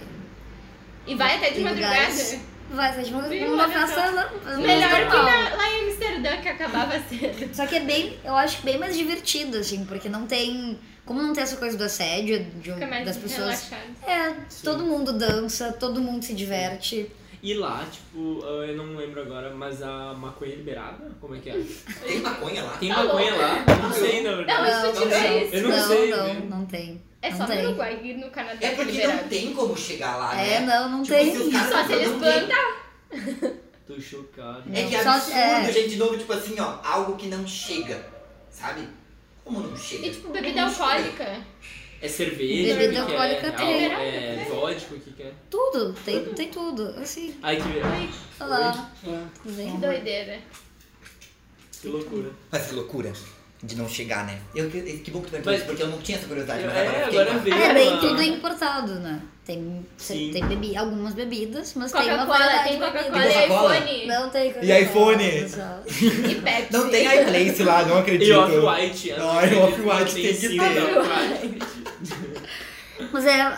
[1.06, 1.94] E vai até de em madrugada.
[1.94, 2.40] lugares.
[2.70, 3.52] Vai ser de uma, Viu?
[3.52, 4.30] uma festa.
[4.56, 7.54] Melhor que na- lá em Amsterdã, que acabava cedo.
[7.54, 10.78] Só que é bem, eu acho bem mais divertido, assim, porque não tem.
[11.04, 13.68] Como não tem essa coisa do assédio, de, Fica mais das pessoas.
[13.68, 13.80] relaxado.
[14.06, 17.10] É, todo mundo dança, todo mundo se diverte.
[17.42, 21.10] E lá, tipo, ah, eu não lembro agora, mas a maconha é liberada?
[21.20, 21.60] Como é que é?
[22.06, 22.76] Tem maconha lá?
[22.78, 23.64] Tem Tá maconha lá?
[23.68, 24.70] Eu Não sei, na Não, verdade.
[24.70, 25.44] se tu não tiver sei.
[25.44, 25.54] isso.
[25.56, 26.42] Eu não não, sei, não, né?
[26.48, 27.02] não tem.
[27.20, 27.66] É não só no tem.
[27.66, 29.22] Uruguai e no Canadá É que porque liberado.
[29.22, 30.54] não tem como chegar lá, né?
[30.54, 31.34] É, não, não Tipo, tem.
[31.34, 32.82] se Só se eles não plantar.
[33.88, 34.62] Tô chocado.
[34.72, 35.72] É que é Só- absurdo, é.
[35.72, 38.06] gente, de novo, tipo assim, ó, algo que não chega,
[38.50, 38.88] sabe?
[39.44, 40.06] Como não chega?
[40.06, 41.40] E tipo, bebida Não chega.
[42.02, 42.74] É cerveja?
[42.74, 43.50] Bebida que que alcoólica é?
[43.52, 43.84] tem.
[43.86, 43.88] É,
[44.42, 45.32] é vodka, o que que é?
[45.48, 46.94] Tudo, tem, tem tudo.
[47.00, 47.62] Assim, Ai, que,
[48.42, 48.90] olha lá.
[49.44, 50.38] Que doideira.
[51.80, 52.30] que loucura.
[52.50, 53.12] Mas que loucura
[53.62, 54.40] de não chegar, né?
[54.56, 56.74] Eu, que, que bom que tu perguntou isso, porque eu não tinha essa curiosidade, mas
[56.76, 57.56] É, agora fiquei agora veio.
[57.56, 59.22] É, bem uma- tudo importado, né?
[59.44, 60.30] Tem, Sim.
[60.32, 64.06] tem bebi, algumas bebidas, mas tem uma variedade tem de Coca-Cola e iPhone.
[64.06, 65.30] Não tem E Coca-Cola, iPhone?
[65.42, 65.82] pessoal.
[65.86, 66.72] E Pepsi.
[66.72, 68.28] Não tem iPlace lá, não acredito.
[68.28, 69.12] E Off-White.
[69.12, 71.81] Ai, Off-White tem que ter.
[73.12, 73.52] Mas é,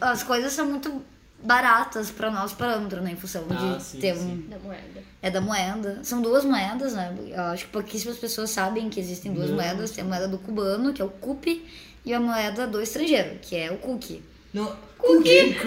[0.00, 1.02] as coisas são muito
[1.42, 3.12] baratas para nós parâmetros, né?
[3.12, 4.44] Em função de Ah, sim, ter sim.
[4.46, 4.50] um.
[4.50, 5.02] Da moeda.
[5.20, 6.00] É da moeda.
[6.04, 7.14] São duas moedas, né?
[7.28, 9.56] Eu acho que pouquíssimas pessoas sabem que existem duas Não.
[9.56, 9.90] moedas.
[9.90, 11.64] Tem a moeda do cubano, que é o CUP,
[12.04, 14.22] e a moeda do estrangeiro, que é o cookie.
[14.54, 14.72] Não.
[14.98, 15.56] Cookie!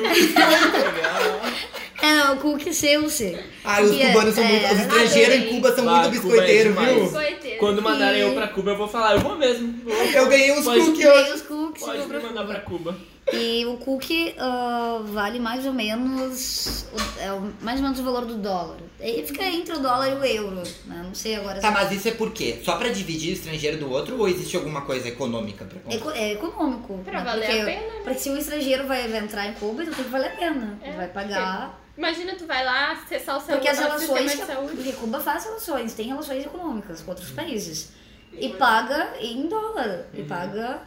[2.01, 3.39] É, não, o cookie C-U-C.
[3.63, 4.65] Ai, os é- cubanos são é, muito.
[4.73, 5.47] Os estrangeiros em.
[5.55, 6.93] Cuba são Ah, muito é biscoiteiros, demais.
[6.93, 7.03] viu?
[7.05, 7.59] Biscoiteiro.
[7.59, 9.73] Quando mandarem E- eu pra Cuba, eu vou falar, eu vou mesmo.
[9.83, 11.23] Vou- Eu ganhei uns cookies hoje.
[11.25, 11.83] Tem os cookies.
[11.85, 12.53] Pode me pra mandar Cuba.
[12.53, 12.97] pra Cuba.
[13.33, 18.03] E o cookie ah, vale mais ou menos o, é o- mais ou menos o
[18.03, 18.77] valor do dólar.
[18.99, 21.01] Ele fica entre o dólar e o euro, né?
[21.03, 21.59] Não sei agora.
[21.59, 22.61] Tá, se- mas isso é por quê?
[22.63, 25.95] Só pra dividir o estrangeiro do outro ou existe alguma coisa econômica pra comprar?
[25.97, 26.99] eco- é econômico.
[27.03, 27.25] Pra né?
[27.25, 28.01] valer porque, a pena, né?
[28.03, 30.79] Porque se um estrangeiro vai, vai entrar em Cuba, então tem que valer a pena.
[30.83, 31.81] É, Ele vai pagar.
[31.97, 34.31] Imagina, tu vai lá acessar o seu Porque as o relações.
[34.33, 34.75] Que, de saúde.
[34.75, 37.89] porque Cuba faz relações, tem relações econômicas com outros países.
[38.33, 40.05] E paga em dólar.
[40.13, 40.27] E Uhum.
[40.27, 40.81] paga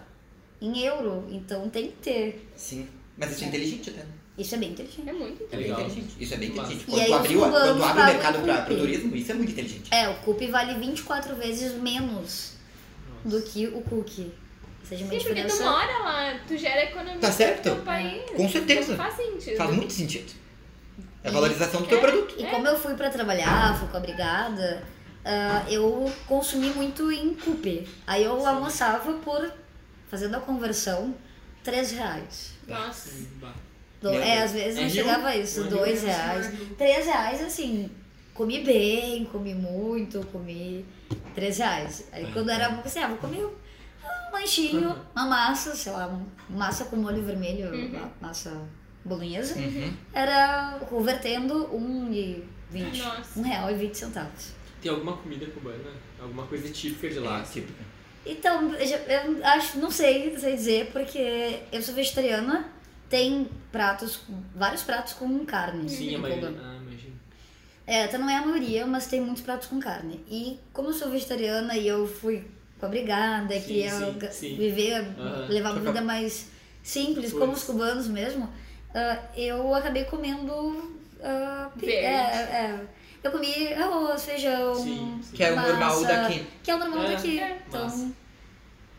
[0.60, 1.26] em euro.
[1.30, 2.48] Então tem que ter.
[2.56, 2.88] Sim.
[3.16, 4.00] Mas isso é inteligente até.
[4.00, 4.06] né?
[4.36, 5.08] Isso é bem inteligente.
[5.08, 5.80] É muito É bem Legal.
[5.80, 6.14] inteligente.
[6.20, 6.88] Isso é bem Mas- inteligente.
[6.88, 8.62] E Quando tu, abriu, quando tu abre o mercado cookie.
[8.66, 9.88] pro turismo, isso é muito inteligente.
[9.92, 12.52] É, o CUP vale 24 vezes menos
[13.24, 14.32] do que o cookie.
[14.80, 17.68] Ou seja, uma Sim, porque tu mora lá, tu gera economia Tá certo.
[17.68, 18.30] no teu país.
[18.30, 18.96] Com certeza.
[18.96, 19.56] Faz sentido.
[19.56, 20.32] Faz muito sentido.
[21.24, 22.00] É a valorização do teu É.
[22.00, 22.34] produto.
[22.38, 24.84] E como eu fui pra trabalhar, fui com a brigada,
[25.24, 27.88] ah, eu consumi muito em CUP.
[28.06, 29.52] Aí eu almoçava por,
[30.08, 31.14] fazendo a conversão,
[31.62, 32.54] 3 reais.
[32.66, 33.10] Nossa.
[34.00, 34.94] Do- é, às vezes É não Rio?
[35.04, 36.46] chegava a isso, No Rio 2 é reais.
[36.46, 36.74] absurdo.
[36.76, 37.90] 3 reais, assim,
[38.32, 40.84] comi bem, comi muito, comi
[41.34, 42.04] 3 reais.
[42.12, 43.68] Aí É, quando era, assim, ah, vou comer um
[44.30, 48.10] um lanchinho, uma massa, sei lá, uma massa com molho vermelho, Uhum.
[48.20, 48.60] massa
[49.04, 49.92] bolonhesa, Uhum.
[50.12, 52.98] era convertendo 1,20.
[53.02, 53.40] Nossa.
[53.40, 54.52] Um real e 20 centavos.
[54.82, 55.90] Tem alguma comida cubana?
[56.20, 57.40] Alguma coisa típica de lá?
[57.40, 57.72] É, tipo,
[58.26, 62.68] Então, eu, acho, não sei, sei dizer, porque eu sou vegetariana,
[63.08, 64.20] tem pratos,
[64.54, 65.88] vários pratos com carne.
[65.88, 66.54] Sim, a em maioria.
[66.60, 67.16] Ah, imagino.
[67.86, 70.22] É, até não é a maioria, mas tem muitos pratos com carne.
[70.28, 72.44] E como eu sou vegetariana e eu fui
[72.78, 74.56] com a brigada, Sim, queria sim, sim.
[74.56, 75.46] viver, Aham.
[75.48, 76.48] levar uma vida mais
[76.82, 77.38] simples, Puts.
[77.38, 78.48] como os cubanos mesmo,
[78.94, 80.96] ah, eu acabei comendo.
[81.76, 81.96] Verde.
[81.96, 82.80] é, é,
[83.22, 84.74] eu comi arroz, feijão.
[84.74, 85.36] Sim, sim.
[85.36, 86.46] que é o massa, normal daqui.
[86.62, 87.38] Que é o normal É, daqui.
[87.40, 87.84] é, então.
[87.84, 88.12] massa.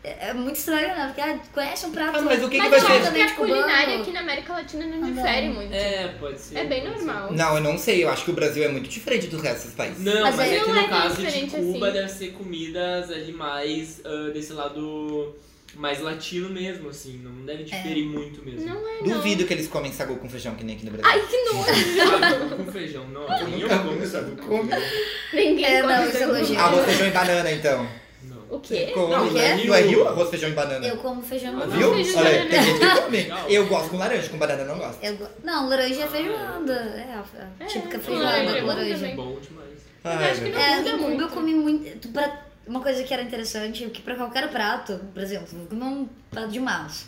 [0.02, 1.06] É, é muito estranho, né?
[1.08, 2.16] Porque ah, conhece um prato.
[2.16, 3.12] Ah, mas o que, que Mas vai eu acho ser?
[3.12, 4.02] que a culinária cubano.
[4.02, 5.12] aqui na América Latina não Não.
[5.12, 5.74] difere muito.
[5.74, 6.56] É, pode ser.
[6.58, 7.04] É bem pode ser.
[7.04, 7.32] normal.
[7.32, 8.02] Não, eu não sei.
[8.04, 10.02] Eu acho que o Brasil é muito diferente do resto dos países.
[10.02, 11.98] Não, Mas mas, é que não no é caso de Cuba assim.
[11.98, 15.34] deve ser comidas ali mais ah, desse lado
[15.76, 17.18] mais latino mesmo, assim.
[17.22, 18.66] Não deve diferir muito mesmo.
[18.66, 21.10] Não é, Duvido que eles comem sagu com feijão que nem aqui no Brasil.
[21.10, 22.50] Ai, que nojo.
[22.52, 23.22] Ah, com feijão, não.
[23.22, 24.70] Eu eu como comi sagu com Come.
[24.70, 24.88] feijão.
[25.32, 26.58] Ninguém É, come não, isso é sagu.
[26.60, 27.88] Arroz, feijão e banana, então.
[28.24, 28.36] Não.
[28.50, 28.90] O quê?
[28.92, 29.10] Come.
[29.14, 30.08] Não, não é Não é rio?
[30.08, 30.86] Arroz, feijão e banana.
[30.86, 31.94] Eu como feijão Ah, com Viu?
[31.94, 32.50] feijão e Olha, banana.
[32.50, 33.32] tem gente que come.
[33.48, 35.04] Eu gosto com laranja, com banana eu não gosto.
[35.04, 36.72] Eu go- Não, laranja é feijoada.
[36.72, 38.94] É a, a típica É, feijoada laranja é com laranja.
[38.96, 39.16] também.
[39.16, 39.70] Bom demais.
[40.02, 41.22] Ai, acho que não É, muda muito.
[41.22, 42.08] eu comi muito.
[42.08, 46.60] Pra uma coisa que era interessante, que pra qualquer prato, por exemplo, num prato de
[46.60, 47.06] massa,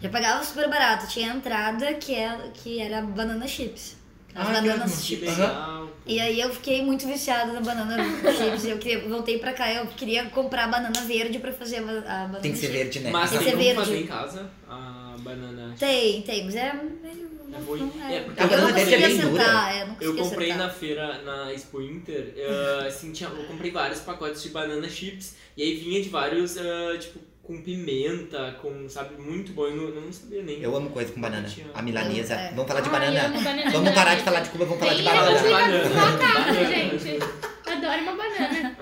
[0.00, 1.06] já pagava super barato.
[1.08, 3.96] Tinha a entrada que era, que era banana chips.
[4.34, 5.28] As Ah, bananas chips.
[5.36, 5.90] legal.
[6.06, 7.96] E aí eu fiquei muito viciada na banana
[8.32, 8.64] chips.
[8.64, 12.18] Eu queria, voltei pra cá, eu queria comprar banana verde pra fazer a, ba- a
[12.26, 13.10] banana Tem que ser verde, né?
[13.10, 13.74] Mas Tem que ser verde.
[13.74, 15.74] fazer em casa a banana.
[15.78, 17.29] Tem, tem, mas é meio.
[17.52, 17.92] É ruim.
[17.94, 19.42] não É, porque a não verde é bem dura.
[19.72, 20.66] é, Eu comprei acertar.
[20.68, 25.36] na feira, na Expo Inter, eh, assim, tinha, eu comprei vários pacotes de banana chips,
[25.56, 30.00] e aí vinha de vários, eh, tipo, com pimenta, com, sabe, muito bom, eu não,
[30.02, 30.62] não sabia nem.
[30.62, 31.48] Eu amo coisa com banana.
[31.74, 32.34] A milanesa.
[32.34, 32.50] É.
[32.50, 33.28] Vamos falar de eu banana.
[33.28, 33.70] banana.
[33.72, 35.88] Vamos parar de falar de Cuba, vamos falar de Tem Fala de banana.
[35.88, 36.34] banana.
[36.34, 36.98] banana.
[36.98, 37.24] Gente.
[37.66, 38.76] Adoro uma banana.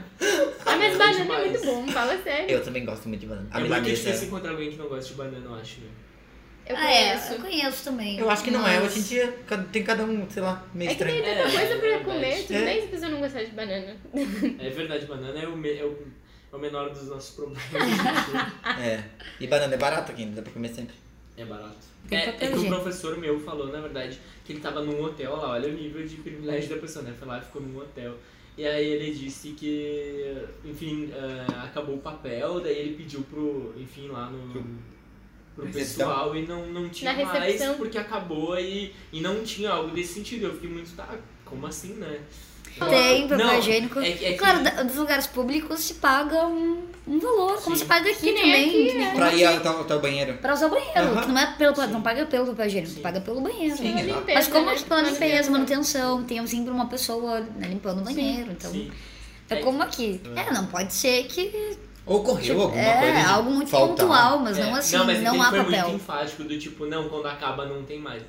[0.67, 1.51] Ah, mas É banana é demais.
[1.51, 2.51] muito bom, fala sério.
[2.51, 3.49] Eu também gosto muito de banana.
[3.51, 4.27] A É muito difícil milanesa.
[4.27, 5.87] encontrar alguém que não gosta de banana, eu acho, né?
[6.69, 7.33] Eu ah, é, conheço.
[7.33, 8.19] eu conheço também.
[8.19, 8.81] Eu acho que não é.
[8.83, 9.39] Hoje em dia
[9.73, 11.37] tem cada um, sei lá, meio É que tem estranho.
[11.37, 12.05] tanta É, coisa é pra verdade.
[12.05, 12.65] comer, tudo É.
[12.65, 13.97] bem se a pessoa não gostar de banana.
[14.59, 15.99] É verdade, banana é o, me- é o,
[16.53, 17.63] é o menor dos nossos problemas.
[18.81, 19.03] É.
[19.41, 20.95] E banana é barato aqui, dá pra comer sempre.
[21.37, 21.89] é barato.
[22.11, 25.51] É, é que o professor meu falou, na verdade, que ele tava num hotel lá,
[25.53, 27.15] olha o nível de privilégio da pessoa, né?
[27.19, 28.15] Foi lá e ficou num hotel.
[28.57, 34.09] E aí ele disse que, enfim, eh, acabou o papel, daí ele pediu pro, enfim,
[34.09, 34.65] lá no...
[35.59, 36.07] Pro Recepção?
[36.09, 37.75] pessoal e não, não tinha Na mais recepção?
[37.75, 40.45] porque acabou e, e não tinha algo desse sentido.
[40.47, 41.09] Eu fiquei muito, tá,
[41.45, 42.21] como assim, né?
[42.89, 43.99] Tem papel Não, higiênico.
[43.99, 47.75] é que- é que- Claro, da- dos lugares públicos se paga um, um valor, como
[47.75, 47.83] Sim.
[47.83, 48.65] se paga aqui Que também.
[48.69, 49.07] aqui, que nem é.
[49.07, 49.67] como Pra ir aqui.
[49.67, 50.35] ao teu, banheiro.
[50.35, 51.87] Pra usar o banheiro, que não é pelo, Sim.
[51.89, 53.01] não paga pelo papel higiênico, Sim.
[53.01, 53.77] paga pelo banheiro.
[53.77, 54.75] Sim, limpeza, Mas como né?
[54.77, 56.23] que pela limpeza, Manutenção.
[56.23, 58.53] tem sempre uma pessoa né, limpando o banheiro.
[58.53, 58.93] Então, Sim.
[59.51, 60.21] é como aqui.
[60.37, 61.77] É, não pode ser que.
[62.09, 63.89] Ocorreu tipo, alguma é, coisa de algo muito faltar.
[64.07, 65.95] pontual, mas É, não assim, não, mas não ele há foi muito papel.
[65.95, 68.23] enfático do tipo, não, quando acaba não tem mais.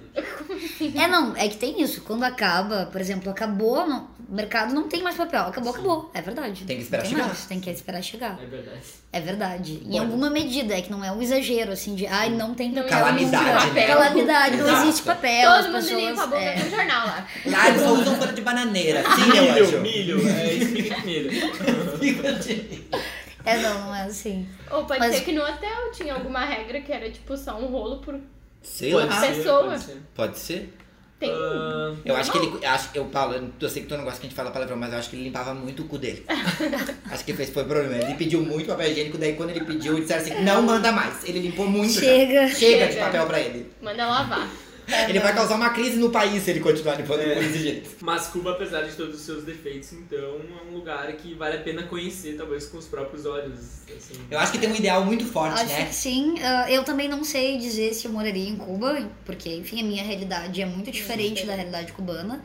[0.96, 2.02] É, não, é que tem isso.
[2.02, 5.42] Quando acaba, por exemplo, acabou, não- o mercado não tem mais papel.
[5.44, 6.12] Acabou, acabou.
[6.14, 6.64] É verdade.
[6.66, 7.26] Tem que esperar Não chegar.
[7.28, 8.40] mais, Tem que esperar chegar.
[8.42, 8.80] É verdade.
[9.12, 9.82] É verdade.
[9.86, 12.84] Em alguma medida, é que não é um exagero, assim, de ai, não tem Não
[12.84, 13.00] papel.
[13.00, 13.74] Calamidade, nunca.
[13.74, 13.88] né?
[13.88, 14.84] Calamidade, não Exato.
[14.88, 15.50] existe papel.
[15.50, 16.54] as Todo mundo pessoas, limpa a boca é.
[16.62, 17.28] com jornal lá.
[17.48, 19.04] Lá eles usam folha de bananeira.
[19.04, 19.80] Sim, eu milho, acho.
[19.80, 21.30] milho, é espiga de milho.
[23.46, 24.48] É, não, não é assim.
[24.72, 27.68] Ou pode Mas- ser que no hotel tinha alguma regra que era tipo só um
[27.68, 28.20] rolo por.
[28.62, 29.20] Sei Pode lá.
[29.22, 29.64] ser, Pessoa.
[29.70, 29.98] pode ser.
[30.14, 30.74] Pode ser.
[31.20, 31.32] Tem.
[31.32, 32.66] Ah, Eu acho que ele.
[32.66, 34.92] Acho, eu, Paulo, eu sei que tu não gosta que a gente fala palavrão, mas
[34.94, 36.26] eu acho que ele limpava muito o cu dele.
[37.12, 37.96] acho que esse foi o problema.
[38.04, 41.24] Ele pediu muito papel higiênico, daí quando ele pediu, disseram assim: não manda mais.
[41.28, 41.94] Ele limpou muito.
[41.94, 42.00] já.
[42.02, 42.48] Chega.
[42.50, 43.06] Chega de Chega.
[43.06, 43.70] papel pra ele.
[43.82, 44.48] Manda lavar.
[45.08, 47.34] Ele vai causar uma crise no país se ele continuar limpando É.
[47.36, 47.90] com desse jeito.
[48.02, 51.62] mas Cuba, apesar de todos os seus defeitos, então é um lugar que vale a
[51.62, 53.60] pena conhecer, talvez com os próprios olhos.
[53.96, 54.14] Assim.
[54.30, 55.86] Eu acho que tem um ideal muito forte, Acho né?
[55.86, 56.36] que sim.
[56.42, 60.04] Ah, eu também não sei dizer se eu moraria em Cuba, porque, enfim, a minha
[60.04, 62.44] realidade é muito diferente da realidade cubana.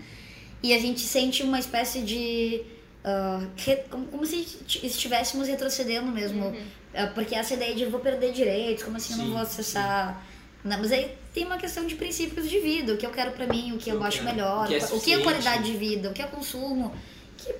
[0.63, 2.63] E a gente sente uma espécie de.
[3.05, 4.47] ah, re- como, como se
[4.83, 6.55] estivéssemos retrocedendo mesmo.
[6.95, 9.43] Ah, porque essa ideia de eu vou perder direitos, como assim eu Sim, não vou
[9.43, 10.25] acessar.
[10.65, 13.47] Não, mas aí tem uma questão de princípios de vida, o que eu quero pra
[13.47, 14.31] mim, o que eu Eu acho quero.
[14.35, 16.95] melhor, O que é o que é qualidade de vida, o que é consumo.
[17.37, 17.55] Que,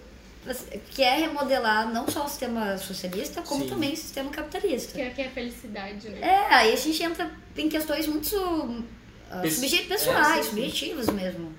[0.91, 3.71] que é remodelar não só o sistema socialista, como Sim.
[3.71, 4.95] também o sistema capitalista.
[4.95, 6.19] Que aqui é felicidade, né?
[6.21, 8.85] É, aí a gente entra em questões muito
[9.31, 9.41] é,
[9.87, 10.51] pessoais, sim.
[10.51, 11.53] subjetivas mesmo.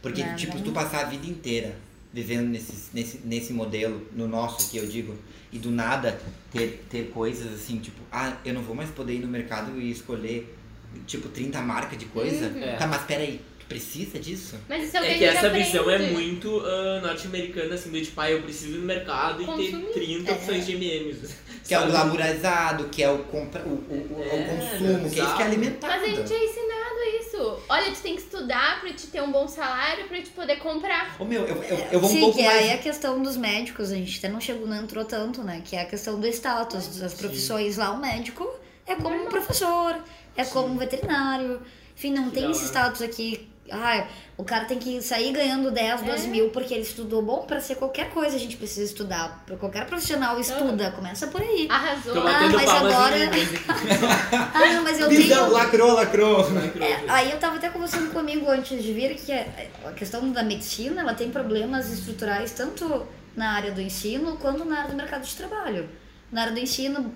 [0.00, 1.76] Porque, Não, tipo, tu passar a vida inteira
[2.12, 5.16] vivendo nesse, nesse, nesse modelo, no nosso aqui, eu digo,
[5.52, 6.20] e do nada
[6.50, 9.90] ter, ter coisas assim, tipo, ah, eu não vou mais poder ir no mercado e
[9.90, 10.56] escolher,
[11.06, 12.46] tipo, 30 marcas de coisa.
[12.48, 12.62] Uhum.
[12.62, 12.76] É.
[12.76, 14.56] Tá, mas peraí, tu precisa disso?
[14.68, 15.66] Mas isso é o que, É a que essa aprende.
[15.70, 19.46] visão é muito ah, norte-americana, assim, do tipo, ah, eu preciso ir no mercado e
[19.46, 19.86] Consumir.
[19.86, 20.34] ter 30 É.
[20.34, 21.34] opções de MMs.
[21.70, 21.92] Que é o sabe?
[21.92, 24.44] glamourizado, que é o, compra, o, o, o- É, o
[24.80, 25.92] consumo, que é isso que é alimentado.
[25.92, 27.58] Mas a gente é ensinado isso.
[27.68, 31.14] Olha, tu tem que estudar pra te ter um bom salário, pra te poder comprar.
[31.20, 32.58] Ô meu, eu, eu, eu vou um Sim, pouco que mais.
[32.58, 35.62] aí a questão dos médicos, a gente até não chegou, não entrou tanto, né?
[35.64, 37.92] Que é a questão do status das profissões lá.
[37.92, 38.50] O médico
[38.92, 39.96] é como um professor,
[40.36, 41.60] é como um veterinário.
[41.96, 43.48] Enfim, não Que tem esse status aqui.
[43.72, 44.04] Ah,
[44.36, 46.28] o cara tem que sair ganhando 10, 12 É.
[46.28, 47.22] mil porque ele estudou.
[47.22, 49.44] Bom, pra ser qualquer coisa a gente precisa estudar.
[49.46, 51.68] Pra qualquer profissional estuda, começa por aí.
[51.70, 52.14] Arrasou.
[52.14, 53.64] Tô Ah, mas agora- inglês aqui.
[54.54, 55.52] Ah, não, mas eu Visão, tenho.
[55.52, 56.40] lacrou, lacrou.
[56.80, 59.46] É, aí eu tava até conversando comigo antes de vir que a
[59.86, 64.78] a questão da medicina, ela tem problemas estruturais tanto na área do ensino quanto na
[64.78, 65.88] área do mercado de trabalho.
[66.32, 67.14] Na área do ensino,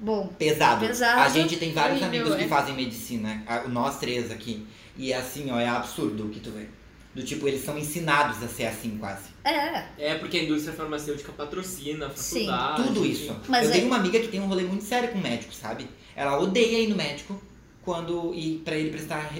[0.00, 0.86] bom, Pesado.
[0.86, 1.20] Pesado.
[1.20, 2.48] A gente tem vários Horrível, amigos que é.
[2.48, 4.66] fazem medicina, a- nós três aqui.
[4.96, 6.66] E é assim, ó, é absurdo o que tu vê.
[7.14, 9.30] Do tipo, eles são ensinados a ser assim quase.
[9.44, 12.82] é, É porque a indústria farmacêutica patrocina a Sim, faculdade.
[12.84, 13.36] Tudo isso.
[13.48, 15.88] Mas eu é- tenho uma amiga que tem um rolê muito sério com médico, sabe?
[16.14, 17.40] Ela odeia ir no médico
[17.82, 19.30] quando ir pra ele prestar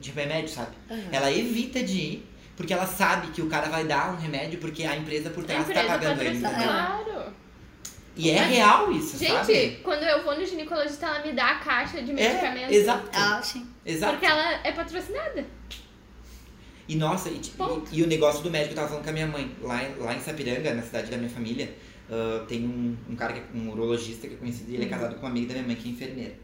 [0.00, 0.70] de remédio, sabe?
[0.90, 1.00] Aham.
[1.12, 4.82] Ela evita de ir porque ela sabe que o cara vai dar um remédio porque
[4.84, 6.40] a empresa por trás tá empresa pagando ele?
[6.40, 7.32] Claro.
[8.16, 9.80] E é real isso, Gente, sabe?
[9.82, 12.76] quando eu vou no ginecologista, ela me dá a caixa de É, medicamentos.
[12.76, 13.08] exato.
[13.14, 13.66] Ah, sim.
[13.86, 14.12] Exato.
[14.12, 15.44] Porque ela é patrocinada.
[16.88, 19.12] E nossa, e, tipo, e, e o negócio do médico, eu tava falando com a
[19.12, 21.74] minha mãe, lá, em- lá em Sapiranga, na cidade da minha família,
[22.10, 24.88] ah, tem um, um cara, que é um urologista que é conhecido, e ele é
[24.88, 26.34] casado com uma amiga da minha mãe que é enfermeira.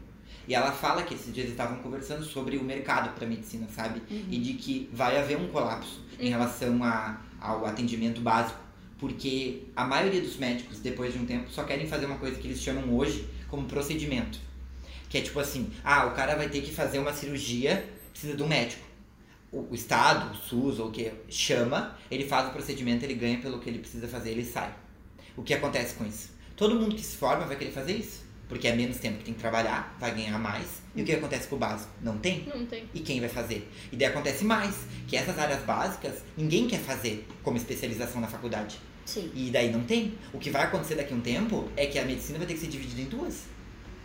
[0.47, 4.01] E ela fala que esses dias eles estavam conversando sobre o mercado para medicina, sabe?
[4.09, 8.57] E de que vai haver um colapso em relação a, ao atendimento básico.
[8.99, 12.47] Porque a maioria dos médicos, depois de um tempo, só querem fazer uma coisa que
[12.47, 14.39] eles chamam hoje como procedimento.
[15.09, 18.43] Que é tipo assim, ah, o cara vai ter que fazer uma cirurgia, precisa de
[18.43, 18.85] um médico.
[19.51, 23.39] O, o Estado, o SUS ou o que chama, ele faz o procedimento, ele ganha
[23.39, 24.75] pelo que ele precisa fazer, ele sai.
[25.35, 26.31] O que acontece com isso?
[26.55, 28.27] Todo mundo que se forma vai querer fazer isso.
[28.49, 30.81] Porque é menos tempo que tem que trabalhar, vai ganhar mais.
[30.95, 31.91] E o que acontece com o básico?
[32.01, 32.45] Não tem?
[32.53, 32.83] Não tem.
[32.93, 33.69] E quem vai fazer?
[33.91, 34.75] E daí acontece mais,
[35.07, 38.79] que essas áreas básicas ninguém quer fazer como especialização na faculdade.
[39.09, 39.31] Sim.
[39.33, 40.13] E daí não tem.
[40.33, 42.59] O que vai acontecer daqui a um tempo é que a medicina vai ter que
[42.59, 43.43] ser dividida em duas.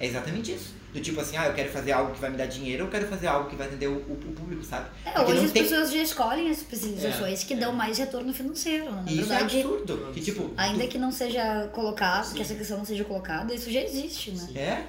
[0.01, 0.75] É exatamente isso.
[0.93, 2.91] Do tipo assim, ah, eu quero fazer algo que vai me dar dinheiro, ou eu
[2.93, 4.89] quero fazer algo que vai atender o, o- o público, sabe?
[5.05, 7.57] É, Porque hoje as tem- pessoas já escolhem as especializações É, que é.
[7.57, 8.85] dão mais retorno financeiro.
[8.91, 9.03] né?
[9.07, 10.11] Na isso é verdade, absurdo.
[10.13, 10.51] Que tipo.
[10.57, 12.35] ainda tu- que não seja colocado, Sim.
[12.37, 14.49] que essa questão não seja colocada, isso já existe, né?
[14.55, 14.85] É,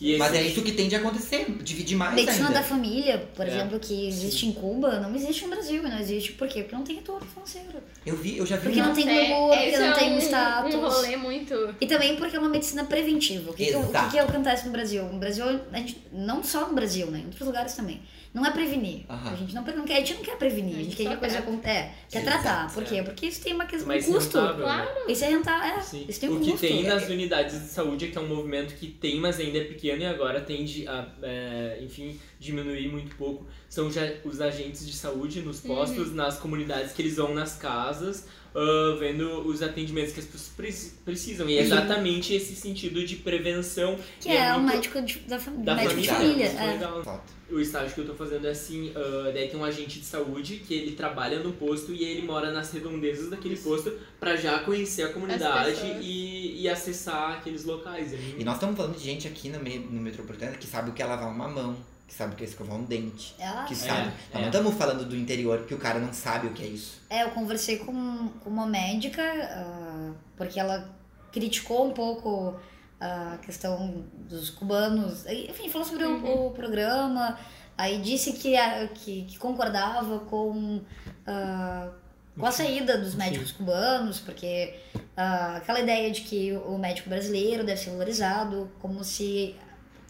[0.00, 1.44] E mas é isso que tem de acontecer.
[1.62, 2.60] Dividir mais Medicina ainda.
[2.60, 3.48] da família, por É.
[3.50, 5.82] exemplo, que existe em Cuba, não existe no Brasil.
[5.86, 6.62] E não existe por quê?
[6.62, 7.68] Porque não tem retorno financeiro.
[8.04, 9.92] Eu vi, eu já vi Porque uma- não tem É- glamour, porque esse não é
[9.92, 10.74] tem um, status.
[10.74, 11.74] um rolê muito...
[11.80, 13.50] E também porque é uma medicina preventiva.
[13.50, 15.04] O que, que, o que, que acontece no Brasil?
[15.04, 17.18] No Brasil, a gente, não só no Brasil, né?
[17.20, 18.00] Em outros lugares também.
[18.32, 19.04] Não é prevenir.
[19.08, 19.32] Aham.
[19.32, 21.04] A gente não, não quer, a gente não quer prevenir, a gente, A gente quer
[21.04, 21.78] que a coisa aconteça.
[21.78, 22.72] É, quer tratar.
[22.72, 22.86] Por é.
[22.86, 23.02] quê?
[23.02, 24.38] Porque isso tem uma questão mais de custo.
[24.38, 24.86] rentável, né?
[25.08, 25.78] Isso é rentável.
[25.78, 26.06] É, Sim.
[26.08, 26.66] isso tem um o que custo.
[26.66, 29.64] tem nas unidades de saúde é que é um movimento que tem, mas ainda é
[29.64, 33.46] pequeno e agora tende a, é, enfim, diminuir muito pouco.
[33.68, 38.28] São já os agentes de saúde nos postos, nas comunidades que eles vão nas casas,
[38.54, 41.48] ah, vendo os atendimentos que as pessoas preci- precisam.
[41.48, 43.98] E é exatamente esse sentido de prevenção.
[44.20, 46.48] Que E é, o médico de, da, fam- da médico família.
[46.50, 46.80] família.
[47.06, 47.30] É.
[47.52, 50.58] O estágio que eu tô fazendo é assim, ah, daí tem um agente de saúde
[50.66, 55.02] que ele trabalha no posto e ele mora nas redondezas daquele posto pra já conhecer
[55.02, 58.12] a comunidade e, e acessar aqueles locais.
[58.12, 60.92] É E nós estamos falando de gente aqui no, meio, no Metropolitano que sabe o
[60.92, 61.76] que é lavar uma mão,
[62.10, 63.36] que sabe o que é escovar um dente.
[63.40, 63.86] Ah, Que sim.
[63.86, 64.08] sabe.
[64.08, 64.46] É, Nós não é.
[64.46, 67.00] estamos falando do interior que o cara não sabe o que é isso.
[67.08, 70.90] É, eu conversei com, com uma médica, ah, porque ela
[71.30, 72.58] criticou um pouco
[73.00, 75.24] a questão dos cubanos.
[75.26, 76.46] Enfim, falou sobre o- Uhum.
[76.48, 77.38] o, programa,
[77.78, 80.80] aí disse que, a- que, que concordava com,
[81.24, 81.90] ah,
[82.36, 84.74] com a saída dos médicos cubanos, porque
[85.16, 89.54] ah, aquela ideia de que o médico brasileiro deve ser valorizado, como se.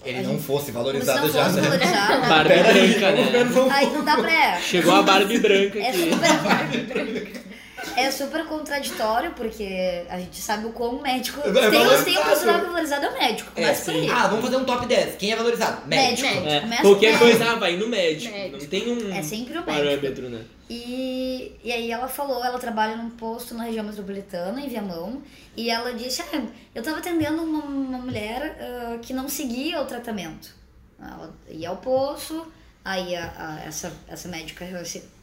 [0.04, 1.68] Ele não fosse valorizado não já, fosse né?
[1.68, 2.28] valorizado.
[2.28, 3.70] Barbie Pera branca, né?
[3.72, 4.60] Aí não dá pra.
[4.60, 6.10] Chegou a Barbie branca É aqui.
[6.10, 7.49] super,
[7.96, 11.40] é super contraditório, porque a gente sabe o quão médico.
[11.40, 11.70] É Tem,
[12.04, 13.50] tem um profissional valorizado é o médico.
[13.56, 14.10] É, Começa por aí.
[14.10, 15.16] Ah, vamos fazer um top 10.
[15.16, 15.86] Quem é valorizado?
[15.86, 16.28] Médico.
[16.28, 16.74] Médico.
[16.74, 17.18] É, qualquer aí.
[17.18, 18.32] coisa, vai no médico.
[18.34, 18.58] Médico.
[18.62, 19.72] Não tem um É sempre o médico.
[19.72, 20.44] parâmetro, né?
[20.68, 25.20] E, e aí ela falou, ela trabalha num posto na região metropolitana, em Viamão,
[25.56, 26.42] e ela disse, ah,
[26.74, 30.54] eu tava atendendo uma, uma mulher ah, que não seguia o tratamento.
[31.00, 32.46] Ela ia ao posto,
[32.84, 34.64] aí a, a- essa, essa médica,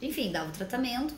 [0.02, 1.14] enfim, dava o tratamento,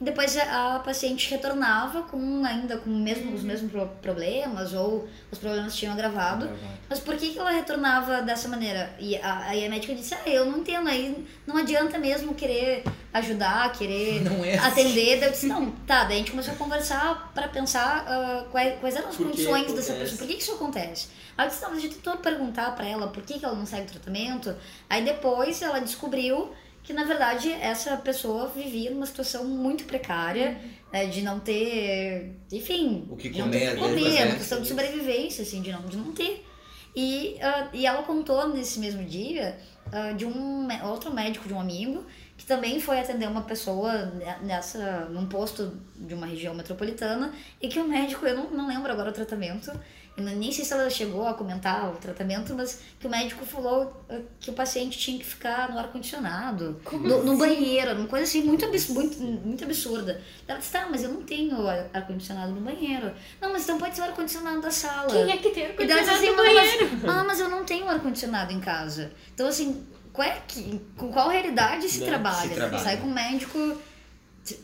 [0.00, 5.38] depois a, a paciente retornava com ainda com mesmo, os mesmos pro- problemas, ou os
[5.38, 6.50] problemas tinham agravado,
[6.88, 8.94] mas por que, que ela retornava dessa maneira?
[8.98, 12.82] E a, aí a médica disse, ah, eu não entendo, aí não adianta mesmo querer
[13.12, 14.66] ajudar, querer é assim.
[14.66, 15.20] atender.
[15.20, 18.78] Daí eu disse, não, tá, daí a gente começou a conversar pra pensar ah, quais,
[18.80, 21.08] quais eram as Por condições dessa pessoa, por que, que isso acontece?
[21.38, 23.54] Aí eu disse, não, mas a gente tentou perguntar pra ela por que, que ela
[23.54, 24.54] não segue o tratamento,
[24.90, 26.52] aí depois ela descobriu
[26.84, 30.56] que na verdade essa pessoa vivia numa situação muito precária,
[30.92, 34.26] né, de não ter, enfim, O que de não ter o que comer, comer, né?
[34.26, 36.46] uma questão de sobrevivência, assim, de não, de não ter.
[36.94, 39.58] E, ah, e ela contou nesse mesmo dia
[39.90, 42.04] ah, de um outro médico de um amigo
[42.36, 47.66] que também foi atender uma pessoa ne- nessa num posto de uma região metropolitana e
[47.68, 49.72] que o médico, eu não, não lembro agora o tratamento,
[50.16, 54.20] nem sei se ela chegou a comentar o tratamento, mas que o médico falou ah,
[54.38, 58.64] que o paciente tinha que ficar no ar-condicionado, no, no banheiro, uma coisa assim muito,
[58.64, 60.20] abs- muito, muito absurda.
[60.46, 63.12] Ela disse, tá, mas eu não tenho ar- ar-condicionado no banheiro.
[63.40, 65.10] Não, mas então pode ser o ar-condicionado da sala.
[65.10, 66.90] Quem é que tem E ar-condicionado disse no assim, banheiro?
[67.02, 69.10] mas, ah, mas eu não tenho ar-condicionado em casa.
[69.34, 72.06] Então, assim, qual é que, com qual realidade se Né?
[72.06, 72.48] trabalha?
[72.48, 72.84] Se trabalha.
[72.84, 73.58] Sai com um médico,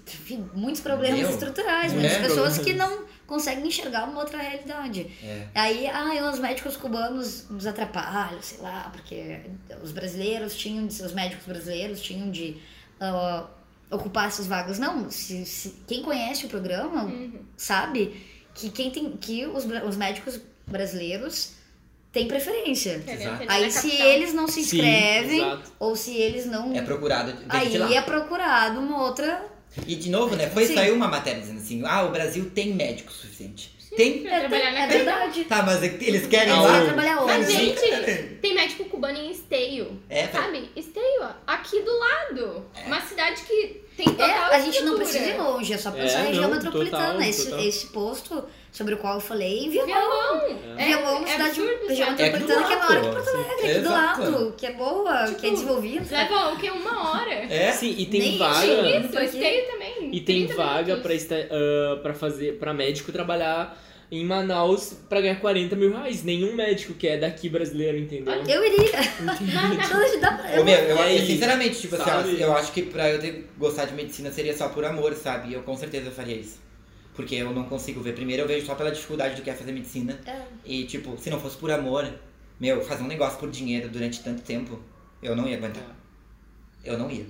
[0.06, 1.30] enfim, muitos problemas Meu.
[1.30, 5.06] estruturais, É, muitas pessoas que não conseguem enxergar uma outra realidade.
[5.22, 5.46] É.
[5.54, 9.40] Aí, ah, os médicos cubanos nos atrapalham, sei lá, porque
[9.82, 12.56] os brasileiros tinham, de- os médicos brasileiros tinham de
[13.00, 13.46] ah,
[13.90, 14.78] ocupar essas vagas.
[14.78, 17.40] Não, se, se- quem conhece o programa Uhum.
[17.56, 18.20] sabe
[18.54, 21.52] que quem tem que os, os médicos brasileiros
[22.12, 22.98] têm preferência.
[23.00, 23.36] Querem Exato.
[23.36, 25.72] atender Aí se eles não se Sim, inscrevem, exato.
[25.78, 26.74] ou se eles não.
[26.74, 27.86] É procurado de lá.
[27.86, 29.46] aí é procurado uma outra.
[29.86, 30.48] E de novo, né?
[30.50, 30.74] Foi Sim.
[30.74, 33.78] saiu uma matéria dizendo assim: ah, o Brasil tem médico suficiente.
[33.96, 34.22] Tem.
[34.22, 35.44] Pra trabalhar na é verdade.
[35.44, 36.84] Tá, mas eles querem Ah, lá.
[36.84, 37.52] trabalhar Mas, onde?
[37.52, 40.00] gente, tem médico cubano em Esteio.
[40.08, 40.42] É, tá.
[40.42, 40.70] Sabe?
[40.76, 42.66] Esteio, aqui do lado.
[42.86, 46.28] Uma cidade que É, a gente não precisa ir longe, é só pensar É, na
[46.28, 47.06] região não, metropolitana.
[47.06, 47.66] total, esse, total.
[47.66, 49.90] esse posto sobre o qual eu falei, em Viamão.
[49.90, 50.78] Viamão.
[50.78, 52.08] É, Viamão é uma é cidade, absurdo, região?
[52.08, 53.14] É metropolitana que é maior que lado.
[53.14, 56.06] Porto Alegre, aqui do lado, que é boa, Tipo, que é desenvolvida.
[56.16, 56.70] Leva o quê?
[56.70, 57.30] Uma hora.
[57.32, 57.72] É.
[57.72, 58.66] Sim, e tem Nem vaga.
[58.66, 59.18] isso.
[59.18, 60.10] Esteio também.
[60.14, 63.76] E tem 30 vaga pra, esta, ah, pra fazer para médico trabalhar
[64.10, 66.24] em Manaus pra ganhar 40 mil reais.
[66.24, 68.34] Nenhum médico que é daqui brasileiro, entendeu?
[68.46, 69.00] Eu iria.
[69.20, 72.40] Então, dá pra- Ô, meu, eu, E aí, sinceramente, tipo assim, sabe?
[72.40, 75.52] eu acho que pra eu ter gostar de medicina seria só por amor, sabe?
[75.54, 76.58] Eu com certeza faria isso.
[77.14, 78.14] Porque eu não consigo ver.
[78.14, 80.18] Primeiro eu vejo só pela dificuldade do que é fazer medicina.
[80.26, 80.40] É.
[80.64, 82.08] E, tipo, se não fosse por amor,
[82.58, 84.80] meu, fazer um negócio por dinheiro durante tanto tempo,
[85.22, 85.84] eu não ia aguentar.
[86.84, 87.26] Eu não ia.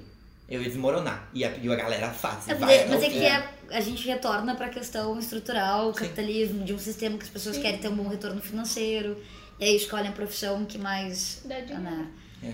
[0.48, 1.28] Eu ia desmoronar.
[1.34, 2.48] E a, e a galera faz.
[2.48, 6.00] É, vai, mas é que é- a gente retorna pra questão estrutural, Sim.
[6.00, 7.62] capitalismo, de um sistema que as pessoas Sim.
[7.62, 9.16] querem ter um bom retorno financeiro.
[9.58, 11.42] E aí escolhem a profissão que mais.
[11.44, 12.08] Dá dinheiro.
[12.42, 12.52] É.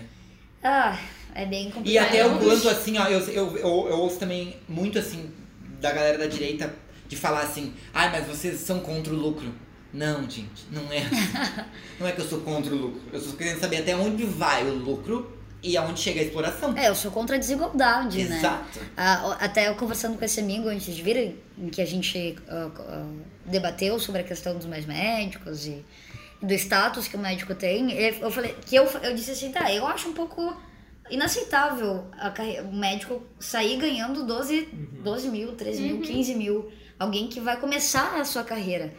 [0.63, 0.99] Ah,
[1.33, 1.87] é bem complicado.
[1.87, 5.31] E até o quanto, assim, ó, eu, eu, eu, eu ouço também muito, assim,
[5.79, 6.73] da galera da direita
[7.07, 9.53] de falar assim, ai, mas vocês são contra o lucro.
[9.93, 11.03] Não, gente, não é.
[11.99, 13.01] não é que eu sou contra o lucro.
[13.11, 16.77] Eu estou querendo saber até onde vai o lucro e aonde chega a exploração.
[16.77, 18.37] É, eu sou contra a desigualdade, né?
[18.37, 18.79] Exato.
[18.95, 22.69] Ah, até eu conversando com esse amigo antes de vir, em que a gente ah,
[22.79, 23.05] ah,
[23.45, 25.83] debateu sobre a questão dos mais médicos e
[26.41, 29.87] do status que o médico tem, eu falei que eu, eu disse assim, tá, eu
[29.87, 30.55] acho um pouco
[31.09, 34.67] inaceitável a carre- o médico sair ganhando 12,
[35.03, 38.93] 12 mil, 13 mil, 15 mil, alguém que vai começar a sua carreira.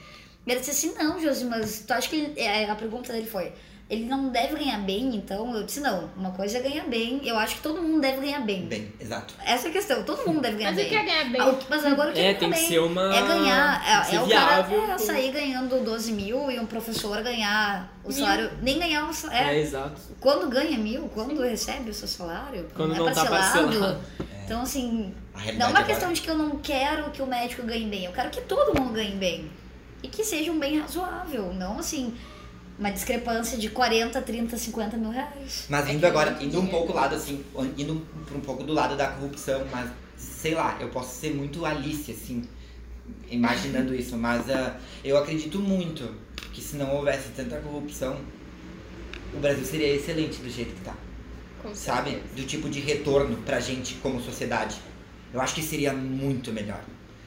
[0.47, 3.53] E ele disse assim, não, Josi, mas tu acha que é, a pergunta dele foi,
[3.91, 7.39] ele não deve ganhar bem, então eu disse, não, uma coisa é ganhar bem, eu
[7.39, 8.67] acho que todo mundo deve ganhar bem.
[8.67, 9.33] Bem, exato.
[9.45, 10.87] Essa é a questão, todo mundo deve ganhar Mas bem.
[10.87, 11.59] o que é ganhar bem?
[11.71, 14.21] Mas agora o que É, é tem que ganhar ser uma- É ganhar, é, é
[14.21, 18.19] o viável, cara é, sair ganhando 12 mil e um professor ganhar o Mil.
[18.19, 19.59] salário, nem ganhar o É, salário.
[19.59, 20.01] exato.
[20.21, 23.99] Quando ganha mil, quando recebe o seu salário, Quando é não tá parcelado.
[24.45, 27.63] Então, assim, não é uma agora- questão de que eu não quero que o médico
[27.67, 29.51] ganhe bem, eu quero que todo mundo ganhe bem.
[30.03, 32.15] E que seja um bem razoável, não assim,
[32.79, 35.67] uma discrepância de 40, 30, 50 mil reais.
[35.69, 37.45] Mas É indo é agora, indo um pouco lado assim,
[37.77, 41.65] indo pra um pouco do lado da corrupção, mas sei lá, eu posso ser muito
[41.65, 42.45] Alice, assim,
[43.31, 46.15] imaginando isso, mas ah, eu acredito muito
[46.53, 48.17] que se não houvesse tanta corrupção,
[49.35, 50.95] o Brasil seria excelente do jeito que tá.
[51.63, 52.11] Com sabe?
[52.11, 52.35] certeza.
[52.37, 54.77] Do tipo de retorno pra gente como sociedade.
[55.35, 56.81] Eu acho que seria muito melhor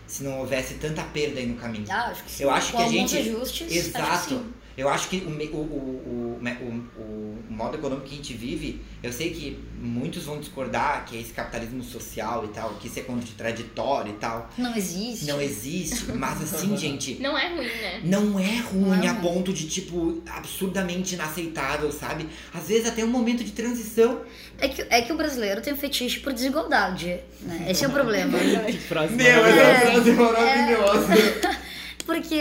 [0.08, 1.86] se não houvesse tanta perda aí no caminho.
[1.89, 2.43] Ah, acho que sim.
[2.43, 4.45] Eu acho Com que a gente- ajustes, acho que Exato.
[4.78, 8.34] Eu acho que o, o, o, o, me- o, o modo econômico que a gente
[8.34, 12.88] vive, eu sei que muitos vão discordar que é esse capitalismo social e tal, que
[12.88, 14.50] isso é contraditório e tal.
[14.58, 15.26] Não existe.
[15.26, 18.02] Não existe, mas assim, gente, Não é ruim, né?
[18.04, 19.10] não é ruim Não.
[19.10, 22.28] a ponto de, tipo, absurdamente inaceitável, sabe?
[22.54, 24.22] Às vezes até um momento de transição.
[24.60, 27.66] É que, é que o brasileiro tem um fetiche por desigualdade, né?
[27.70, 28.38] Esse é o problema.
[28.72, 29.62] Que frase Meu, maravilhosa.
[29.72, 31.61] é- frase maravilhosa.
[32.06, 32.39] Porque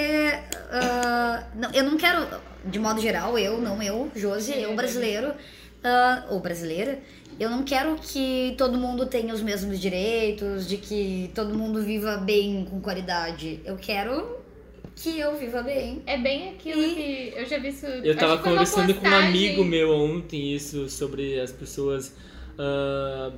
[0.70, 2.26] ah, não, eu não quero,
[2.64, 5.32] de modo geral, eu, não eu, Josi, eu brasileiro,
[5.84, 6.98] ah, ou brasileira,
[7.38, 12.16] eu não quero que todo mundo tenha os mesmos direitos, de que todo mundo viva
[12.18, 13.60] bem, com qualidade.
[13.64, 14.38] Eu quero
[14.96, 16.02] que eu viva bem.
[16.06, 17.86] É bem aquilo E- que eu já vi isso.
[17.86, 22.14] Eu tava conversando com um amigo meu ontem isso sobre as pessoas.
[22.58, 23.32] ah,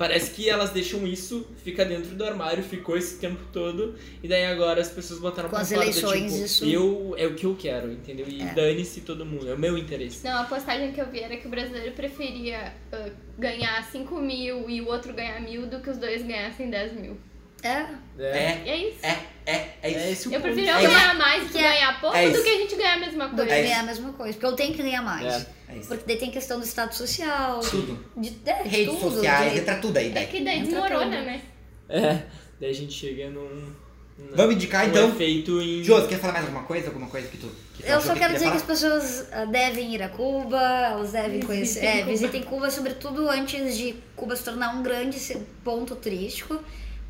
[0.00, 4.46] parece que elas deixam isso, fica dentro do armário, ficou esse tempo todo, e daí
[4.46, 7.44] agora as pessoas botaram Com pra as fora eleições, tipo, isso- eu é o que
[7.44, 8.26] eu quero, entendeu?
[8.26, 8.46] E É.
[8.54, 10.24] dane-se todo mundo, é o meu interesse.
[10.24, 14.70] Não, a postagem que eu vi era que o brasileiro preferia ah, ganhar 5 mil
[14.70, 17.18] e o outro ganhar mil do que os dois ganhassem 10 mil.
[17.66, 17.86] É,
[18.18, 18.98] É, E é isso.
[19.02, 19.08] é,
[19.46, 19.98] é, é É isso.
[20.12, 20.52] esse o Eu ponto.
[20.52, 20.90] prefiro É eu isso.
[20.98, 23.30] ganhar mais Que é- ganhar pouco é do que a gente ganhar a mesma do
[23.30, 23.52] que coisa.
[23.54, 23.80] É ganhar isso.
[23.80, 24.32] a mesma coisa.
[24.34, 25.26] Porque eu tenho que ganhar mais.
[25.26, 25.46] É.
[25.68, 25.88] É isso.
[25.88, 28.04] Porque daí tem questão do status social, Tudo.
[28.16, 29.14] de, é, de Redes tudo.
[29.14, 30.26] sociais, de- entra tudo aí, É daí.
[30.26, 31.24] que daí Entra desmorona, tudo.
[31.26, 31.40] né?
[31.88, 32.22] É,
[32.60, 33.72] daí a gente chega num.
[34.18, 35.08] num- Vamos indicar um então.
[35.10, 35.82] efeito em.
[35.84, 36.88] Josi, quer falar mais alguma coisa?
[36.88, 37.48] Alguma coisa que tu.
[37.74, 41.12] Que Eu só que quero dizer que as pessoas ah, devem ir a Cuba, elas
[41.12, 41.84] devem conhecer.
[41.84, 45.18] É, visitem Cuba, sobretudo antes de Cuba se tornar um grande
[45.64, 46.58] ponto turístico,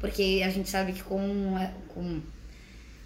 [0.00, 2.20] porque a gente sabe que com, é, com,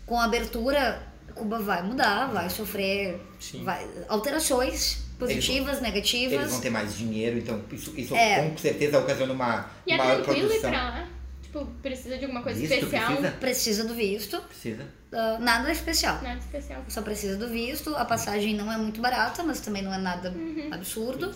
[0.07, 1.03] com a abertura,
[1.34, 3.20] Cuba vai mudar, vai sofrer
[3.64, 6.32] vai- alterações positivas, negativas.
[6.40, 8.49] Eles vão ter mais dinheiro, então isso, isso É.
[8.49, 10.70] com certeza ocasiona uma E é maior tranquilo ir produção.
[10.70, 11.09] pra lá.
[11.42, 13.07] tipo, precisa de alguma coisa Visto, especial?
[13.07, 13.30] precisa?
[13.32, 14.86] Precisa do visto, Precisa.
[15.12, 16.20] ah, nada especial.
[16.22, 16.84] Nada especial.
[16.88, 20.30] Só precisa do visto, a passagem não é muito barata, mas também não é nada
[20.30, 20.68] Uhum.
[20.72, 21.32] absurdo.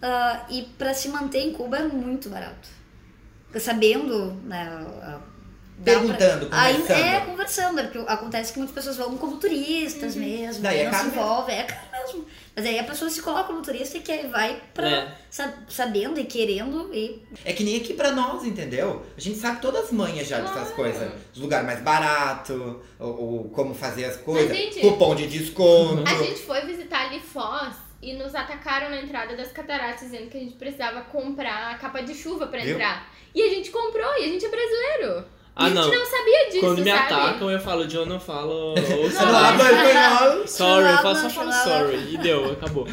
[0.00, 2.68] Ah, e para se manter em Cuba é muito barato.
[3.58, 4.68] Sabendo, né?
[5.02, 5.20] ah,
[5.84, 7.04] Perguntando, pra- Aí- conversando.
[7.04, 7.78] é, conversando.
[7.78, 11.10] é Porque acontece que muitas pessoas vão como turistas mesmo, Daí é não caro se
[11.10, 11.22] mesmo.
[11.22, 12.26] envolvem, é caro mesmo.
[12.56, 15.16] Mas aí a pessoa se coloca como turista e quer, vai pra, É.
[15.30, 19.06] sa- sabendo e querendo e É que nem aqui pra nós, entendeu?
[19.16, 20.74] A gente sabe todas as manhas já dessas Claro.
[20.74, 21.12] coisas.
[21.32, 22.56] Os lugares mais baratos,
[22.98, 24.54] ou, ou como fazer as coisas.
[24.56, 26.02] gente- Cupom de desconto.
[26.08, 30.36] A gente foi visitar ali Foz e nos atacaram na entrada das cataratas, dizendo que
[30.36, 32.74] a gente precisava comprar a capa de chuva pra Viu?
[32.74, 33.16] entrar.
[33.38, 35.24] E a gente comprou, e a gente é brasileiro.
[35.54, 35.92] Ah, a gente não.
[35.92, 37.14] não sabia disso, Quando me sabe?
[37.14, 38.74] atacam, eu falo, John, não falo.
[38.74, 40.48] Ou sorry.
[40.48, 42.14] Sorry, eu faço só falo sorry.
[42.14, 42.88] E deu, acabou.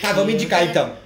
[0.00, 0.96] Tá, vamos indicar então.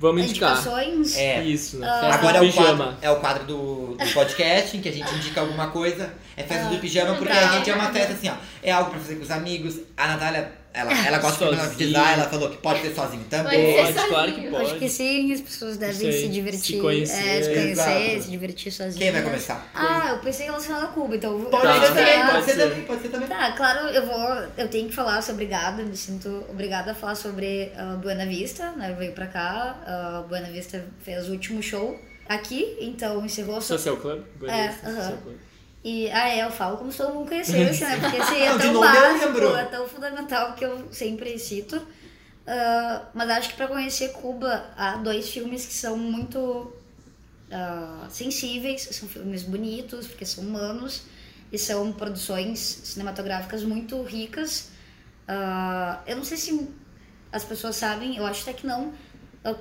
[0.00, 0.56] Vamos indicar.
[0.56, 1.16] indicações.
[1.16, 1.44] É.
[1.44, 1.88] Isso, né?
[1.88, 2.00] Ah.
[2.00, 2.98] Festa Agora é do o, quadro, pijama.
[3.02, 6.12] é o quadro do, do podcast em que a gente indica alguma coisa.
[6.36, 7.50] É festa do pijama, porque tá.
[7.50, 8.34] a gente é uma festa assim, ó.
[8.64, 9.78] É algo pra fazer com os amigos.
[9.96, 11.56] A Natália, ela, ela gosta de Sozinho.
[11.60, 13.74] problematizar, ela falou que pode ser sozinho Pode também.
[13.86, 14.50] ser Pode, claro que sozinho.
[14.52, 14.64] pode.
[14.64, 16.80] Acho que sim, as pessoas devem aí, se se divertir.
[16.80, 17.14] conhecer.
[17.28, 18.22] É, se conhecer, Exato.
[18.22, 18.96] se divertir sozinhas.
[18.98, 19.70] Quem vai começar?
[19.74, 22.32] Ah, eu pensei relacionado a Cuba, então eu vou Pode Tá, ser também, começar.
[22.32, 22.68] pode ser pode ser.
[22.68, 23.28] também, pode ser também.
[23.28, 24.48] Tá, claro, eu vou.
[24.56, 28.70] Eu tenho que falar, sou obrigada, me sinto obrigada a falar sobre ah, Buena Vista,
[28.72, 28.94] né?
[28.98, 31.98] Veio pra cá, ah, Buena Vista fez o último show
[32.28, 33.76] aqui, então encerrou só.
[33.76, 34.22] Social Club?
[34.46, 35.16] É, Social aham.
[35.22, 35.36] Club.
[35.84, 37.98] E, ah, é, eu falo como se todo mundo conhecesse, né?
[38.00, 41.80] Porque esse é Não, tão eu básico, é tão fundamental que eu sempre cito.
[42.46, 46.72] Ah, mas acho que pra conhecer Cuba, há dois filmes que são muito
[47.52, 51.02] ah, sensíveis, são filmes bonitos, porque são humanos,
[51.52, 54.70] e são produções cinematográficas muito ricas.
[55.26, 56.68] Ah, eu não sei se
[57.30, 58.92] as pessoas sabem, eu acho até que não.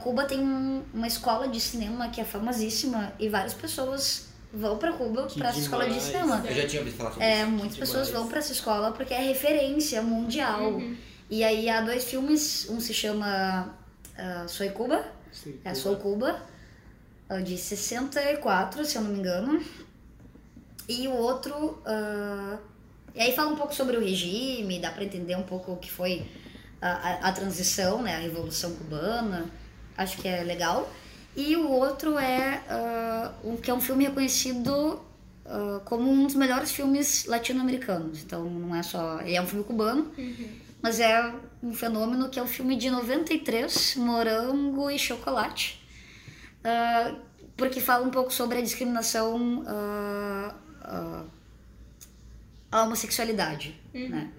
[0.02, 4.94] Cuba tem um- uma escola de cinema que é famosíssima e várias pessoas vão pra
[4.94, 6.44] Cuba pra essa escola de cinema.
[6.48, 7.52] Eu já tinha ouvido falar sobre É, isso.
[7.52, 10.64] muitas pessoas vão pra essa escola porque é referência mundial.
[10.74, 10.96] Uhum.
[11.30, 13.76] E aí há dois filmes, um se chama
[14.18, 16.40] uh, Soy Cuba, Sim, é Sou Cuba,
[17.30, 19.62] uh, de 64, se eu não me engano.
[20.88, 21.82] E o outro.
[21.86, 22.58] ah,
[23.14, 25.92] e aí fala um pouco sobre o regime, dá pra entender um pouco o que
[25.92, 26.26] foi
[26.82, 29.46] a, a, a transição, né, a Revolução Cubana.
[29.98, 30.88] Acho que é legal.
[31.38, 35.00] E o outro é ah, um, que é um filme reconhecido
[35.46, 38.24] ah, como um dos melhores filmes latino-americanos.
[38.24, 39.22] Então não é só.
[39.22, 40.12] Ele é um filme cubano,
[40.82, 41.32] mas é
[41.62, 45.80] um fenômeno que é o filme de 93, Morango e Chocolate.
[46.64, 47.14] Ah,
[47.56, 49.64] porque fala um pouco sobre a discriminação
[52.72, 54.32] à homossexualidade, né?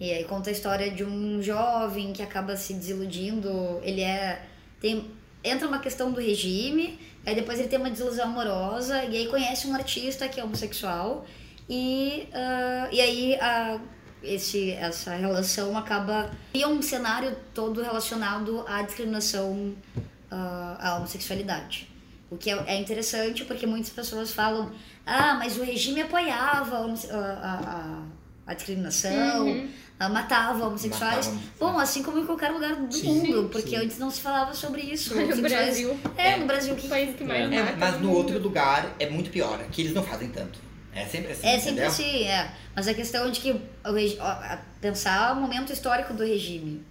[0.00, 4.44] E aí conta a história de um jovem que acaba se desiludindo, ele é
[4.80, 5.08] tem
[5.44, 9.66] entra uma questão do regime, aí depois ele tem uma desilusão amorosa e aí conhece
[9.66, 11.26] um artista que é homossexual
[11.68, 13.78] e ah, e aí a
[14.22, 19.74] esse, essa relação acaba cria um cenário todo relacionado à discriminação
[20.30, 21.88] ah, à homossexualidade.
[22.30, 24.70] O que é, é interessante porque muitas pessoas falam,
[25.04, 28.02] ah, mas o regime apoiava a, a,
[28.46, 29.10] a- discriminação,
[29.48, 29.66] ah,
[30.08, 31.26] matava homossexuais.
[31.28, 33.76] Matava, Bom, assim como em qualquer lugar do Sim, mundo, sim, porque sim.
[33.76, 35.14] antes não se falava sobre isso.
[35.14, 37.76] No Brasil, É, no Brasil o que país que mais É, É, mata.
[37.78, 39.60] mas no outro lugar é muito pior.
[39.60, 40.58] Aqui eles não fazem tanto.
[40.94, 41.86] É sempre assim, É sempre entendeu?
[41.88, 42.50] assim, é.
[42.76, 44.18] Mas a questão de que regi-
[44.80, 46.84] pensar o momento histórico do regime.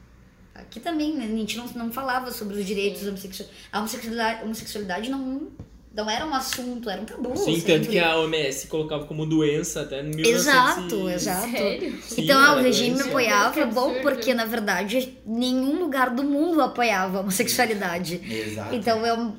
[0.54, 3.50] Aqui também, né, a gente não, não falava sobre os direitos homossexuais.
[3.72, 5.48] A homossexualidade, homossexualidade não,
[5.94, 7.36] não era um assunto, era um tabu.
[7.36, 7.74] Sim, sempre.
[7.74, 11.52] tanto que a OMS colocava como doença até no 1900 Exato, e- exato.
[11.52, 12.00] Sério?
[12.02, 13.10] Sim, então, ah, o regime doença.
[13.10, 14.02] apoiava, bom, absurdo.
[14.02, 18.22] porque na verdade nenhum lugar do mundo apoiava a homossexualidade.
[18.30, 18.74] Exato.
[18.74, 19.34] Então é um.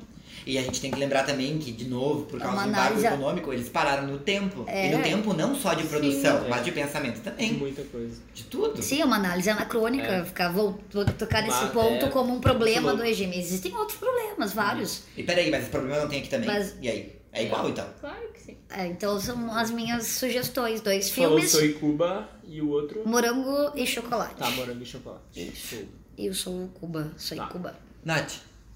[0.45, 2.85] E a gente tem que lembrar também que, de novo, por É causa do embargo
[2.87, 4.63] análise- econômico, eles pararam no tempo.
[4.67, 4.87] É.
[4.91, 6.49] E no tempo não só de produção, Sim.
[6.49, 7.53] mas de pensamento também.
[7.53, 8.21] Muita coisa.
[8.33, 8.81] De tudo.
[8.81, 10.25] Sim, é uma análise anacrônica, É.
[10.25, 10.77] ficar vol-
[11.17, 13.37] tocar nesse Mas, ponto é, como um problema do regime.
[13.39, 15.03] Existem outros problemas, vários.
[15.15, 16.47] E peraí, mas esse problema não tem aqui também.
[16.49, 17.15] Mas- E aí?
[17.35, 17.87] É igual então?
[17.99, 18.57] Claro que sim.
[18.69, 20.81] É, então são as minhas sugestões.
[20.81, 23.01] Dois Falou filmes, Soy Cuba e o outro...
[23.07, 24.35] Morango e Chocolate.
[24.35, 25.51] Tá, morango e chocolate.
[25.55, 25.79] Show.
[26.15, 27.47] Eu sou Cuba, sou Tá.
[27.47, 27.75] Cuba.
[28.05, 28.33] Nath,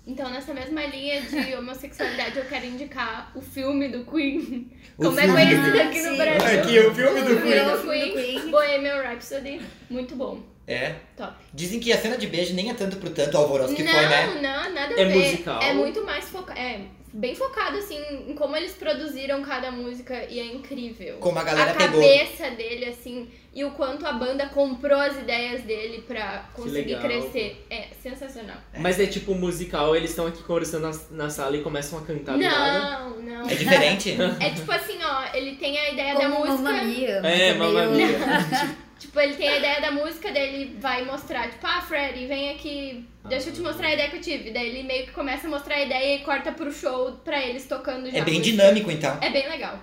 [0.07, 4.71] Então, nessa mesma linha de homossexualidade, eu quero indicar o filme do Queen.
[4.97, 6.17] O Como é conhecido do- aqui no Sim.
[6.17, 6.59] Brasil.
[6.61, 7.73] Aqui, o filme do Virou Queen.
[7.73, 8.39] O filme do Queen.
[8.39, 8.51] Queen.
[8.51, 9.61] Bohemian Rhapsody.
[9.89, 10.41] Muito bom.
[10.65, 10.95] é.
[11.17, 11.33] Top.
[11.53, 14.05] Dizem que a cena de beijo nem é tanto pro tanto alvoroço que não, foi,
[14.07, 14.27] né?
[14.41, 15.15] não, nada a É ver.
[15.15, 15.61] musical?
[15.61, 16.57] É muito mais focado.
[16.59, 16.79] É
[17.17, 21.17] bem focado, assim, em como eles produziram cada música e é incrível.
[21.17, 21.99] Como a galera pegou.
[21.99, 27.65] cabeça dele, assim, e o quanto a banda comprou as ideias dele pra conseguir crescer.
[27.71, 28.57] É sensacional.
[28.77, 32.37] Mas é tipo musical, eles estão aqui conversando na, na sala e começam a cantar.
[32.37, 33.49] Não, não.
[33.49, 34.15] É diferente?
[34.39, 36.69] É tipo assim, ó, ele tem a ideia da Como música.
[36.69, 37.15] Mamma Mia.
[37.23, 38.07] É, Mamma Mia.
[38.99, 42.49] Tipo, ele tem a ideia da música, daí ele vai mostrar, tipo, ah, Freddy, vem
[42.51, 44.51] aqui, deixa eu te mostrar a ideia que eu tive.
[44.51, 47.65] Daí ele meio que começa a mostrar a ideia e corta pro show pra eles
[47.67, 48.17] tocando já.
[48.17, 49.17] É bem dinâmico, então.
[49.21, 49.79] É bem legal.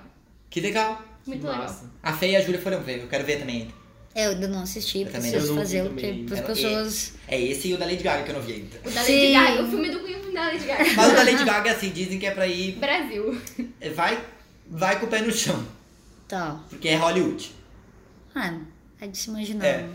[0.51, 1.01] Que legal.
[1.27, 1.63] Muito Que legal.
[1.63, 1.91] massa.
[2.03, 3.69] A Fê e a Júlia foram ver, eu quero ver também.
[4.17, 5.63] É, eu ainda não assisti, Eu também preciso não.
[5.63, 7.15] Fazer o que as pessoas.
[7.27, 8.79] É esse e o da Lady Gaga que eu não vi ainda.
[8.85, 9.33] O da Sim.
[9.33, 10.85] Lady Gaga, o filme do Queen da Lady Gaga.
[10.97, 12.73] Mas o da Lady Gaga, assim, dizem que é pra ir.
[12.73, 13.41] Brasil.
[13.95, 14.25] Vai,
[14.69, 15.65] vai com o pé no chão.
[16.29, 16.61] Tá.
[16.71, 17.51] Porque é Hollywood.
[18.37, 18.57] Ah,
[19.05, 19.65] é de se imaginar.
[19.67, 19.89] É.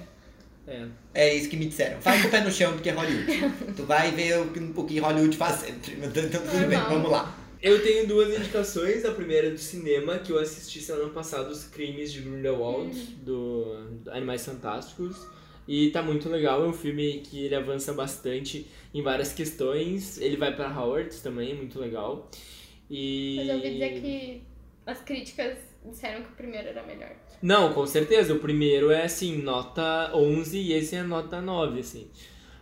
[0.67, 0.85] É.
[1.13, 1.99] É isso que me disseram.
[2.01, 3.73] Com o pé no chão, porque é Hollywood.
[3.75, 5.93] tu vai ver o, que- o que Hollywood faz sempre.
[5.93, 7.35] Então, tudo bem, vamos lá.
[7.61, 9.03] Eu tenho duas indicações.
[9.03, 13.83] A primeira é do cinema, que eu assisti semana passada, Os Crimes de Grindelwald, do,
[14.03, 15.17] do Animais Fantásticos.
[15.67, 20.17] E tá muito legal, é um filme que ele avança bastante em várias questões.
[20.19, 22.29] Ele vai pra Howard também, muito legal.
[22.89, 23.35] E...
[23.37, 24.41] Mas eu ouvi dizer que
[24.85, 27.11] as críticas disseram que o primeiro era melhor.
[27.41, 28.33] Não, com certeza.
[28.33, 32.07] O primeiro é assim, nota 11 e esse é nota 9, assim.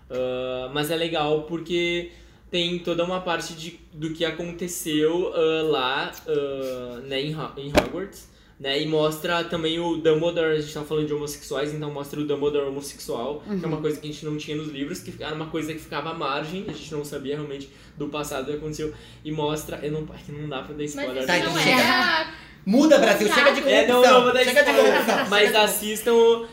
[0.09, 2.11] Ah, mas é legal porque
[2.49, 8.35] tem toda uma parte de, do que aconteceu ah, lá ah, né, em, em Hogwarts.
[8.59, 12.25] Né, e mostra também o Dumbledore, a gente tava falando de homossexuais, então mostra o
[12.25, 15.35] Dumbledore homossexual, que é uma coisa que a gente não tinha nos livros, que era
[15.35, 18.91] uma coisa que ficava à margem, a gente não sabia realmente do passado que aconteceu,
[19.23, 21.17] e mostra, eu não, é que não dá pra dar Mas spoiler.
[21.17, 21.83] isso Tá, não então é chega.
[21.83, 22.33] a
[22.67, 23.71] Muda, Brasil, chega de corrupção.
[23.71, 25.29] É, não, não vou dar chega de corrupção.
[25.29, 26.45] Mas assistam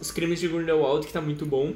[0.00, 1.72] Os Crimes de Grindelwald, que tá muito bom.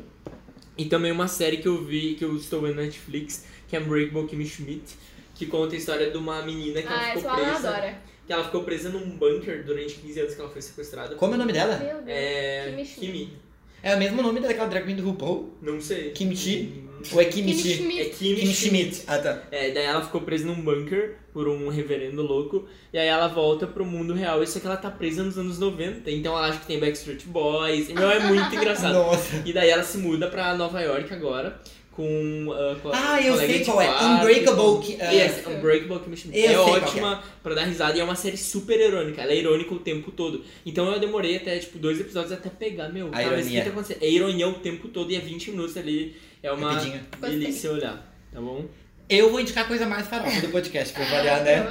[0.77, 3.81] E também uma série que eu vi, que eu estou vendo na Netflix, que é
[3.81, 4.95] Unbreakable Kimmy Schmidt,
[5.35, 7.69] que conta a história de uma menina que ela Ah, ficou essa ela presa.
[7.71, 7.99] adora.
[8.27, 11.15] Que ela ficou presa num bunker durante 15 anos que ela foi sequestrada.
[11.15, 11.79] Como é o nome dela?
[11.79, 12.05] Meu Deus.
[12.09, 12.67] É.
[12.71, 13.01] Kimmy Schmidt.
[13.13, 13.39] Kimi.
[13.83, 15.55] É o mesmo nome daquela drag queen do RuPaul?
[15.63, 16.11] Não sei.
[16.11, 16.83] Kimchi?
[17.13, 17.73] Ou é Kimmy Kimchi?
[17.73, 18.11] É Schmidt.
[18.17, 18.95] Kimi, Kim Schmidt.
[18.97, 19.03] Schmidt.
[19.07, 19.43] Ah, tá.
[19.51, 22.67] É, daí ela ficou presa num bunker por um reverendo louco.
[22.93, 24.43] E aí ela volta pro mundo real.
[24.43, 26.11] Isso é que ela tá presa nos anos 90.
[26.11, 27.89] Então ela acha que tem Backstreet Boys.
[27.89, 28.95] E, meu, é muito engraçado.
[28.95, 29.43] Nossa.
[29.45, 31.61] E daí ela se muda pra Nova York agora.
[31.97, 32.53] Com.
[32.53, 33.89] ah, com a Ah, eu colega sei de qual é.
[34.05, 34.85] Unbreakable.
[34.87, 36.39] Ki- ah, Yes, Unbreakable Kimmy Schmidt.
[36.39, 39.23] É sei ótima pra dar risada e é uma série super irônica.
[39.23, 40.45] Ela é irônica o tempo todo.
[40.67, 43.09] Então eu demorei até, tipo, dois episódios até pegar, meu.
[43.09, 43.65] A cara, mas o que ironia.
[43.65, 44.03] tá acontecendo?
[44.03, 46.15] É ironia o tempo todo e é 20 minutos ali.
[46.43, 47.01] É uma Rapidinho.
[47.19, 48.67] delícia olhar, tá bom?
[49.09, 51.65] Eu vou indicar a coisa mais farofa do podcast, pra variar, né?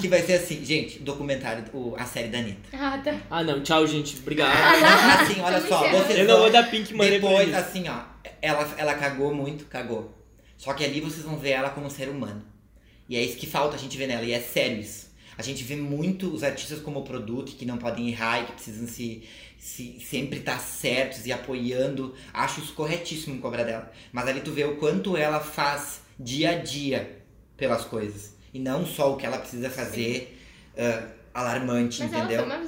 [0.00, 2.58] Que vai ser assim, gente, documentário, o- a série da Anitta.
[2.72, 3.14] Ah, tá.
[3.30, 3.60] Ah, não.
[3.62, 4.16] Tchau, gente.
[4.18, 4.80] Obrigado.
[4.80, 8.09] Não, assim, olha só, vocês Eu não vou dar pink money Depois, assim, ó,
[8.40, 10.14] ela, ela cagou muito, cagou.
[10.56, 12.44] Só que ali vocês vão ver ela como ser humano.
[13.08, 15.10] E é isso que falta a gente ver nela, e é sério isso.
[15.36, 18.86] A gente vê muito os artistas como produto, que não podem errar e que precisam
[18.86, 19.26] se,
[19.58, 22.14] se sempre estar certos e apoiando.
[22.32, 23.90] Acho isso corretíssimo cobrar dela.
[24.12, 27.22] Mas ali tu vê o quanto ela faz dia a dia
[27.56, 28.34] pelas coisas.
[28.52, 30.38] E não só o que ela precisa fazer
[30.76, 32.38] ah, alarmante, Mas entendeu?
[32.38, 32.58] ela foi uma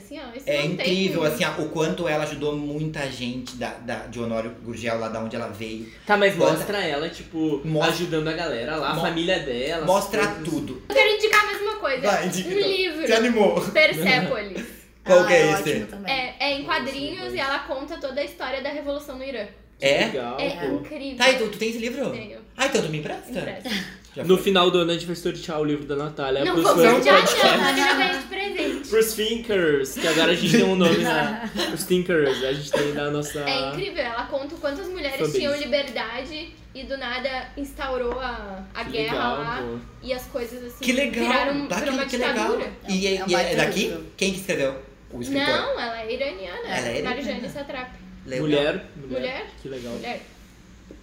[0.00, 0.36] assim, ó.
[0.36, 1.32] Isso É não incrível, tem...
[1.32, 5.20] assim, ó, o quanto ela ajudou muita gente da, da, de Honório Gurgel, lá da
[5.20, 5.90] onde ela veio.
[6.06, 9.86] Tá, mas Mostra- mostra ela, tipo, Mostra- ajudando a galera lá, a Mo- família dela.
[9.86, 10.44] Mostra coisas.
[10.48, 10.82] tudo.
[10.88, 12.00] Eu quero indicar mais uma coisa.
[12.02, 12.68] Vai, indica um então.
[12.70, 13.06] livro.
[13.06, 13.60] Se animou.
[13.70, 14.66] Persepolis.
[15.04, 15.86] Qual ah, que é é esse?
[16.06, 19.46] É, é em quadrinhos e ela conta toda a história da Revolução no Irã.
[19.80, 20.04] É?
[20.06, 20.76] Legal, É pô.
[20.76, 21.16] incrível.
[21.16, 22.10] Tá, e tu, tu tem esse livro?
[22.10, 22.38] Tenho.
[22.54, 23.30] Ah, então tu me empresta?
[23.30, 23.70] Empresta.
[24.14, 24.44] Já No foi.
[24.44, 26.98] final do ano a gente vai sortear o livro da Natália Não do sortear, não.
[26.98, 28.88] A gente ganha de presente.
[28.88, 31.48] Pros Thinkers, que agora a gente tem um nome na.
[31.72, 33.38] Os Thinkers, a gente tem da nossa.
[33.40, 38.64] É incrível, ela conta o quanto as mulheres tinham liberdade e do nada instaurou a,
[38.74, 39.78] a Que guerra legal, lá pô.
[40.02, 41.24] e as coisas assim Que legal!
[41.24, 41.52] viraram
[41.94, 42.58] uma que, legal!
[42.88, 43.96] E, é, É e é daqui?
[44.16, 44.82] Quem que escreveu?
[45.12, 45.46] O escritor?
[45.48, 46.58] Não, ela é iraniana.
[46.66, 47.10] Ela é iraniana.
[47.14, 47.90] Marjane Satrap.
[48.24, 48.84] Mulher, mulher.
[49.08, 49.46] Mulher?
[49.62, 49.92] Que legal.
[49.92, 50.20] Mulher.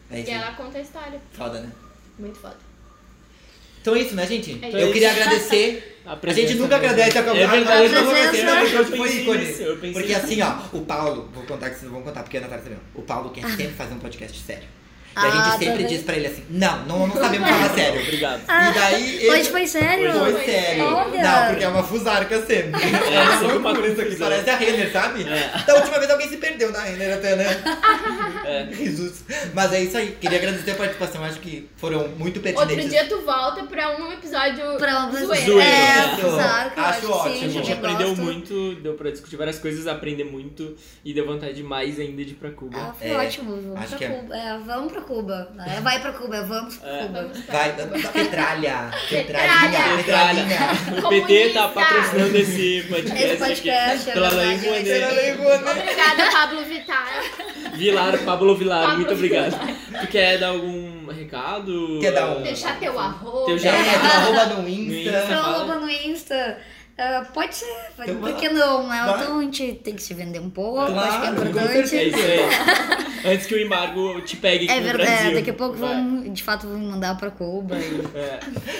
[0.09, 1.21] É isso E ela conta a história.
[1.33, 1.71] Foda, né?
[2.19, 2.66] Muito foda.
[3.81, 4.59] Então é isso, né, gente?
[4.61, 5.93] É eu queria agradecer.
[6.05, 8.63] A, A gente nunca agradece a É verdade, hoje né?
[8.63, 9.45] Eu Porque foi pensei ícone.
[9.45, 10.25] nisso, eu pensei Porque nisso.
[10.25, 12.79] assim, ó, o Paulo, vou contar que vocês vão contar, porque a Natália também.
[12.95, 14.63] O Paulo quer sempre fazer um podcast sério.
[15.17, 15.87] E a Ah, gente sempre também.
[15.87, 18.01] diz pra ele assim, não, não, não sabemos falar sério.
[18.01, 18.41] Obrigado.
[18.41, 19.29] E daí ele...
[19.31, 20.13] Hoje foi sério?
[20.13, 20.83] Foi Foi sério.
[20.85, 21.23] Olha.
[21.23, 22.81] Não, porque é uma fusarca sempre.
[22.83, 25.23] É, sempre uma Por isso que parece a Renner, sabe?
[25.23, 25.63] É.
[25.65, 27.63] Da última vez alguém se perdeu na Renner até, né?
[28.45, 28.67] É.
[28.73, 29.23] Jesus.
[29.53, 30.15] Mas é isso aí.
[30.19, 31.23] Queria agradecer a participação.
[31.23, 32.89] Acho que foram muito Outro pertinentes.
[32.89, 35.45] dia tu volta pra um episódio Pra zoeira.
[35.45, 35.63] Zoeira.
[35.63, 37.35] É, eu Acho acho ótimo.
[37.45, 38.21] A gente eu aprendeu gosto.
[38.23, 42.35] muito, deu pra discutir várias coisas, aprender muito e deu vontade demais ainda de ir
[42.35, 42.77] pra Cuba.
[42.77, 43.51] Ah, foi É, ótimo.
[43.55, 44.09] Vamos acho pra que é.
[44.09, 44.35] Cuba.
[44.37, 45.06] É, vamos pra Cuba.
[45.55, 45.79] Né?
[45.81, 47.01] Vai pra Cuba, vamos pra É.
[47.03, 47.21] Cuba.
[47.21, 47.97] Vamos pra Vai, Cuba.
[48.13, 48.91] petralha.
[49.09, 49.97] Petralha.
[49.97, 50.59] Petralhinha.
[51.05, 53.23] O PT tá patrocinando esse podcast.
[53.23, 55.33] Esse podcast, aqui, é pela Lei.
[55.33, 57.07] Obrigada, Pablo Vittar.
[57.73, 59.57] Vilar, Pablo Vilar, Pablo muito obrigado.
[60.01, 61.99] Tu quer dar algum recado?
[62.01, 63.45] Quer dar um- Deixar teu arroba.
[63.45, 65.33] Teu É, arroba no No Insta.
[65.33, 66.57] Arroba no Insta.
[66.99, 69.05] Ah, pode ser, pode, Então por vai que não, né?
[69.15, 71.95] Então a gente tem que se vender um pouco, Claro, acho que é importante.
[71.97, 73.33] É isso aí.
[73.33, 75.33] Antes que o embargo te pegue aqui É no verdade, Brasil.
[75.35, 75.93] daqui a pouco Vai.
[75.93, 77.75] vão, de fato, vão me mandar pra Cuba.
[77.77, 78.01] E...
[78.17, 78.39] É.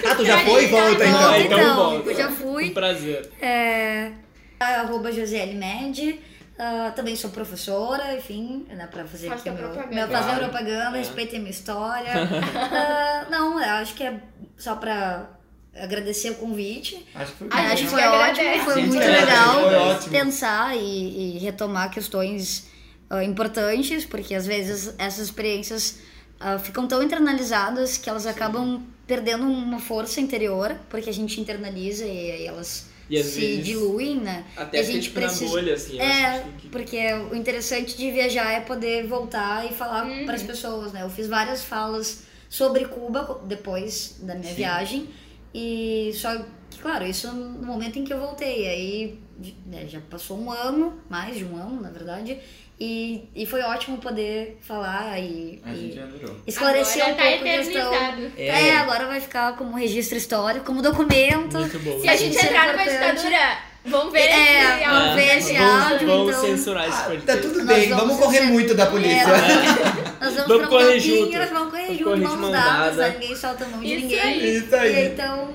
[0.10, 1.40] Ah, tu já foi e volta Ah, então.
[1.42, 2.10] então então, volta.
[2.10, 2.70] eu já fui.
[2.70, 3.30] Um prazer.
[3.40, 4.12] É,
[4.60, 6.20] arroba Josiele Med.
[6.60, 9.96] Ah, também sou professora, enfim, dá pra fazer Faça aqui o meu, propaganda.
[9.96, 10.40] meu fazer Claro.
[10.46, 11.00] propaganda, É.
[11.02, 12.12] respeitem a minha história.
[12.72, 14.20] Ah, não, eu acho que é
[14.58, 15.37] só pra
[15.80, 17.06] agradecer o convite.
[17.16, 21.40] Acho que foi acho gente que foi ótimo, foi muito legal foi pensar e, e
[21.40, 22.68] retomar questões
[23.10, 26.00] ah, importantes, porque às vezes essas experiências
[26.40, 32.06] ah, ficam tão internalizadas que elas acabam perdendo uma força interior, porque a gente internaliza
[32.06, 34.44] e aí elas E se vezes- diluem, né?
[34.58, 35.98] Até E a gente precisa- na bolha, assim.
[36.00, 36.98] É, que- porque
[37.32, 40.26] o interessante de viajar é poder voltar e falar Uhum.
[40.26, 41.04] para as pessoas, né?
[41.04, 44.56] Eu fiz várias falas sobre Cuba depois da minha Sim.
[44.56, 45.10] viagem
[45.58, 46.38] e só
[46.70, 48.68] que, claro, isso no momento em que eu voltei.
[48.68, 49.20] Aí
[49.66, 52.38] né, já passou um ano, mais de um ano, na verdade,
[52.80, 56.36] e, e foi ótimo poder falar e, A gente e adorou.
[56.46, 57.94] esclarecer Agora um tá pouco a questão.
[57.94, 58.32] eternizado.
[58.38, 61.58] É, agora vai ficar como registro histórico, como documento.
[61.58, 62.00] Muito bom.
[62.02, 65.16] Se a gente é entrar numa ditadura, vão ver É, esse áudio.
[65.16, 67.26] ver esse vamos, áudio, vamos então- censurar esse Ah, podcast.
[67.26, 69.22] tá tudo bem, vamos vamos correr ser- muito da polícia.
[69.22, 71.38] É, Nós vamos, Vamos um correr junto.
[71.38, 73.10] nós vamos correr Vamos junto, dadas, dada.
[73.10, 73.18] né?
[73.20, 74.20] ninguém solta a mão de Isso ninguém.
[74.22, 74.58] aí.
[74.58, 74.96] Isso aí.
[74.96, 75.50] E então,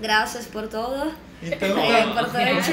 [0.00, 1.12] graças por todo.
[1.42, 2.72] Então, É importante.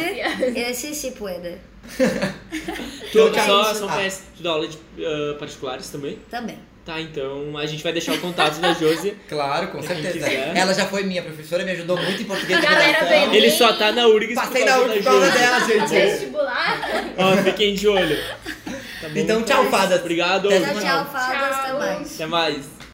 [0.57, 1.57] Esse se puede.
[1.97, 6.17] Tu, Então, só, é conhece, tu dá aula de ah, particulares também?
[6.31, 6.57] Também.
[6.85, 9.15] Tá, então a gente vai deixar o contato da Josi.
[9.29, 10.11] claro, com certeza.
[10.11, 10.51] quiser.
[10.53, 13.29] Ela já foi minha professora, me ajudou muito em português de Galera, redação.
[13.29, 15.89] bem- Ele só tá na URGS Passei na URGS por causa dela, gente.
[15.89, 16.81] Vestibular.
[17.17, 18.17] Ó, fiquem de olho.
[19.01, 19.11] Tá bom?
[19.15, 20.01] Então, tchau, fadas.
[20.01, 20.49] Obrigado.
[20.49, 22.13] Tchau, tchau, fadas, até mais.
[22.15, 22.65] Até mais.